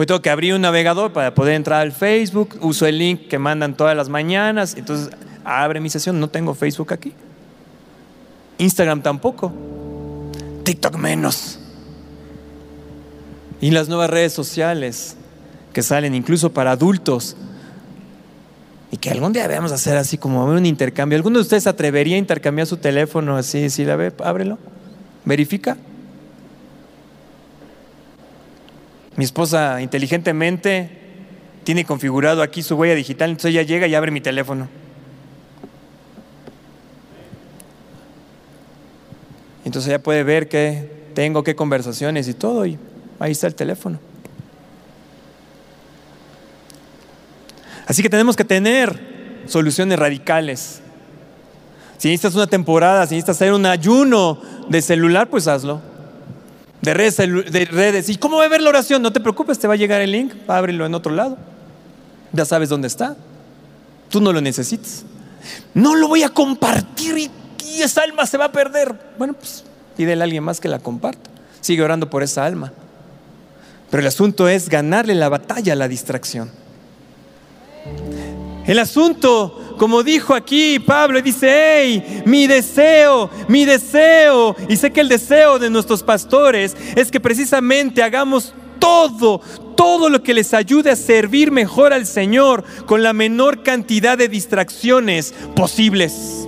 Hoy 0.00 0.06
tengo 0.06 0.22
que 0.22 0.30
abrir 0.30 0.54
un 0.54 0.60
navegador 0.60 1.12
para 1.12 1.34
poder 1.34 1.54
entrar 1.54 1.80
al 1.80 1.90
Facebook, 1.90 2.56
uso 2.60 2.86
el 2.86 2.98
link 2.98 3.26
que 3.26 3.40
mandan 3.40 3.76
todas 3.76 3.96
las 3.96 4.08
mañanas, 4.08 4.76
entonces 4.76 5.10
abre 5.42 5.80
mi 5.80 5.90
sesión, 5.90 6.20
no 6.20 6.28
tengo 6.28 6.54
Facebook 6.54 6.92
aquí. 6.92 7.12
Instagram 8.58 9.02
tampoco. 9.02 9.52
TikTok 10.62 10.94
menos. 10.94 11.58
Y 13.60 13.72
las 13.72 13.88
nuevas 13.88 14.08
redes 14.08 14.32
sociales 14.32 15.16
que 15.72 15.82
salen 15.82 16.14
incluso 16.14 16.52
para 16.52 16.70
adultos. 16.70 17.36
Y 18.92 18.98
que 18.98 19.10
algún 19.10 19.32
día 19.32 19.48
debemos 19.48 19.72
hacer 19.72 19.96
así 19.96 20.16
como 20.16 20.44
un 20.44 20.64
intercambio. 20.64 21.16
¿Alguno 21.16 21.40
de 21.40 21.42
ustedes 21.42 21.66
atrevería 21.66 22.14
a 22.14 22.20
intercambiar 22.20 22.68
su 22.68 22.76
teléfono 22.76 23.36
así? 23.36 23.68
Si 23.68 23.84
la 23.84 23.96
ve, 23.96 24.12
ábrelo. 24.22 24.58
Verifica. 25.24 25.76
Mi 29.18 29.24
esposa 29.24 29.82
inteligentemente 29.82 30.90
tiene 31.64 31.84
configurado 31.84 32.40
aquí 32.40 32.62
su 32.62 32.76
huella 32.76 32.94
digital, 32.94 33.30
entonces 33.30 33.50
ella 33.50 33.62
llega 33.62 33.88
y 33.88 33.96
abre 33.96 34.12
mi 34.12 34.20
teléfono. 34.20 34.68
Entonces 39.64 39.88
ella 39.88 40.00
puede 40.00 40.22
ver 40.22 40.48
qué 40.48 41.08
tengo, 41.14 41.42
qué 41.42 41.56
conversaciones 41.56 42.28
y 42.28 42.34
todo, 42.34 42.64
y 42.64 42.78
ahí 43.18 43.32
está 43.32 43.48
el 43.48 43.56
teléfono. 43.56 43.98
Así 47.88 48.04
que 48.04 48.08
tenemos 48.08 48.36
que 48.36 48.44
tener 48.44 49.42
soluciones 49.46 49.98
radicales. 49.98 50.80
Si 51.96 52.06
necesitas 52.06 52.36
una 52.36 52.46
temporada, 52.46 53.04
si 53.08 53.16
necesitas 53.16 53.34
hacer 53.34 53.52
un 53.52 53.66
ayuno 53.66 54.40
de 54.68 54.80
celular, 54.80 55.28
pues 55.28 55.48
hazlo 55.48 55.97
de 56.88 56.94
redes, 56.94 57.16
de 57.16 57.64
redes. 57.66 58.08
¿Y 58.08 58.16
cómo 58.16 58.38
va 58.38 58.44
a 58.44 58.48
ver 58.48 58.62
la 58.62 58.70
oración? 58.70 59.02
No 59.02 59.12
te 59.12 59.20
preocupes, 59.20 59.58
te 59.58 59.68
va 59.68 59.74
a 59.74 59.76
llegar 59.76 60.00
el 60.00 60.10
link, 60.10 60.32
ábrelo 60.46 60.86
en 60.86 60.94
otro 60.94 61.12
lado. 61.12 61.36
Ya 62.32 62.46
sabes 62.46 62.70
dónde 62.70 62.88
está. 62.88 63.14
Tú 64.08 64.22
no 64.22 64.32
lo 64.32 64.40
necesitas. 64.40 65.04
No 65.74 65.94
lo 65.96 66.08
voy 66.08 66.22
a 66.22 66.30
compartir 66.30 67.18
y, 67.18 67.30
esa 67.82 68.02
alma 68.02 68.26
se 68.26 68.38
va 68.38 68.46
a 68.46 68.52
perder. 68.52 68.98
Bueno, 69.18 69.34
pues 69.34 69.64
pídele 69.96 70.22
a 70.22 70.24
alguien 70.24 70.42
más 70.42 70.60
que 70.60 70.68
la 70.68 70.78
comparta. 70.78 71.30
Sigue 71.60 71.82
orando 71.82 72.08
por 72.08 72.22
esa 72.22 72.46
alma. 72.46 72.72
Pero 73.90 74.00
el 74.00 74.06
asunto 74.06 74.48
es 74.48 74.70
ganarle 74.70 75.14
la 75.14 75.28
batalla 75.28 75.74
a 75.74 75.76
la 75.76 75.88
distracción. 75.88 76.50
El 78.66 78.78
asunto 78.78 79.67
como 79.78 80.02
dijo 80.02 80.34
aquí 80.34 80.78
Pablo, 80.78 81.22
dice, 81.22 81.48
hey, 81.50 82.22
mi 82.26 82.46
deseo, 82.46 83.30
mi 83.48 83.64
deseo, 83.64 84.54
y 84.68 84.76
sé 84.76 84.90
que 84.90 85.00
el 85.00 85.08
deseo 85.08 85.58
de 85.58 85.70
nuestros 85.70 86.02
pastores 86.02 86.76
es 86.96 87.10
que 87.10 87.20
precisamente 87.20 88.02
hagamos 88.02 88.52
todo, 88.78 89.40
todo 89.76 90.10
lo 90.10 90.22
que 90.22 90.34
les 90.34 90.52
ayude 90.52 90.90
a 90.90 90.96
servir 90.96 91.50
mejor 91.50 91.92
al 91.92 92.06
Señor 92.06 92.64
con 92.86 93.02
la 93.02 93.12
menor 93.12 93.62
cantidad 93.62 94.18
de 94.18 94.28
distracciones 94.28 95.32
posibles. 95.54 96.46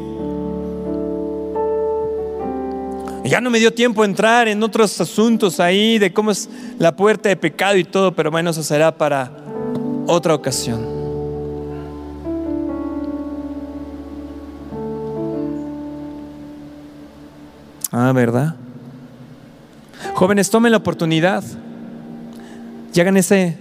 Ya 3.24 3.40
no 3.40 3.50
me 3.50 3.60
dio 3.60 3.72
tiempo 3.72 4.02
a 4.02 4.06
entrar 4.06 4.48
en 4.48 4.60
otros 4.62 5.00
asuntos 5.00 5.60
ahí 5.60 5.98
de 5.98 6.12
cómo 6.12 6.32
es 6.32 6.48
la 6.78 6.96
puerta 6.96 7.28
de 7.28 7.36
pecado 7.36 7.76
y 7.76 7.84
todo, 7.84 8.12
pero 8.12 8.32
bueno, 8.32 8.50
eso 8.50 8.64
será 8.64 8.96
para 8.96 9.30
otra 10.08 10.34
ocasión. 10.34 10.89
Ah, 17.92 18.12
¿verdad? 18.12 18.56
Jóvenes, 20.14 20.50
tomen 20.50 20.70
la 20.70 20.78
oportunidad 20.78 21.42
y 22.94 23.00
hagan 23.00 23.16
ese, 23.16 23.56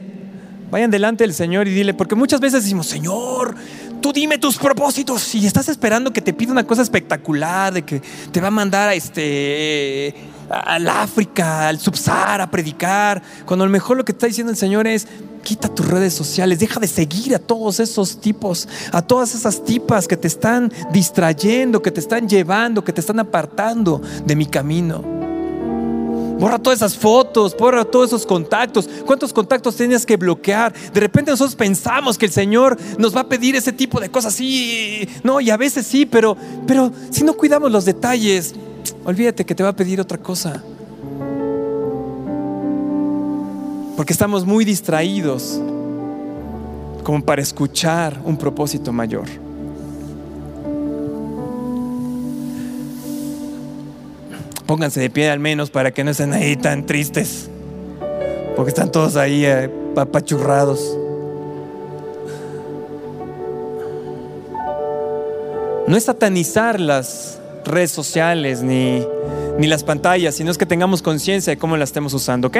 vayan 0.72 0.92
delante 0.92 1.24
del 1.24 1.34
Señor 1.34 1.68
y 1.68 1.72
dile, 1.72 1.94
porque 1.94 2.16
muchas 2.16 2.40
veces 2.40 2.64
decimos, 2.64 2.88
Señor, 2.88 3.56
tú 4.02 4.12
dime 4.14 4.38
tus 4.38 4.58
propósitos 4.58 5.36
y 5.36 5.46
estás 5.46 5.70
esperando 5.70 6.12
que 6.12 6.22
te 6.22 6.34
pida 6.34 6.52
una 6.52 6.66
cosa 6.66 6.82
espectacular, 6.82 7.74
de 7.74 7.84
que 7.84 8.02
te 8.32 8.42
va 8.42 8.48
a 8.48 8.52
mandar 8.52 8.90
a 8.90 8.94
este 8.94 10.16
al 10.50 10.90
África, 10.90 11.68
al 11.68 11.80
Subsahara 11.80 12.46
a 12.46 12.52
predicar, 12.52 13.22
cuando 13.46 13.64
a 13.64 13.68
lo 13.68 13.72
mejor 13.72 13.98
lo 13.98 14.06
que 14.06 14.12
está 14.12 14.26
diciendo 14.26 14.52
el 14.52 14.58
Señor 14.58 14.88
es 14.88 15.08
quita 15.40 15.68
tus 15.68 15.88
redes 15.88 16.14
sociales, 16.14 16.60
deja 16.60 16.80
de 16.80 16.88
seguir 16.88 17.36
a 17.36 17.40
todos 17.40 17.80
esos 17.80 18.20
tipos, 18.20 18.68
a 18.92 19.02
todas 19.02 19.36
esas 19.36 19.64
tipas 19.64 20.08
que 20.08 20.18
te 20.18 20.28
están 20.28 20.72
distrayendo, 20.92 21.82
que 21.82 21.92
te 21.92 22.00
están 22.00 22.28
llevando, 22.28 22.84
que 22.84 22.94
te 22.94 23.02
están 23.02 23.20
apartando 23.20 24.02
de 24.26 24.36
mi 24.36 24.46
camino. 24.46 25.20
Borra 26.40 26.58
todas 26.58 26.80
esas 26.80 26.96
fotos, 26.96 27.56
borra 27.58 27.84
todos 27.84 28.10
esos 28.10 28.26
contactos. 28.26 28.90
¿Cuántos 29.06 29.34
contactos 29.34 29.76
tienes 29.76 30.06
que 30.06 30.16
bloquear? 30.16 30.74
De 30.94 31.00
repente 31.02 31.32
nosotros 31.32 31.56
pensamos 31.56 32.18
que 32.18 32.28
el 32.28 32.32
Señor 32.32 32.78
nos 32.98 33.14
va 33.14 33.22
a 33.22 33.28
pedir 33.28 33.58
ese 33.58 33.74
tipo 33.74 34.00
de 34.00 34.10
cosas. 34.10 34.36
Sí, 34.36 35.08
no, 35.22 35.42
y 35.42 35.50
a 35.50 35.58
veces 35.58 35.86
sí, 35.86 36.06
pero, 36.06 36.38
pero 36.66 36.94
si 37.10 37.26
no 37.26 37.34
cuidamos 37.34 37.70
los 37.72 37.84
detalles, 37.84 38.56
olvídate 39.04 39.46
que 39.46 39.54
te 39.54 39.64
va 39.64 39.70
a 39.70 39.76
pedir 39.76 40.00
otra 40.00 40.18
cosa. 40.18 40.64
Porque 44.00 44.14
estamos 44.14 44.46
muy 44.46 44.64
distraídos 44.64 45.60
como 47.04 47.22
para 47.22 47.42
escuchar 47.42 48.18
un 48.24 48.38
propósito 48.38 48.94
mayor. 48.94 49.26
Pónganse 54.66 55.02
de 55.02 55.10
pie 55.10 55.30
al 55.30 55.40
menos 55.40 55.70
para 55.70 55.92
que 55.92 56.06
no 56.06 56.12
estén 56.12 56.32
ahí 56.32 56.56
tan 56.56 56.86
tristes. 56.86 57.50
Porque 58.56 58.70
están 58.70 58.90
todos 58.90 59.18
ahí 59.18 59.44
eh, 59.44 59.70
apachurrados. 59.98 60.98
No 65.88 65.98
es 65.98 66.06
satanizar 66.06 66.80
las 66.80 67.38
redes 67.66 67.92
sociales 67.92 68.64
ni, 68.64 69.06
ni 69.58 69.68
las 69.68 69.84
pantallas, 69.84 70.36
sino 70.36 70.52
es 70.52 70.58
que 70.58 70.66
tengamos 70.66 71.02
conciencia 71.02 71.52
de 71.52 71.58
cómo 71.58 71.76
las 71.76 71.90
estemos 71.90 72.14
usando, 72.14 72.48
¿ok? 72.48 72.58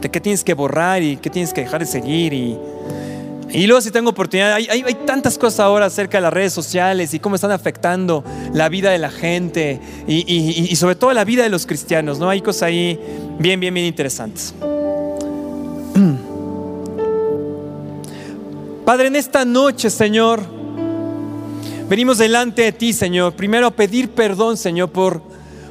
De 0.00 0.10
qué 0.10 0.20
tienes 0.20 0.44
que 0.44 0.54
borrar 0.54 1.02
y 1.02 1.16
qué 1.16 1.30
tienes 1.30 1.52
que 1.52 1.62
dejar 1.62 1.80
de 1.80 1.86
seguir 1.86 2.32
y 2.32 2.56
y 3.50 3.66
luego 3.66 3.80
si 3.80 3.90
tengo 3.90 4.10
oportunidad, 4.10 4.52
hay, 4.52 4.68
hay, 4.68 4.94
tantas 5.06 5.38
cosas 5.38 5.60
ahora 5.60 5.86
acerca 5.86 6.18
de 6.18 6.22
las 6.22 6.32
redes 6.32 6.52
sociales 6.52 7.14
y 7.14 7.18
cómo 7.18 7.34
están 7.34 7.50
afectando 7.50 8.22
la 8.52 8.68
vida 8.68 8.90
de 8.90 8.98
la 8.98 9.10
gente 9.10 9.80
y, 10.06 10.76
sobre 10.76 10.96
todo 10.96 11.14
la 11.14 11.24
vida 11.24 11.44
de 11.44 11.48
los 11.48 11.64
cristianos, 11.64 12.18
¿no? 12.18 12.28
Hay 12.28 12.42
cosas 12.42 12.64
ahí 12.64 13.00
bien, 13.38 13.58
bien, 13.58 13.72
bien 13.72 13.86
interesantes. 13.86 14.52
Padre, 18.84 19.06
en 19.08 19.16
esta 19.16 19.46
noche, 19.46 19.88
Señor, 19.88 20.42
venimos 21.88 22.18
delante 22.18 22.60
de 22.62 22.72
ti, 22.72 22.92
Señor, 22.92 23.32
primero 23.32 23.68
a 23.68 23.70
pedir 23.70 24.10
perdón, 24.10 24.58
Señor, 24.58 24.90
por, 24.90 25.22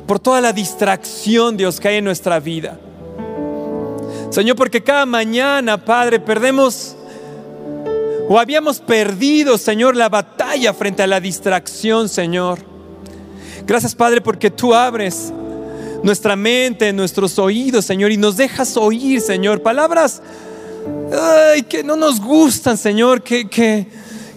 por 0.07 0.19
toda 0.19 0.41
la 0.41 0.51
distracción, 0.51 1.57
Dios, 1.57 1.79
que 1.79 1.89
hay 1.89 1.97
en 1.97 2.05
nuestra 2.05 2.39
vida. 2.39 2.79
Señor, 4.29 4.55
porque 4.55 4.83
cada 4.83 5.05
mañana, 5.05 5.83
Padre, 5.83 6.19
perdemos 6.19 6.95
o 8.29 8.37
habíamos 8.37 8.79
perdido, 8.79 9.57
Señor, 9.57 9.95
la 9.95 10.09
batalla 10.09 10.73
frente 10.73 11.01
a 11.01 11.07
la 11.07 11.19
distracción, 11.19 12.09
Señor. 12.09 12.59
Gracias, 13.65 13.95
Padre, 13.95 14.21
porque 14.21 14.51
tú 14.51 14.73
abres 14.73 15.31
nuestra 16.03 16.35
mente, 16.35 16.91
nuestros 16.93 17.39
oídos, 17.39 17.85
Señor, 17.85 18.11
y 18.11 18.17
nos 18.17 18.37
dejas 18.37 18.75
oír, 18.77 19.21
Señor, 19.21 19.61
palabras 19.61 20.21
que 21.69 21.83
no 21.83 21.95
nos 21.95 22.19
gustan, 22.19 22.77
Señor, 22.77 23.23
que, 23.23 23.49
que, 23.49 23.87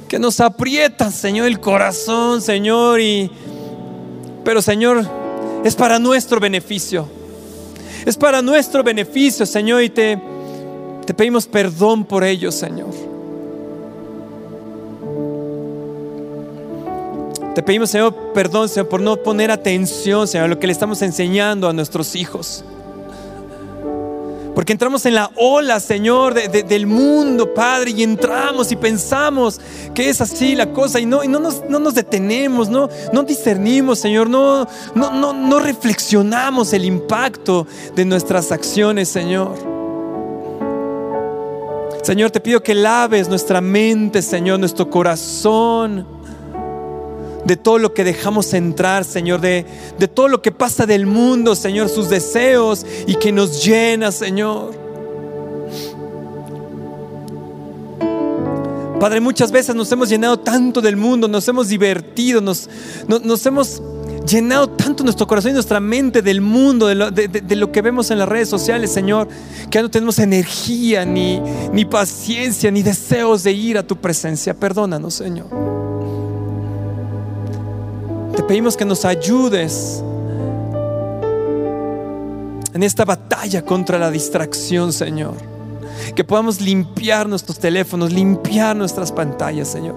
que 0.09 0.19
nos 0.19 0.41
aprietan, 0.41 1.13
Señor, 1.13 1.47
el 1.47 1.61
corazón, 1.61 2.41
Señor, 2.41 3.01
y 3.01 3.31
pero, 4.45 4.63
Señor, 4.63 5.05
es 5.65 5.77
para 5.77 5.99
nuestro 5.99 6.41
beneficio. 6.41 7.20
Es 8.05 8.17
para 8.17 8.43
nuestro 8.43 8.83
beneficio, 8.83 9.45
Señor, 9.47 9.83
y 9.83 9.91
te, 9.91 10.21
te 11.07 11.15
pedimos 11.15 11.47
perdón 11.47 12.05
por 12.05 12.25
ello, 12.25 12.51
Señor. 12.51 12.91
Te 17.55 17.63
pedimos, 17.63 17.91
Señor, 17.91 18.15
perdón, 18.33 18.69
Señor, 18.69 18.89
por 18.89 19.01
no 19.01 19.17
poner 19.17 19.51
atención, 19.51 20.29
Señor, 20.29 20.47
a 20.47 20.49
lo 20.49 20.59
que 20.59 20.67
le 20.67 20.73
estamos 20.73 21.03
enseñando 21.03 21.69
a 21.69 21.73
nuestros 21.73 22.15
hijos. 22.15 22.65
Porque 24.61 24.73
entramos 24.75 25.07
en 25.07 25.15
la 25.15 25.31
ola, 25.37 25.81
Señor, 25.81 26.35
del 26.35 26.87
mundo, 26.87 27.55
Padre, 27.55 27.93
y 27.93 28.03
entramos 28.03 28.71
y 28.71 28.77
pensamos 28.77 29.59
que 29.95 30.11
es 30.11 30.21
así 30.21 30.55
la 30.55 30.71
cosa 30.75 31.01
y 31.01 31.07
no, 31.07 31.25
no, 31.25 31.41
nos, 31.41 31.65
no 31.67 31.79
nos, 31.79 31.95
detenemos, 31.95 32.69
no, 32.69 32.91
no 33.11 33.23
discernimos, 33.23 34.01
Señor, 34.01 34.29
no, 34.29 34.69
no, 34.95 35.13
no, 35.13 35.33
no 35.33 35.61
reflexionamos 35.61 36.75
el 36.75 36.85
impacto 36.85 37.67
de 37.97 38.05
nuestras 38.05 38.53
acciones, 38.53 39.09
Señor. 39.09 39.55
Señor, 42.03 42.31
te 42.31 42.41
pido 42.41 42.63
que 42.63 42.75
laves 42.75 43.31
nuestra 43.31 43.63
mente, 43.63 44.21
Señor, 44.21 44.61
nuestro 44.61 44.91
corazón 44.91 46.20
de 47.45 47.57
todo 47.57 47.79
lo 47.79 47.95
que 47.95 48.05
dejamos 48.05 48.53
entrar, 48.55 49.05
Señor, 49.05 49.41
de, 49.41 49.65
de 49.99 50.09
todo 50.09 50.29
lo 50.29 50.43
que 50.43 50.53
pasa 50.53 50.87
del 50.87 51.07
mundo, 51.07 51.55
Señor, 51.55 51.89
sus 51.89 52.09
deseos 52.09 52.85
y 53.07 53.15
que 53.15 53.33
nos 53.33 53.65
llena, 53.65 54.13
Señor. 54.13 54.81
Padre, 59.01 59.19
muchas 59.21 59.51
veces 59.51 59.75
nos 59.75 59.91
hemos 59.91 60.11
llenado 60.11 60.39
tanto 60.39 60.83
del 60.83 60.95
mundo, 60.95 61.27
nos 61.27 61.49
hemos 61.49 61.69
divertido, 61.69 62.43
nos, 62.43 62.69
nos, 63.09 63.47
hemos 63.47 63.81
llenado 64.29 64.69
tanto 64.69 65.03
nuestro 65.03 65.27
corazón 65.27 65.53
y 65.53 65.55
nuestra 65.55 65.81
mente 65.81 66.21
del 66.21 66.43
mundo, 66.43 66.87
de 66.87 66.95
lo, 66.95 67.11
de 67.11 67.57
lo, 67.57 67.73
que 67.73 67.81
vemos 67.81 68.11
en 68.11 68.19
las 68.19 68.29
redes 68.29 68.51
sociales, 68.51 68.93
Señor, 68.93 69.27
que 69.71 69.79
ya 69.79 69.83
no 69.83 69.91
tenemos 69.91 70.19
energía, 70.19 71.07
ni, 71.07 71.41
ni 71.73 71.87
paciencia, 71.87 72.71
ni 72.71 72.83
deseos 72.83 73.43
de 73.43 73.53
ir 73.53 73.79
a 73.79 73.87
tu 73.87 73.97
presencia. 73.97 74.53
Perdónanos, 74.53 75.15
Señor. 75.15 75.80
Te 78.41 78.47
pedimos 78.47 78.75
que 78.75 78.87
nos 78.87 79.05
ayudes 79.05 80.03
en 82.73 82.83
esta 82.83 83.05
batalla 83.05 83.63
contra 83.63 83.99
la 83.99 84.11
distracción, 84.11 84.95
Señor. 84.95 85.35
Que 86.15 86.25
podamos 86.25 86.59
limpiar 86.59 87.29
nuestros 87.29 87.59
teléfonos, 87.59 88.11
limpiar 88.11 88.75
nuestras 88.75 89.13
pantallas, 89.13 89.69
Señor. 89.69 89.95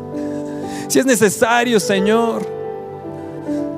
Si 0.90 1.00
es 1.00 1.06
necesario, 1.06 1.80
Señor, 1.80 2.46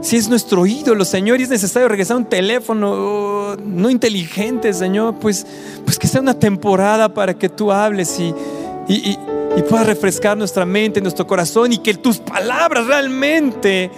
si 0.01 0.17
es 0.17 0.27
nuestro 0.29 0.65
ídolo, 0.65 1.05
Señor, 1.05 1.39
y 1.39 1.43
es 1.43 1.49
necesario 1.49 1.87
regresar 1.87 2.17
un 2.17 2.25
teléfono 2.25 3.55
no 3.57 3.89
inteligente, 3.91 4.73
Señor, 4.73 5.13
pues, 5.19 5.45
pues 5.83 5.99
que 5.99 6.07
sea 6.07 6.21
una 6.21 6.39
temporada 6.39 7.13
para 7.13 7.35
que 7.35 7.49
tú 7.49 7.71
hables 7.71 8.19
y, 8.19 8.33
y, 8.87 9.15
y 9.55 9.61
puedas 9.69 9.85
refrescar 9.85 10.35
nuestra 10.35 10.65
mente, 10.65 11.01
nuestro 11.01 11.27
corazón 11.27 11.71
y 11.71 11.77
que 11.77 11.93
tus 11.93 12.17
palabras 12.17 12.87
realmente 12.87 13.91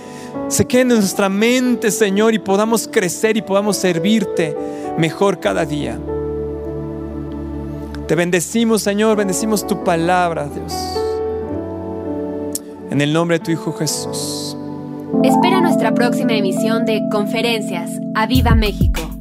se 0.47 0.65
quede 0.65 0.81
en 0.81 0.87
nuestra 0.89 1.29
mente, 1.29 1.91
Señor, 1.91 2.33
y 2.33 2.39
podamos 2.39 2.87
crecer 2.87 3.37
y 3.37 3.41
podamos 3.41 3.77
servirte 3.77 4.55
mejor 4.97 5.39
cada 5.39 5.65
día. 5.65 5.99
Te 8.07 8.15
bendecimos, 8.15 8.81
Señor, 8.81 9.17
bendecimos 9.17 9.67
tu 9.67 9.83
palabra, 9.83 10.47
Dios. 10.47 10.73
En 12.89 13.01
el 13.01 13.11
nombre 13.11 13.39
de 13.39 13.45
tu 13.45 13.51
Hijo 13.51 13.73
Jesús. 13.73 14.55
Espera 15.23 15.61
nuestra 15.61 15.93
próxima 15.93 16.33
emisión 16.33 16.85
de 16.85 17.01
Conferencias. 17.11 17.91
¡A 18.15 18.25
Viva 18.25 18.55
México! 18.55 19.16